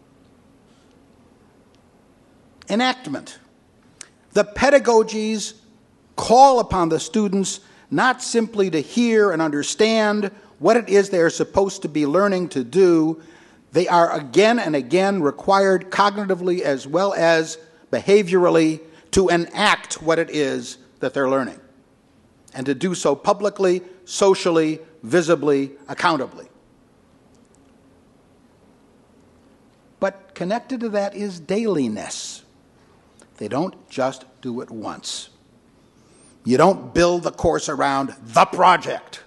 Enactment. 2.70 3.40
The 4.34 4.44
pedagogies 4.44 5.54
call 6.16 6.60
upon 6.60 6.90
the 6.90 7.00
students 7.00 7.60
not 7.92 8.22
simply 8.22 8.70
to 8.72 8.80
hear 8.82 9.32
and 9.32 9.42
understand 9.42 10.32
what 10.60 10.78
it 10.78 10.90
is 10.90 11.10
they 11.10 11.20
are 11.20 11.30
supposed 11.30 11.82
to 11.82 11.90
be 11.90 12.06
learning 12.06 12.50
to 12.50 12.64
do, 12.64 13.22
they 13.72 13.88
are 13.88 14.12
again 14.14 14.60
and 14.60 14.76
again 14.76 15.22
required 15.22 15.92
cognitively 15.92 16.62
as 16.62 16.88
well 16.88 17.14
as 17.14 17.58
behaviorally 17.92 18.80
to 19.12 19.30
enact 19.30 20.02
what 20.02 20.20
it 20.20 20.30
is 20.30 20.78
that 21.00 21.14
they're 21.14 21.30
learning, 21.30 21.60
and 22.54 22.66
to 22.66 22.74
do 22.74 22.96
so 22.96 23.16
publicly 23.16 23.82
socially, 24.06 24.80
visibly, 25.04 25.72
accountably. 25.88 26.48
But 30.00 30.36
connected 30.36 30.80
to 30.82 30.90
that 30.90 31.16
is 31.16 31.40
dailiness. 31.40 32.44
They 33.38 33.48
don't 33.48 33.90
just 33.90 34.26
do 34.42 34.62
it 34.62 34.70
once. 34.70 35.30
You 36.44 36.58
don't 36.58 36.94
build 36.94 37.24
the 37.24 37.32
course 37.32 37.70
around 37.70 38.16
the 38.22 38.46
project, 38.46 39.24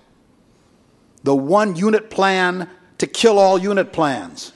the 1.29 1.37
one 1.37 1.77
unit 1.77 2.09
plan 2.09 2.67
to 2.97 3.07
kill 3.07 3.39
all 3.39 3.59
unit 3.59 3.93
plans, 3.93 4.55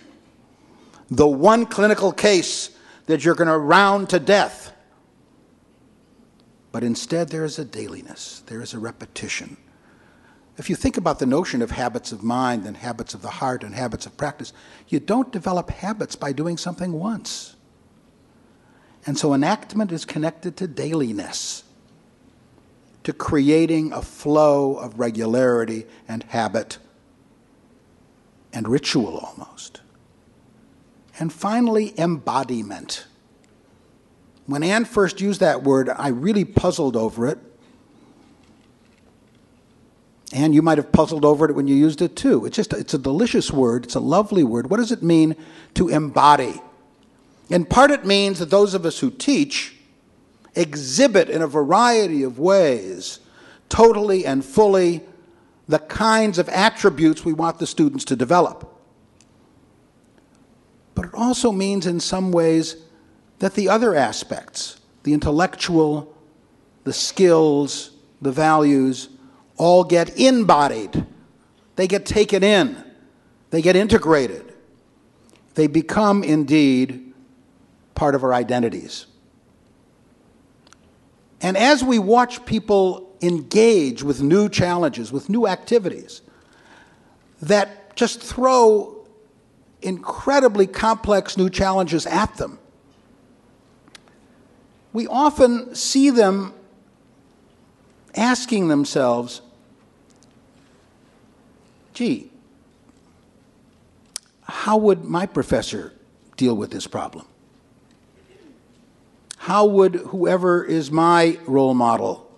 the 1.10 1.28
one 1.28 1.66
clinical 1.66 2.12
case 2.12 2.70
that 3.04 3.22
you're 3.22 3.34
going 3.34 3.46
to 3.46 3.58
round 3.58 4.08
to 4.08 4.18
death. 4.18 4.72
But 6.72 6.82
instead, 6.82 7.28
there 7.28 7.44
is 7.44 7.58
a 7.58 7.64
dailiness, 7.66 8.42
there 8.46 8.62
is 8.62 8.72
a 8.72 8.78
repetition, 8.78 9.58
if 10.56 10.70
you 10.70 10.76
think 10.76 10.96
about 10.96 11.18
the 11.18 11.26
notion 11.26 11.60
of 11.60 11.72
habits 11.72 12.10
of 12.10 12.22
mind 12.22 12.64
and 12.66 12.74
habits 12.74 13.12
of 13.12 13.20
the 13.20 13.28
heart 13.28 13.64
and 13.64 13.74
habits 13.74 14.06
of 14.06 14.16
practice, 14.16 14.54
you 14.88 14.98
don't 14.98 15.30
develop 15.30 15.68
habits 15.68 16.16
by 16.16 16.32
doing 16.32 16.56
something 16.56 16.92
once. 16.92 17.54
And 19.04 19.18
so 19.18 19.34
enactment 19.34 19.92
is 19.92 20.06
connected 20.06 20.56
to 20.56 20.66
dailiness, 20.66 21.64
to 23.04 23.12
creating 23.12 23.92
a 23.92 24.02
flow 24.02 24.76
of 24.76 24.98
regularity 24.98 25.86
and 26.06 26.22
habit 26.24 26.78
and 28.52 28.68
ritual 28.68 29.18
almost. 29.18 29.80
And 31.18 31.32
finally, 31.32 31.98
embodiment. 31.98 33.06
When 34.46 34.62
Anne 34.62 34.84
first 34.84 35.20
used 35.20 35.40
that 35.40 35.62
word, 35.62 35.88
I 35.88 36.08
really 36.08 36.44
puzzled 36.44 36.96
over 36.96 37.26
it 37.26 37.38
and 40.32 40.54
you 40.54 40.62
might 40.62 40.78
have 40.78 40.90
puzzled 40.92 41.24
over 41.24 41.48
it 41.48 41.54
when 41.54 41.68
you 41.68 41.74
used 41.74 42.00
it 42.00 42.16
too. 42.16 42.46
It's 42.46 42.56
just 42.56 42.72
it's 42.72 42.94
a 42.94 42.98
delicious 42.98 43.52
word, 43.52 43.84
it's 43.84 43.94
a 43.94 44.00
lovely 44.00 44.42
word. 44.42 44.70
What 44.70 44.78
does 44.78 44.90
it 44.90 45.02
mean 45.02 45.36
to 45.74 45.88
embody? 45.88 46.60
In 47.50 47.66
part 47.66 47.90
it 47.90 48.06
means 48.06 48.38
that 48.38 48.50
those 48.50 48.72
of 48.72 48.86
us 48.86 49.00
who 49.00 49.10
teach 49.10 49.76
exhibit 50.54 51.30
in 51.30 51.42
a 51.42 51.46
variety 51.46 52.22
of 52.22 52.38
ways 52.38 53.20
totally 53.68 54.26
and 54.26 54.44
fully 54.44 55.02
the 55.66 55.78
kinds 55.78 56.38
of 56.38 56.48
attributes 56.50 57.24
we 57.24 57.32
want 57.32 57.58
the 57.58 57.66
students 57.66 58.04
to 58.04 58.16
develop. 58.16 58.68
But 60.94 61.06
it 61.06 61.14
also 61.14 61.52
means 61.52 61.86
in 61.86 62.00
some 62.00 62.32
ways 62.32 62.76
that 63.38 63.54
the 63.54 63.68
other 63.68 63.94
aspects, 63.94 64.80
the 65.04 65.14
intellectual, 65.14 66.14
the 66.84 66.92
skills, 66.92 67.92
the 68.20 68.32
values, 68.32 69.08
all 69.56 69.84
get 69.84 70.18
embodied. 70.18 71.06
They 71.76 71.86
get 71.86 72.04
taken 72.04 72.42
in. 72.42 72.84
They 73.50 73.62
get 73.62 73.76
integrated. 73.76 74.52
They 75.54 75.66
become 75.66 76.22
indeed 76.22 77.14
part 77.94 78.14
of 78.14 78.24
our 78.24 78.34
identities. 78.34 79.06
And 81.42 81.56
as 81.56 81.82
we 81.82 81.98
watch 81.98 82.46
people 82.46 83.14
engage 83.20 84.02
with 84.02 84.22
new 84.22 84.48
challenges, 84.48 85.12
with 85.12 85.28
new 85.28 85.46
activities 85.46 86.22
that 87.42 87.96
just 87.96 88.22
throw 88.22 89.04
incredibly 89.82 90.68
complex 90.68 91.36
new 91.36 91.50
challenges 91.50 92.06
at 92.06 92.36
them, 92.36 92.60
we 94.92 95.08
often 95.08 95.74
see 95.74 96.10
them 96.10 96.54
asking 98.14 98.68
themselves, 98.68 99.40
gee, 101.92 102.30
how 104.42 104.76
would 104.76 105.02
my 105.02 105.26
professor 105.26 105.92
deal 106.36 106.54
with 106.54 106.70
this 106.70 106.86
problem? 106.86 107.26
How 109.42 109.66
would 109.66 109.96
whoever 109.96 110.62
is 110.62 110.92
my 110.92 111.36
role 111.48 111.74
model 111.74 112.30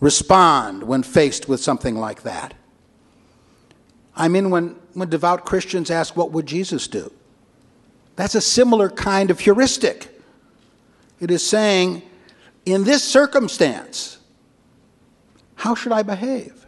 respond 0.00 0.82
when 0.82 1.02
faced 1.02 1.48
with 1.48 1.60
something 1.60 1.96
like 1.96 2.24
that? 2.24 2.52
I 4.14 4.28
mean, 4.28 4.50
when, 4.50 4.76
when 4.92 5.08
devout 5.08 5.46
Christians 5.46 5.90
ask, 5.90 6.14
What 6.14 6.30
would 6.32 6.44
Jesus 6.44 6.88
do? 6.88 7.10
That's 8.16 8.34
a 8.34 8.42
similar 8.42 8.90
kind 8.90 9.30
of 9.30 9.40
heuristic. 9.40 10.20
It 11.20 11.30
is 11.30 11.42
saying, 11.42 12.02
In 12.66 12.84
this 12.84 13.02
circumstance, 13.02 14.18
how 15.54 15.74
should 15.74 15.92
I 15.92 16.02
behave? 16.02 16.66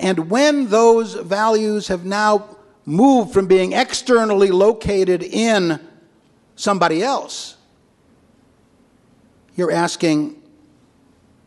And 0.00 0.28
when 0.30 0.66
those 0.66 1.14
values 1.14 1.86
have 1.86 2.04
now 2.04 2.56
moved 2.84 3.32
from 3.32 3.46
being 3.46 3.72
externally 3.72 4.50
located 4.50 5.22
in 5.22 5.78
somebody 6.56 7.00
else, 7.00 7.56
you're 9.56 9.72
asking, 9.72 10.40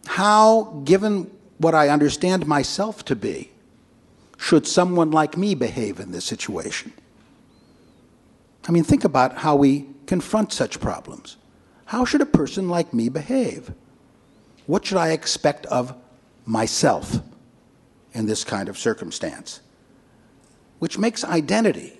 how, 0.06 0.82
given 0.86 1.30
what 1.58 1.76
I 1.76 1.90
understand 1.90 2.48
myself 2.48 3.04
to 3.06 3.16
be, 3.16 3.52
should 4.38 4.68
someone 4.68 5.12
like 5.12 5.36
me 5.36 5.56
behave 5.56 6.00
in 6.00 6.12
this 6.12 6.26
situation? 6.26 6.94
I 8.68 8.72
mean, 8.72 8.84
think 8.84 9.04
about 9.04 9.38
how 9.38 9.56
we 9.56 9.88
confront 10.06 10.54
such 10.54 10.80
problems. 10.80 11.38
How 11.86 12.06
should 12.06 12.22
a 12.22 12.26
person 12.26 12.70
like 12.70 12.94
me 12.94 13.10
behave? 13.10 13.74
What 14.66 14.86
should 14.86 14.98
I 14.98 15.12
expect 15.12 15.66
of 15.68 15.96
myself 16.46 17.20
in 18.14 18.26
this 18.26 18.44
kind 18.44 18.70
of 18.70 18.78
circumstance? 18.78 19.62
Which 20.80 20.98
makes 20.98 21.24
identity 21.24 22.00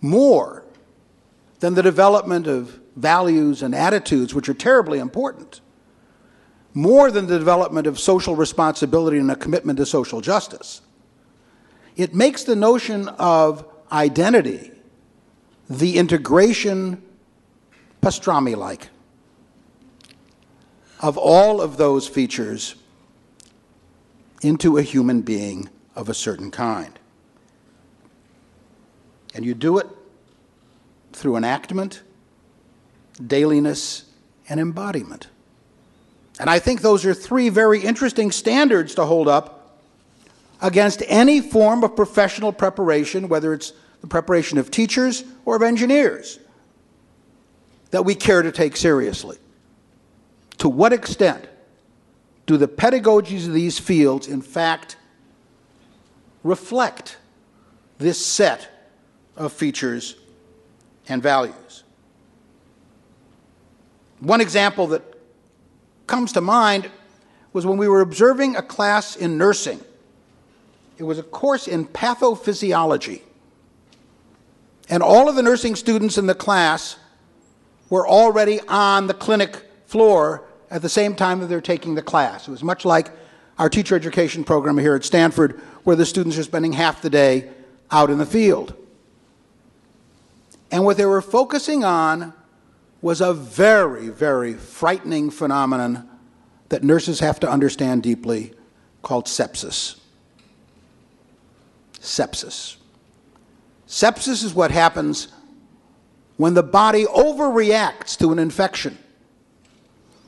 more 0.00 0.64
than 1.60 1.74
the 1.74 1.82
development 1.82 2.46
of 2.46 2.78
values 2.96 3.62
and 3.62 3.74
attitudes, 3.74 4.34
which 4.34 4.48
are 4.48 4.54
terribly 4.54 4.98
important, 4.98 5.60
more 6.74 7.10
than 7.10 7.26
the 7.26 7.38
development 7.38 7.86
of 7.86 7.98
social 8.00 8.34
responsibility 8.34 9.18
and 9.18 9.30
a 9.30 9.36
commitment 9.36 9.78
to 9.78 9.86
social 9.86 10.20
justice. 10.20 10.80
It 11.96 12.14
makes 12.14 12.44
the 12.44 12.56
notion 12.56 13.08
of 13.08 13.64
identity 13.92 14.72
the 15.68 15.98
integration, 15.98 17.02
pastrami 18.00 18.56
like, 18.56 18.88
of 21.00 21.18
all 21.18 21.60
of 21.60 21.76
those 21.76 22.08
features 22.08 22.76
into 24.42 24.78
a 24.78 24.82
human 24.82 25.22
being 25.22 25.68
of 25.94 26.08
a 26.08 26.14
certain 26.14 26.50
kind. 26.50 26.98
And 29.34 29.44
you 29.44 29.54
do 29.54 29.78
it 29.78 29.86
through 31.12 31.36
enactment, 31.36 32.02
dailiness, 33.24 34.04
and 34.48 34.60
embodiment. 34.60 35.28
And 36.38 36.50
I 36.50 36.58
think 36.58 36.82
those 36.82 37.04
are 37.06 37.14
three 37.14 37.48
very 37.48 37.80
interesting 37.80 38.30
standards 38.30 38.94
to 38.96 39.06
hold 39.06 39.28
up 39.28 39.80
against 40.60 41.02
any 41.06 41.40
form 41.40 41.82
of 41.82 41.96
professional 41.96 42.52
preparation, 42.52 43.28
whether 43.28 43.52
it's 43.52 43.72
the 44.00 44.06
preparation 44.06 44.58
of 44.58 44.70
teachers 44.70 45.24
or 45.44 45.56
of 45.56 45.62
engineers, 45.62 46.38
that 47.90 48.04
we 48.04 48.14
care 48.14 48.42
to 48.42 48.52
take 48.52 48.76
seriously. 48.76 49.38
To 50.58 50.68
what 50.68 50.92
extent 50.92 51.46
do 52.46 52.56
the 52.56 52.68
pedagogies 52.68 53.46
of 53.46 53.52
these 53.52 53.78
fields, 53.78 54.28
in 54.28 54.42
fact, 54.42 54.96
reflect 56.42 57.16
this 57.98 58.24
set 58.24 58.92
of 59.36 59.52
features 59.52 60.16
and 61.08 61.22
values? 61.22 61.82
One 64.26 64.40
example 64.40 64.88
that 64.88 65.02
comes 66.08 66.32
to 66.32 66.40
mind 66.40 66.90
was 67.52 67.64
when 67.64 67.78
we 67.78 67.86
were 67.86 68.00
observing 68.00 68.56
a 68.56 68.62
class 68.62 69.14
in 69.14 69.38
nursing. 69.38 69.78
It 70.98 71.04
was 71.04 71.20
a 71.20 71.22
course 71.22 71.68
in 71.68 71.86
pathophysiology. 71.86 73.20
And 74.88 75.00
all 75.00 75.28
of 75.28 75.36
the 75.36 75.42
nursing 75.42 75.76
students 75.76 76.18
in 76.18 76.26
the 76.26 76.34
class 76.34 76.96
were 77.88 78.08
already 78.08 78.58
on 78.66 79.06
the 79.06 79.14
clinic 79.14 79.62
floor 79.86 80.42
at 80.72 80.82
the 80.82 80.88
same 80.88 81.14
time 81.14 81.38
that 81.38 81.46
they're 81.46 81.60
taking 81.60 81.94
the 81.94 82.02
class. 82.02 82.48
It 82.48 82.50
was 82.50 82.64
much 82.64 82.84
like 82.84 83.12
our 83.60 83.68
teacher 83.68 83.94
education 83.94 84.42
program 84.42 84.76
here 84.76 84.96
at 84.96 85.04
Stanford, 85.04 85.60
where 85.84 85.94
the 85.94 86.04
students 86.04 86.36
are 86.36 86.42
spending 86.42 86.72
half 86.72 87.00
the 87.00 87.10
day 87.10 87.48
out 87.92 88.10
in 88.10 88.18
the 88.18 88.26
field. 88.26 88.74
And 90.72 90.84
what 90.84 90.96
they 90.96 91.06
were 91.06 91.22
focusing 91.22 91.84
on 91.84 92.34
was 93.06 93.20
a 93.20 93.32
very, 93.32 94.08
very 94.08 94.52
frightening 94.52 95.30
phenomenon 95.30 96.08
that 96.70 96.82
nurses 96.82 97.20
have 97.20 97.38
to 97.38 97.48
understand 97.48 98.02
deeply 98.02 98.52
called 99.00 99.26
sepsis. 99.26 100.00
Sepsis. 102.00 102.74
Sepsis 103.86 104.42
is 104.42 104.52
what 104.52 104.72
happens 104.72 105.28
when 106.36 106.54
the 106.54 106.64
body 106.64 107.04
overreacts 107.04 108.18
to 108.18 108.32
an 108.32 108.40
infection. 108.40 108.98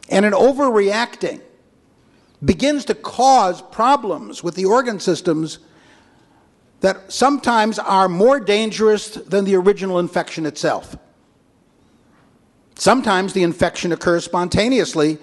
And 0.09 0.25
in 0.25 0.33
overreacting, 0.33 1.41
begins 2.45 2.85
to 2.85 2.95
cause 2.95 3.61
problems 3.61 4.45
with 4.45 4.55
the 4.55 4.67
organ 4.67 5.01
systems 5.01 5.59
that 6.79 7.11
sometimes 7.11 7.81
are 7.81 8.09
more 8.09 8.39
dangerous 8.39 9.09
than 9.09 9.45
the 9.45 9.57
original 9.57 9.99
infection 9.99 10.47
itself. 10.47 10.97
Sometimes 12.79 13.33
the 13.33 13.43
infection 13.43 13.91
occurs 13.91 14.25
spontaneously. 14.25 15.19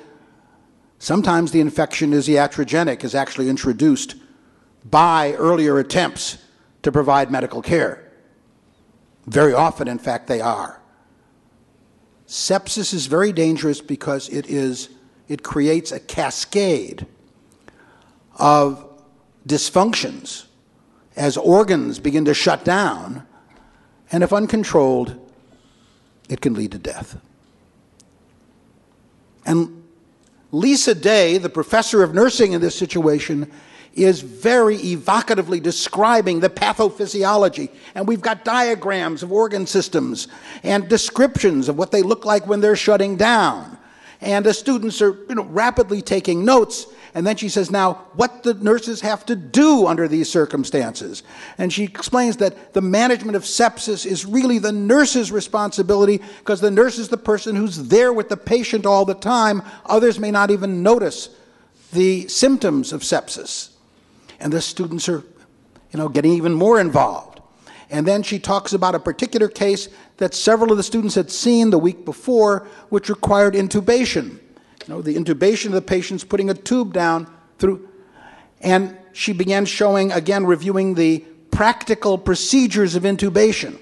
Sometimes 1.00 1.54
the 1.54 1.62
infection 1.62 2.12
is 2.12 2.28
iatrogenic, 2.28 3.06
is 3.06 3.16
actually 3.16 3.48
introduced 3.48 4.16
by 4.84 5.34
earlier 5.36 5.80
attempts 5.80 6.38
to 6.84 6.92
provide 6.92 7.32
medical 7.32 7.62
care. 7.62 8.12
Very 9.26 9.54
often, 9.54 9.88
in 9.88 9.98
fact, 10.00 10.28
they 10.28 10.42
are. 10.42 10.82
Sepsis 12.28 12.94
is 12.94 13.08
very 13.08 13.32
dangerous 13.32 13.80
because 13.80 14.28
it, 14.28 14.48
is, 14.48 14.90
it 15.30 15.42
creates 15.42 15.94
a 15.94 16.00
cascade 16.02 17.08
of 18.38 18.86
dysfunctions 19.48 20.46
as 21.16 21.38
organs 21.38 22.00
begin 22.00 22.26
to 22.26 22.34
shut 22.34 22.66
down, 22.66 23.26
and 24.12 24.24
if 24.26 24.34
uncontrolled, 24.34 25.18
it 26.28 26.42
can 26.42 26.54
lead 26.54 26.74
to 26.74 26.78
death. 26.78 27.18
And 29.46 29.84
Lisa 30.52 30.96
Day, 30.96 31.38
the 31.38 31.50
professor 31.50 32.04
of 32.04 32.14
nursing 32.14 32.54
in 32.54 32.62
this 32.62 32.76
situation, 32.76 33.52
is 33.94 34.22
very 34.22 34.78
evocatively 34.78 35.62
describing 35.62 36.42
the 36.42 36.50
pathophysiology. 36.50 37.70
And 37.96 38.08
we've 38.08 38.22
got 38.22 38.44
diagrams 38.44 39.24
of 39.24 39.32
organ 39.32 39.66
systems 39.66 40.28
and 40.64 40.90
descriptions 40.90 41.70
of 41.70 41.78
what 41.78 41.92
they 41.92 42.02
look 42.02 42.26
like 42.26 42.46
when 42.46 42.60
they're 42.60 42.76
shutting 42.76 43.16
down. 43.16 43.78
And 44.22 44.46
the 44.46 44.54
students 44.54 45.02
are 45.02 45.18
you 45.30 45.36
know, 45.36 45.46
rapidly 45.46 46.02
taking 46.02 46.44
notes. 46.44 46.88
And 47.16 47.26
then 47.26 47.38
she 47.38 47.48
says, 47.48 47.72
now, 47.72 47.94
what 48.16 48.44
the 48.44 48.54
nurses 48.56 49.00
have 49.00 49.26
to 49.28 49.38
do 49.38 49.88
under 49.88 50.06
these 50.06 50.30
circumstances. 50.30 51.24
And 51.58 51.72
she 51.72 51.86
explains 51.86 52.38
that 52.38 52.74
the 52.74 52.82
management 52.82 53.38
of 53.38 53.44
sepsis 53.44 54.06
is 54.06 54.26
really 54.26 54.60
the 54.60 54.74
nurse's 54.74 55.32
responsibility 55.32 56.20
because 56.40 56.60
the 56.60 56.70
nurse 56.70 57.00
is 57.00 57.08
the 57.08 57.16
person 57.16 57.56
who's 57.56 57.88
there 57.88 58.12
with 58.12 58.28
the 58.28 58.36
patient 58.36 58.86
all 58.86 59.06
the 59.06 59.14
time. 59.14 59.64
Others 59.86 60.20
may 60.20 60.30
not 60.30 60.52
even 60.52 60.84
notice 60.84 61.30
the 61.94 62.28
symptoms 62.28 62.92
of 62.92 63.02
sepsis 63.02 63.70
and 64.42 64.52
the 64.52 64.62
students 64.62 65.08
are, 65.08 65.24
you 65.92 65.98
know, 65.98 66.10
getting 66.10 66.34
even 66.34 66.54
more 66.54 66.82
involved. 66.82 67.40
And 67.90 68.06
then 68.06 68.24
she 68.24 68.40
talks 68.40 68.74
about 68.74 68.94
a 68.94 69.00
particular 69.00 69.48
case 69.48 69.88
that 70.18 70.34
several 70.34 70.72
of 70.72 70.78
the 70.78 70.84
students 70.84 71.16
had 71.16 71.32
seen 71.32 71.70
the 71.70 71.80
week 71.80 72.04
before, 72.04 72.68
which 72.90 73.08
required 73.08 73.54
intubation. 73.54 74.40
You 74.88 74.94
know, 74.94 75.02
the 75.02 75.16
intubation 75.16 75.68
of 75.68 75.72
the 75.74 75.82
patients 75.82 76.24
putting 76.24 76.50
a 76.50 76.54
tube 76.54 76.94
down 76.94 77.28
through. 77.58 77.90
And 78.62 78.98
she 79.14 79.34
began 79.34 79.66
showing, 79.66 80.12
again, 80.12 80.46
reviewing 80.46 80.96
the 80.96 81.20
practical 81.52 82.18
procedures 82.18 82.96
of 82.96 83.04
intubation. 83.04 83.80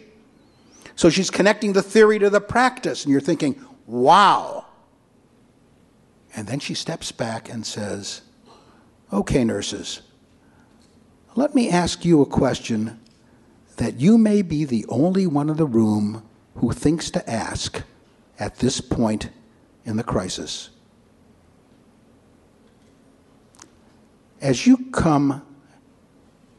So 0.96 1.10
she's 1.10 1.32
connecting 1.32 1.74
the 1.74 1.82
theory 1.82 2.20
to 2.20 2.30
the 2.30 2.40
practice, 2.40 3.04
and 3.04 3.12
you're 3.12 3.22
thinking, 3.22 3.60
wow. 3.88 4.66
And 6.36 6.48
then 6.48 6.60
she 6.60 6.74
steps 6.74 7.12
back 7.12 7.50
and 7.50 7.66
says, 7.66 8.22
okay, 9.12 9.44
nurses, 9.44 10.02
let 11.36 11.56
me 11.56 11.70
ask 11.70 12.06
you 12.06 12.22
a 12.22 12.26
question 12.28 13.00
that 13.78 14.00
you 14.00 14.18
may 14.18 14.44
be 14.44 14.66
the 14.66 14.86
only 14.88 15.26
one 15.26 15.50
in 15.50 15.58
the 15.58 15.66
room 15.66 16.24
who 16.56 16.72
thinks 16.72 17.10
to 17.12 17.30
ask 17.30 17.82
at 18.40 18.58
this 18.58 18.80
point 18.80 19.30
in 19.84 19.98
the 19.98 20.04
crisis. 20.04 20.70
As 24.44 24.68
you 24.68 24.76
come 24.92 25.42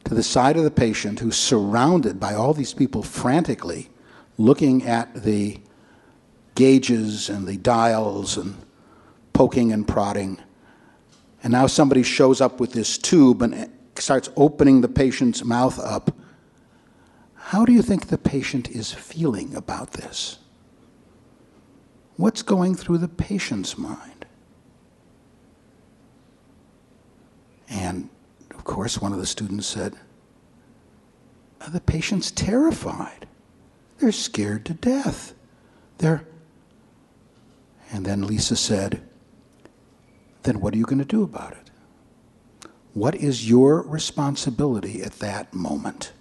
to 0.05 0.15
the 0.15 0.23
side 0.23 0.57
of 0.57 0.63
the 0.63 0.71
patient 0.71 1.19
who's 1.19 1.37
surrounded 1.37 2.19
by 2.19 2.33
all 2.33 2.51
these 2.51 2.73
people 2.73 3.03
frantically 3.03 3.89
looking 4.39 4.83
at 4.87 5.13
the 5.23 5.59
gauges 6.55 7.29
and 7.29 7.45
the 7.47 7.57
dials 7.57 8.37
and 8.37 8.55
poking 9.33 9.71
and 9.71 9.87
prodding, 9.87 10.39
and 11.43 11.51
now 11.51 11.67
somebody 11.67 12.01
shows 12.01 12.41
up 12.41 12.59
with 12.59 12.73
this 12.73 12.97
tube 12.97 13.43
and 13.43 13.71
starts 13.97 14.29
opening 14.35 14.81
the 14.81 14.87
patient's 14.87 15.45
mouth 15.45 15.77
up, 15.79 16.09
how 17.35 17.65
do 17.65 17.71
you 17.71 17.83
think 17.83 18.07
the 18.07 18.17
patient 18.17 18.67
is 18.71 18.91
feeling 18.93 19.53
about 19.55 19.91
this? 19.91 20.39
What's 22.17 22.41
going 22.41 22.73
through 22.73 22.97
the 22.97 23.07
patient's 23.07 23.77
mind? 23.77 24.14
And 27.69 28.09
of 28.51 28.63
course, 28.63 29.01
one 29.01 29.13
of 29.13 29.19
the 29.19 29.25
students 29.25 29.67
said, 29.67 29.95
The 31.69 31.81
patient's 31.81 32.31
terrified. 32.31 33.27
They're 33.99 34.11
scared 34.11 34.65
to 34.65 34.73
death. 34.73 35.33
They're. 35.97 36.25
And 37.91 38.05
then 38.05 38.27
Lisa 38.27 38.55
said, 38.55 39.01
Then 40.43 40.59
what 40.59 40.73
are 40.73 40.77
you 40.77 40.85
going 40.85 40.99
to 40.99 41.05
do 41.05 41.23
about 41.23 41.53
it? 41.53 41.65
What 42.93 43.15
is 43.15 43.49
your 43.49 43.81
responsibility 43.81 45.03
at 45.03 45.19
that 45.19 45.53
moment? 45.53 46.13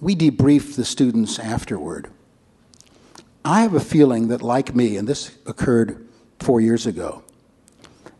We 0.00 0.16
debriefed 0.16 0.74
the 0.74 0.84
students 0.84 1.38
afterward. 1.38 2.10
I 3.44 3.60
have 3.62 3.74
a 3.74 3.80
feeling 3.80 4.28
that, 4.28 4.40
like 4.40 4.74
me, 4.74 4.96
and 4.96 5.06
this 5.06 5.36
occurred 5.46 6.08
four 6.40 6.60
years 6.60 6.86
ago, 6.86 7.22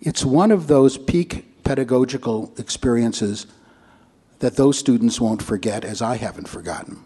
it's 0.02 0.24
one 0.24 0.50
of 0.50 0.66
those 0.66 0.98
peak 0.98 1.62
pedagogical 1.62 2.52
experiences 2.58 3.46
that 4.40 4.56
those 4.56 4.76
students 4.76 5.20
won't 5.20 5.40
forget, 5.40 5.84
as 5.84 6.02
I 6.02 6.16
haven't 6.16 6.48
forgotten. 6.48 6.98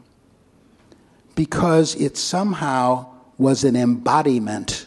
Because 1.35 1.95
it 1.95 2.17
somehow 2.17 3.07
was 3.37 3.65
an 3.65 3.77
embodiment 3.77 4.87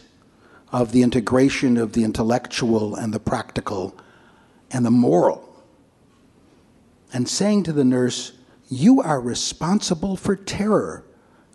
of 0.72 0.90
the 0.90 1.04
integration 1.04 1.76
of 1.76 1.92
the 1.92 2.02
intellectual 2.02 2.96
and 2.96 3.14
the 3.14 3.20
practical 3.20 3.96
and 4.72 4.84
the 4.84 4.90
moral. 4.90 5.46
And 7.12 7.28
saying 7.28 7.62
to 7.64 7.72
the 7.72 7.84
nurse, 7.84 8.32
You 8.68 9.00
are 9.00 9.20
responsible 9.20 10.16
for 10.16 10.34
terror, 10.34 11.04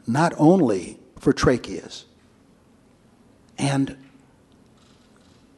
not 0.08 0.34
only 0.38 1.00
for 1.20 1.34
tracheas. 1.34 2.06
And 3.58 3.98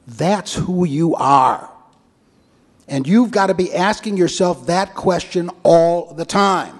that's 0.07 0.55
who 0.55 0.85
you 0.85 1.15
are. 1.15 1.69
And 2.87 3.05
you've 3.05 3.31
got 3.31 3.47
to 3.47 3.53
be 3.53 3.73
asking 3.73 4.15
yourself 4.15 4.67
that 4.67 4.95
question 4.95 5.51
all 5.63 6.13
the 6.13 6.25
time. 6.25 6.79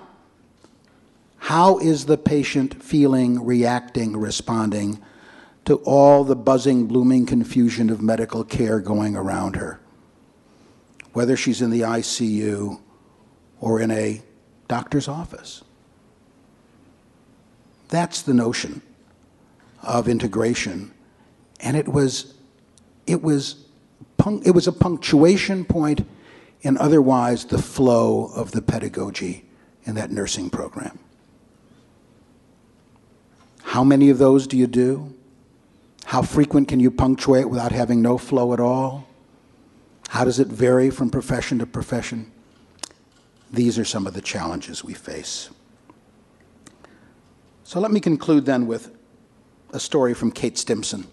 How 1.38 1.78
is 1.80 2.06
the 2.06 2.18
patient 2.18 2.82
feeling, 2.82 3.46
reacting, 3.46 4.16
responding 4.16 5.00
to 5.66 5.76
all 5.78 6.24
the 6.24 6.36
buzzing, 6.36 6.88
blooming 6.88 7.26
confusion 7.26 7.90
of 7.90 8.02
medical 8.02 8.46
care 8.46 8.80
going 8.80 9.18
around 9.18 9.58
her? 9.58 9.82
Whether 11.12 11.36
she's 11.36 11.62
in 11.62 11.70
the 11.70 11.82
ICU 11.82 12.80
or 13.60 13.82
in 13.82 13.92
a 13.92 14.22
doctor's 14.68 15.08
office. 15.08 15.64
That's 17.90 18.22
the 18.22 18.34
notion 18.34 18.82
of 19.82 20.08
integration. 20.08 20.94
And 21.60 21.76
it 21.78 21.88
was 21.88 22.34
it 23.08 23.24
was, 23.24 23.66
it 24.44 24.52
was 24.52 24.68
a 24.68 24.72
punctuation 24.72 25.66
point 25.66 26.06
in 26.62 26.78
otherwise 26.78 27.46
the 27.46 27.62
flow 27.62 28.32
of 28.36 28.52
the 28.52 28.62
pedagogy 28.62 29.46
in 29.86 29.96
that 29.96 30.12
nursing 30.12 30.50
program. 30.50 31.00
How 33.64 33.84
many 33.84 34.10
of 34.10 34.18
those 34.18 34.48
do 34.48 34.58
you 34.58 34.68
do? 34.68 35.14
How 36.06 36.22
frequent 36.22 36.68
can 36.68 36.80
you 36.80 36.90
punctuate 36.92 37.50
without 37.50 37.72
having 37.72 38.02
no 38.02 38.18
flow 38.18 38.54
at 38.54 38.60
all? 38.60 39.08
How 40.10 40.24
does 40.24 40.40
it 40.40 40.48
vary 40.48 40.90
from 40.90 41.10
profession 41.10 41.60
to 41.60 41.66
profession? 41.66 42.32
These 43.52 43.78
are 43.78 43.86
some 43.86 44.08
of 44.08 44.14
the 44.14 44.22
challenges 44.22 44.84
we 44.84 44.94
face. 44.94 45.50
So 47.64 47.80
let 47.80 47.92
me 47.92 48.00
conclude 48.00 48.46
then 48.46 48.68
with 48.68 48.96
a 49.72 49.80
story 49.80 50.14
from 50.14 50.32
Kate 50.32 50.58
Stimpson. 50.58 51.08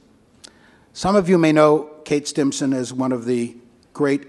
Some 0.97 1.17
of 1.17 1.29
you 1.29 1.39
may 1.39 1.51
know 1.51 1.91
Kate 2.05 2.29
Stimpson 2.29 2.73
as 2.73 2.93
one 2.93 3.11
of 3.11 3.25
the 3.25 3.57
great 3.93 4.29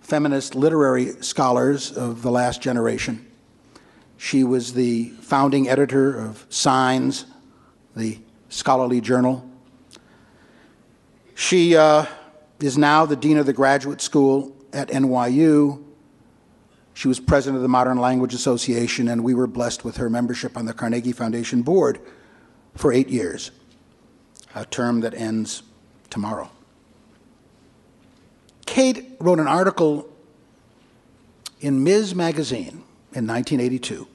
feminist 0.00 0.56
literary 0.56 1.12
scholars 1.22 1.92
of 1.92 2.22
the 2.22 2.32
last 2.32 2.60
generation. 2.60 3.24
She 4.16 4.42
was 4.42 4.74
the 4.74 5.10
founding 5.20 5.68
editor 5.68 6.18
of 6.18 6.46
Signs, 6.48 7.26
the 7.94 8.18
scholarly 8.48 9.00
journal. 9.00 9.48
She 11.36 11.76
uh, 11.76 12.06
is 12.58 12.76
now 12.76 13.06
the 13.06 13.14
dean 13.14 13.38
of 13.38 13.46
the 13.46 13.52
graduate 13.52 14.00
school 14.00 14.52
at 14.72 14.88
NYU. 14.88 15.80
She 16.94 17.06
was 17.06 17.20
president 17.20 17.58
of 17.58 17.62
the 17.62 17.68
Modern 17.68 17.98
Language 17.98 18.34
Association, 18.34 19.06
and 19.06 19.22
we 19.22 19.32
were 19.32 19.46
blessed 19.46 19.84
with 19.84 19.98
her 19.98 20.10
membership 20.10 20.56
on 20.56 20.66
the 20.66 20.74
Carnegie 20.74 21.12
Foundation 21.12 21.62
board 21.62 22.00
for 22.74 22.92
eight 22.92 23.10
years, 23.10 23.52
a 24.56 24.64
term 24.64 24.98
that 25.02 25.14
ends 25.14 25.62
tomorrow. 26.14 26.48
Kate 28.66 29.16
wrote 29.18 29.40
an 29.40 29.48
article 29.48 30.08
in 31.60 31.82
Ms. 31.82 32.14
Magazine 32.14 32.84
in 33.12 33.26
1982 33.26 34.06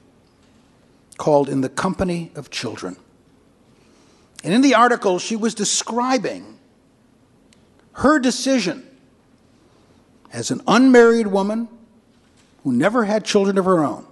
called 1.17 1.49
In 1.49 1.59
the 1.59 1.67
Company 1.67 2.31
of 2.35 2.49
Children. 2.49 2.95
And 4.45 4.53
in 4.53 4.61
the 4.61 4.75
article, 4.75 5.19
she 5.19 5.35
was 5.35 5.53
describing 5.53 6.57
her 7.91 8.17
decision 8.17 8.87
as 10.31 10.51
an 10.51 10.61
unmarried 10.69 11.27
woman 11.27 11.67
who 12.63 12.71
never 12.71 13.03
had 13.03 13.25
children 13.25 13.57
of 13.57 13.65
her 13.65 13.83
own 13.83 14.07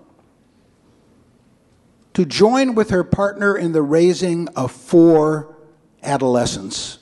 to 2.15 2.25
join 2.25 2.75
with 2.75 2.89
her 2.89 3.05
partner 3.05 3.57
in 3.57 3.71
the 3.71 3.81
raising 3.81 4.49
of 4.49 4.73
four 4.73 5.55
adolescents 6.03 6.99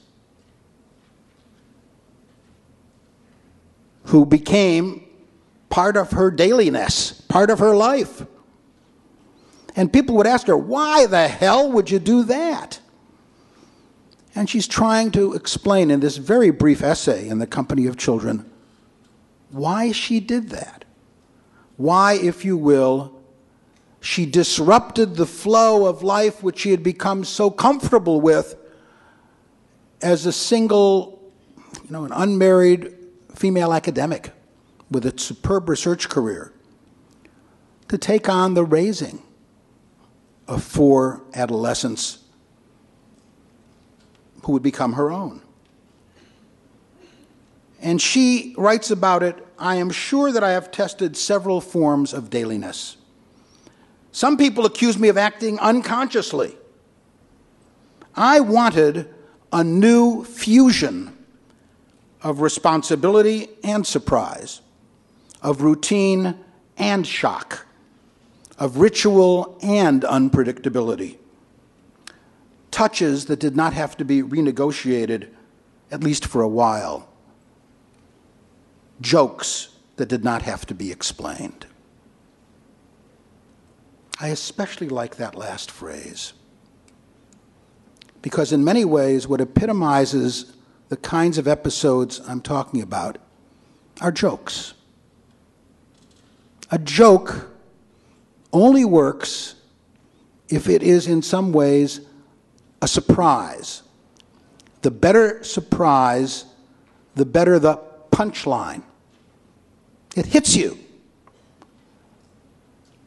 who 4.06 4.26
became 4.26 5.06
part 5.70 5.98
of 5.98 6.12
her 6.12 6.32
dailiness, 6.32 7.12
part 7.12 7.50
of 7.50 7.60
her 7.60 7.76
life. 7.76 8.26
And 9.76 9.92
people 9.92 10.16
would 10.16 10.28
ask 10.28 10.48
her, 10.48 10.58
why 10.58 11.06
the 11.06 11.28
hell 11.28 11.72
would 11.72 11.90
you 11.90 12.00
do 12.00 12.24
that? 12.24 12.80
And 14.34 14.50
she's 14.50 14.68
trying 14.68 15.12
to 15.12 15.34
explain 15.34 15.92
in 15.92 16.00
this 16.00 16.18
very 16.18 16.50
brief 16.50 16.82
essay 16.82 17.28
in 17.28 17.40
the 17.40 17.48
company 17.48 17.86
of 17.86 17.98
children 17.98 18.50
why 19.50 19.92
she 19.92 20.20
did 20.20 20.50
that. 20.50 20.84
Why, 21.78 22.14
if 22.14 22.44
you 22.44 22.58
will, 22.58 23.22
she 24.02 24.26
disrupted 24.26 25.16
the 25.16 25.26
flow 25.26 25.88
of 25.88 26.04
life 26.04 26.44
which 26.44 26.60
she 26.60 26.72
had 26.72 26.84
become 26.84 27.24
so 27.24 27.50
comfortable 27.50 28.22
with 28.22 28.56
as 30.02 30.26
a 30.26 30.32
single, 30.32 31.32
you 31.84 31.92
know, 31.92 32.06
an 32.06 32.12
unmarried 32.12 32.94
female 33.36 33.74
academic 33.74 34.32
with 34.90 35.06
a 35.06 35.18
superb 35.18 35.70
research 35.70 36.10
career 36.10 36.54
to 37.88 37.98
take 37.98 38.30
on 38.30 38.54
the 38.54 38.64
raising 38.64 39.22
of 40.48 40.64
four 40.64 41.22
adolescents 41.34 42.20
who 44.44 44.52
would 44.52 44.64
become 44.64 44.94
her 44.94 45.12
own. 45.12 45.42
And 47.82 48.02
she 48.02 48.56
writes 48.58 48.92
about 48.92 49.24
it 49.24 49.46
I 49.58 49.76
am 49.76 49.90
sure 49.90 50.32
that 50.32 50.44
I 50.44 50.52
have 50.52 50.72
tested 50.72 51.16
several 51.16 51.62
forms 51.62 52.14
of 52.14 52.30
dailiness. 52.30 52.98
Some 54.12 54.38
people 54.38 54.66
accuse 54.66 54.98
me 54.98 55.08
of 55.08 55.18
acting 55.18 55.60
unconsciously. 55.60 56.56
I 58.16 58.40
wanted 58.40 59.14
a 59.52 59.64
new 59.64 60.24
fusion 60.24 61.15
of 62.26 62.42
responsibility 62.42 63.48
and 63.64 63.86
surprise, 63.86 64.62
of 65.44 65.62
routine 65.62 66.36
and 66.76 67.06
shock, 67.06 67.68
of 68.58 68.78
ritual 68.78 69.60
and 69.62 70.02
unpredictability. 70.02 71.18
Touches 72.72 73.26
that 73.26 73.40
did 73.40 73.56
not 73.56 73.74
have 73.74 73.96
to 73.96 74.04
be 74.04 74.24
renegotiated, 74.24 75.30
at 75.92 76.04
least 76.04 76.26
for 76.26 76.42
a 76.42 76.48
while. 76.48 77.08
Jokes 79.00 79.70
that 79.98 80.10
did 80.10 80.24
not 80.24 80.42
have 80.42 80.66
to 80.66 80.74
be 80.74 80.92
explained. 80.92 81.68
I 84.20 84.30
especially 84.30 84.90
like 84.90 85.18
that 85.18 85.36
last 85.36 85.70
phrase 85.70 86.34
because, 88.24 88.52
in 88.52 88.64
many 88.64 88.84
ways, 88.84 89.28
what 89.28 89.42
epitomizes 89.42 90.56
the 90.90 90.98
kinds 90.98 91.38
of 91.38 91.48
episodes 91.48 92.22
I'm 92.28 92.42
talking 92.42 92.82
about 92.82 93.18
are 94.02 94.12
jokes. 94.12 94.74
A 96.72 96.78
joke 96.78 97.50
only 98.52 98.86
works 98.86 99.56
if 100.50 100.70
it 100.70 100.84
is 100.84 101.08
in 101.08 101.22
some 101.22 101.52
ways 101.52 102.02
a 102.82 102.88
surprise. 102.88 103.84
The 104.82 104.92
better 104.92 105.44
surprise, 105.44 106.46
the 107.16 107.26
better 107.26 107.60
the 107.60 107.80
punchline. 108.12 108.84
It 110.16 110.28
hits 110.28 110.56
you. 110.56 110.78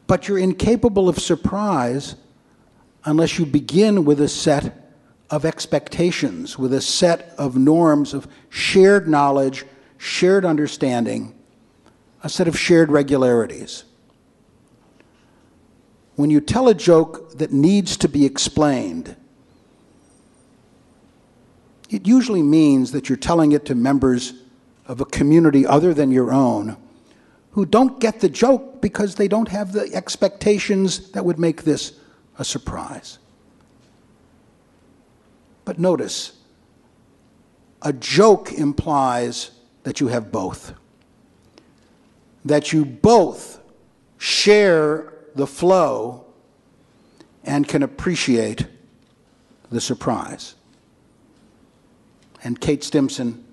But 0.06 0.26
you're 0.26 0.38
incapable 0.38 1.08
of 1.08 1.18
surprise 1.18 2.16
unless 3.04 3.38
you 3.38 3.46
begin 3.46 4.04
with 4.04 4.20
a 4.20 4.28
set 4.28 4.77
of 5.30 5.44
expectations, 5.44 6.58
with 6.58 6.72
a 6.72 6.80
set 6.80 7.34
of 7.36 7.56
norms 7.56 8.14
of 8.14 8.26
shared 8.48 9.08
knowledge, 9.08 9.64
shared 9.98 10.44
understanding, 10.44 11.34
a 12.22 12.28
set 12.28 12.48
of 12.48 12.58
shared 12.58 12.90
regularities. 12.90 13.84
When 16.16 16.30
you 16.30 16.40
tell 16.40 16.68
a 16.68 16.74
joke 16.74 17.38
that 17.38 17.52
needs 17.52 17.96
to 17.98 18.08
be 18.08 18.24
explained, 18.24 19.14
it 21.90 22.06
usually 22.06 22.42
means 22.42 22.92
that 22.92 23.08
you're 23.08 23.16
telling 23.16 23.52
it 23.52 23.64
to 23.66 23.74
members 23.74 24.34
of 24.86 25.00
a 25.00 25.04
community 25.04 25.66
other 25.66 25.94
than 25.94 26.10
your 26.10 26.32
own 26.32 26.76
who 27.52 27.66
don't 27.66 27.98
get 28.00 28.20
the 28.20 28.28
joke 28.28 28.80
because 28.80 29.14
they 29.14 29.28
don't 29.28 29.48
have 29.48 29.72
the 29.72 29.92
expectations 29.94 31.10
that 31.10 31.24
would 31.24 31.38
make 31.38 31.64
this 31.64 31.92
a 32.38 32.44
surprise. 32.44 33.18
But 35.68 35.78
notice, 35.78 36.32
a 37.82 37.92
joke 37.92 38.50
implies 38.52 39.50
that 39.82 40.00
you 40.00 40.06
have 40.06 40.32
both. 40.32 40.72
That 42.42 42.72
you 42.72 42.86
both 42.86 43.60
share 44.16 45.12
the 45.34 45.46
flow 45.46 46.24
and 47.44 47.68
can 47.68 47.82
appreciate 47.82 48.66
the 49.70 49.78
surprise. 49.78 50.54
And 52.42 52.58
Kate 52.58 52.82
Stimpson 52.82 53.44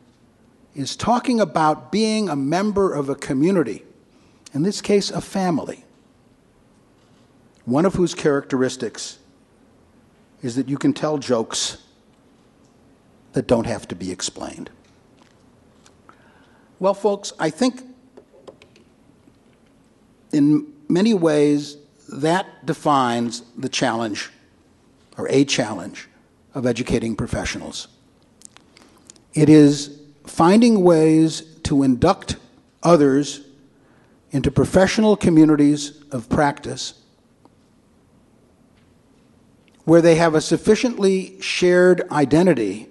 is 0.73 0.95
talking 0.95 1.41
about 1.41 1.91
being 1.91 2.29
a 2.29 2.35
member 2.37 2.93
of 2.93 3.09
a 3.09 3.15
community, 3.15 3.83
in 4.53 4.63
this 4.63 4.79
case, 4.79 5.11
a 5.11 5.19
family, 5.19 5.83
one 7.65 7.83
of 7.85 7.95
whose 7.95 8.15
characteristics 8.15 9.19
is 10.41 10.55
that 10.55 10.69
you 10.69 10.77
can 10.77 10.93
tell 10.93 11.17
jokes 11.17 11.79
that 13.35 13.47
don't 13.47 13.67
have 13.67 13.85
to 13.85 13.95
be 13.95 14.11
explained. 14.11 14.69
Well, 16.79 16.93
folks, 16.93 17.33
I 17.37 17.49
think 17.49 17.81
in 20.31 20.71
many 20.87 21.13
ways 21.13 21.75
that 22.07 22.65
defines 22.65 23.41
the 23.57 23.67
challenge, 23.67 24.31
or 25.17 25.27
a 25.29 25.43
challenge, 25.43 26.07
of 26.53 26.65
educating 26.65 27.13
professionals. 27.13 27.89
It 29.33 29.49
is 29.49 29.99
finding 30.25 30.81
ways 30.81 31.41
to 31.63 31.83
induct 31.83 32.37
others 32.83 33.41
into 34.31 34.49
professional 34.49 35.17
communities 35.17 36.01
of 36.11 36.29
practice 36.29 37.01
where 39.83 40.01
they 40.01 40.15
have 40.15 40.35
a 40.35 40.41
sufficiently 40.41 41.39
shared 41.41 42.09
identity 42.11 42.87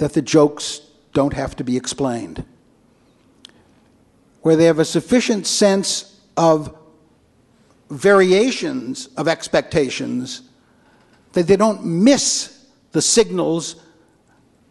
that 0.00 0.14
the 0.14 0.22
jokes 0.22 0.80
don't 1.12 1.34
have 1.34 1.54
to 1.54 1.62
be 1.62 1.76
explained, 1.76 2.42
where 4.40 4.56
they 4.56 4.64
have 4.64 4.78
a 4.78 4.84
sufficient 4.84 5.46
sense 5.46 6.22
of 6.38 6.74
variations 7.90 9.08
of 9.18 9.28
expectations 9.28 10.40
that 11.34 11.46
they 11.46 11.54
don't 11.54 11.84
miss 11.84 12.64
the 12.92 13.02
signals 13.02 13.76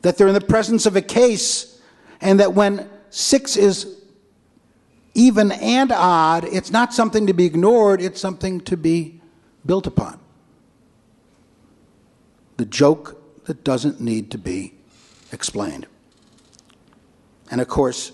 that 0.02 0.18
they're 0.18 0.30
in 0.30 0.34
the 0.34 0.42
presence 0.42 0.88
of 0.88 0.96
a 0.96 1.02
case, 1.02 1.80
and 2.22 2.40
that 2.40 2.56
when 2.56 2.90
six 3.12 3.56
is 3.56 4.02
even 5.14 5.52
and 5.52 5.92
odd, 5.92 6.44
it's 6.46 6.72
not 6.72 6.92
something 6.92 7.28
to 7.28 7.34
be 7.34 7.46
ignored, 7.46 8.02
it's 8.02 8.20
something 8.20 8.60
to 8.62 8.76
be 8.76 9.22
built 9.64 9.86
upon. 9.86 10.20
The 12.58 12.66
joke 12.66 13.22
that 13.46 13.64
doesn't 13.64 14.02
need 14.02 14.32
to 14.32 14.40
be 14.40 14.79
explained. 15.32 15.88
And 17.52 17.62
of 17.62 17.68
course, 17.68 18.12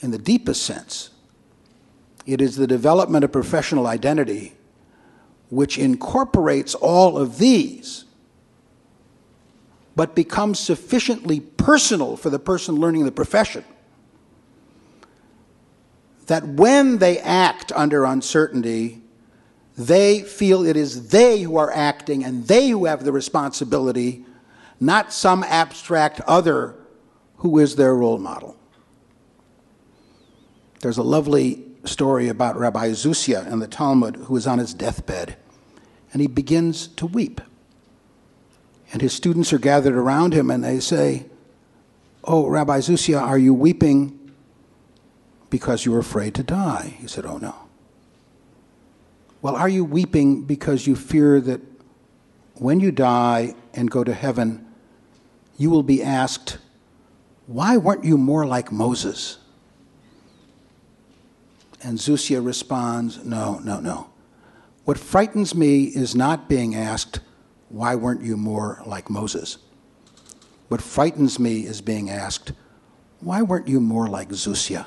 in 0.00 0.10
the 0.10 0.18
deepest 0.18 0.62
sense, 0.62 1.10
it 2.26 2.40
is 2.40 2.56
the 2.56 2.66
development 2.66 3.24
of 3.24 3.32
professional 3.32 3.86
identity 3.86 4.54
which 5.50 5.78
incorporates 5.78 6.74
all 6.74 7.18
of 7.18 7.38
these 7.38 8.04
but 9.96 10.14
becomes 10.14 10.58
sufficiently 10.58 11.38
personal 11.38 12.16
for 12.16 12.28
the 12.30 12.38
person 12.38 12.76
learning 12.76 13.04
the 13.04 13.12
profession 13.12 13.64
that 16.26 16.46
when 16.46 16.98
they 16.98 17.18
act 17.18 17.72
under 17.72 18.04
uncertainty, 18.04 19.02
they 19.76 20.22
feel 20.22 20.64
it 20.64 20.76
is 20.76 21.08
they 21.08 21.42
who 21.42 21.56
are 21.56 21.70
acting 21.72 22.24
and 22.24 22.46
they 22.46 22.68
who 22.68 22.86
have 22.86 23.04
the 23.04 23.12
responsibility, 23.12 24.24
not 24.80 25.12
some 25.12 25.42
abstract 25.44 26.20
other 26.22 26.74
who 27.38 27.58
is 27.58 27.76
their 27.76 27.94
role 27.94 28.18
model. 28.18 28.56
There's 30.80 30.98
a 30.98 31.02
lovely 31.02 31.64
story 31.84 32.28
about 32.28 32.58
Rabbi 32.58 32.90
Zusia 32.90 33.50
in 33.50 33.58
the 33.58 33.66
Talmud 33.66 34.16
who 34.16 34.36
is 34.36 34.46
on 34.46 34.58
his 34.58 34.74
deathbed, 34.74 35.36
and 36.12 36.20
he 36.20 36.28
begins 36.28 36.88
to 36.88 37.06
weep. 37.06 37.40
And 38.92 39.02
his 39.02 39.12
students 39.12 39.52
are 39.52 39.58
gathered 39.58 39.96
around 39.96 40.34
him 40.34 40.50
and 40.50 40.62
they 40.62 40.80
say, 40.80 41.26
Oh, 42.22 42.48
Rabbi 42.48 42.78
Zusia, 42.78 43.20
are 43.20 43.38
you 43.38 43.52
weeping 43.52 44.32
because 45.50 45.84
you're 45.84 45.98
afraid 45.98 46.34
to 46.36 46.42
die? 46.42 46.96
He 46.98 47.06
said, 47.06 47.26
Oh, 47.26 47.38
no. 47.38 47.54
Well, 49.42 49.56
are 49.56 49.68
you 49.68 49.84
weeping 49.84 50.44
because 50.44 50.86
you 50.86 50.96
fear 50.96 51.40
that 51.40 51.60
when 52.54 52.80
you 52.80 52.92
die 52.92 53.54
and 53.74 53.90
go 53.90 54.04
to 54.04 54.14
heaven, 54.14 54.63
you 55.56 55.70
will 55.70 55.82
be 55.82 56.02
asked, 56.02 56.58
Why 57.46 57.76
weren't 57.76 58.04
you 58.04 58.16
more 58.18 58.46
like 58.46 58.72
Moses? 58.72 59.38
And 61.82 61.98
Zusia 61.98 62.44
responds, 62.44 63.24
No, 63.24 63.58
no, 63.58 63.80
no. 63.80 64.10
What 64.84 64.98
frightens 64.98 65.54
me 65.54 65.84
is 65.84 66.14
not 66.14 66.48
being 66.48 66.74
asked, 66.74 67.20
why 67.74 67.96
weren't 67.96 68.22
you 68.22 68.36
more 68.36 68.80
like 68.86 69.10
Moses? 69.10 69.58
What 70.68 70.80
frightens 70.80 71.40
me 71.40 71.66
is 71.66 71.80
being 71.80 72.08
asked, 72.08 72.52
Why 73.18 73.42
weren't 73.42 73.66
you 73.66 73.80
more 73.80 74.06
like 74.06 74.28
Zusia? 74.28 74.86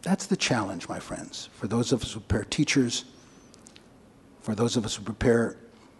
That's 0.00 0.26
the 0.26 0.36
challenge, 0.36 0.88
my 0.88 0.98
friends, 0.98 1.50
for 1.52 1.66
those 1.66 1.92
of 1.92 2.02
us 2.02 2.12
who 2.12 2.20
prepare 2.20 2.44
teachers, 2.44 3.04
for 4.40 4.54
those 4.54 4.76
of 4.76 4.84
us 4.84 4.94
who 4.94 5.02
prepare 5.02 5.56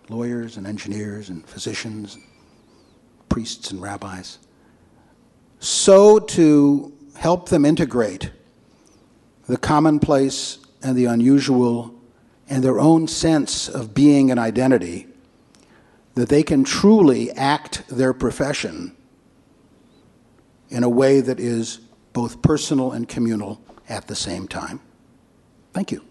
lawyers 0.09 0.57
and 0.57 0.67
engineers 0.67 1.29
and 1.29 1.47
physicians, 1.47 2.19
priests 3.29 3.71
and 3.71 3.83
rabbis. 3.83 4.39
So 5.59 6.19
to 6.19 6.93
help 7.17 7.49
them 7.49 7.65
integrate 7.65 8.31
the 9.47 9.57
commonplace 9.57 10.59
and 10.83 10.97
the 10.97 11.07
unusual 11.07 11.95
and 12.49 12.63
their 12.63 12.79
own 12.79 13.09
sense 13.09 13.69
of 13.69 13.95
being 13.95 14.31
and 14.31 14.39
identity 14.39 15.07
that 16.15 16.29
they 16.29 16.43
can 16.43 16.65
truly 16.65 17.31
act 17.33 17.87
their 17.89 18.13
profession 18.13 18.97
in 20.69 20.83
a 20.83 20.89
way 20.89 21.21
that 21.21 21.39
is 21.39 21.79
both 22.13 22.43
personal 22.43 22.93
and 22.93 23.09
communal 23.09 23.61
at 23.89 24.07
the 24.09 24.15
same 24.15 24.49
time. 24.49 24.81
Thank 25.73 25.93
you. 25.93 26.06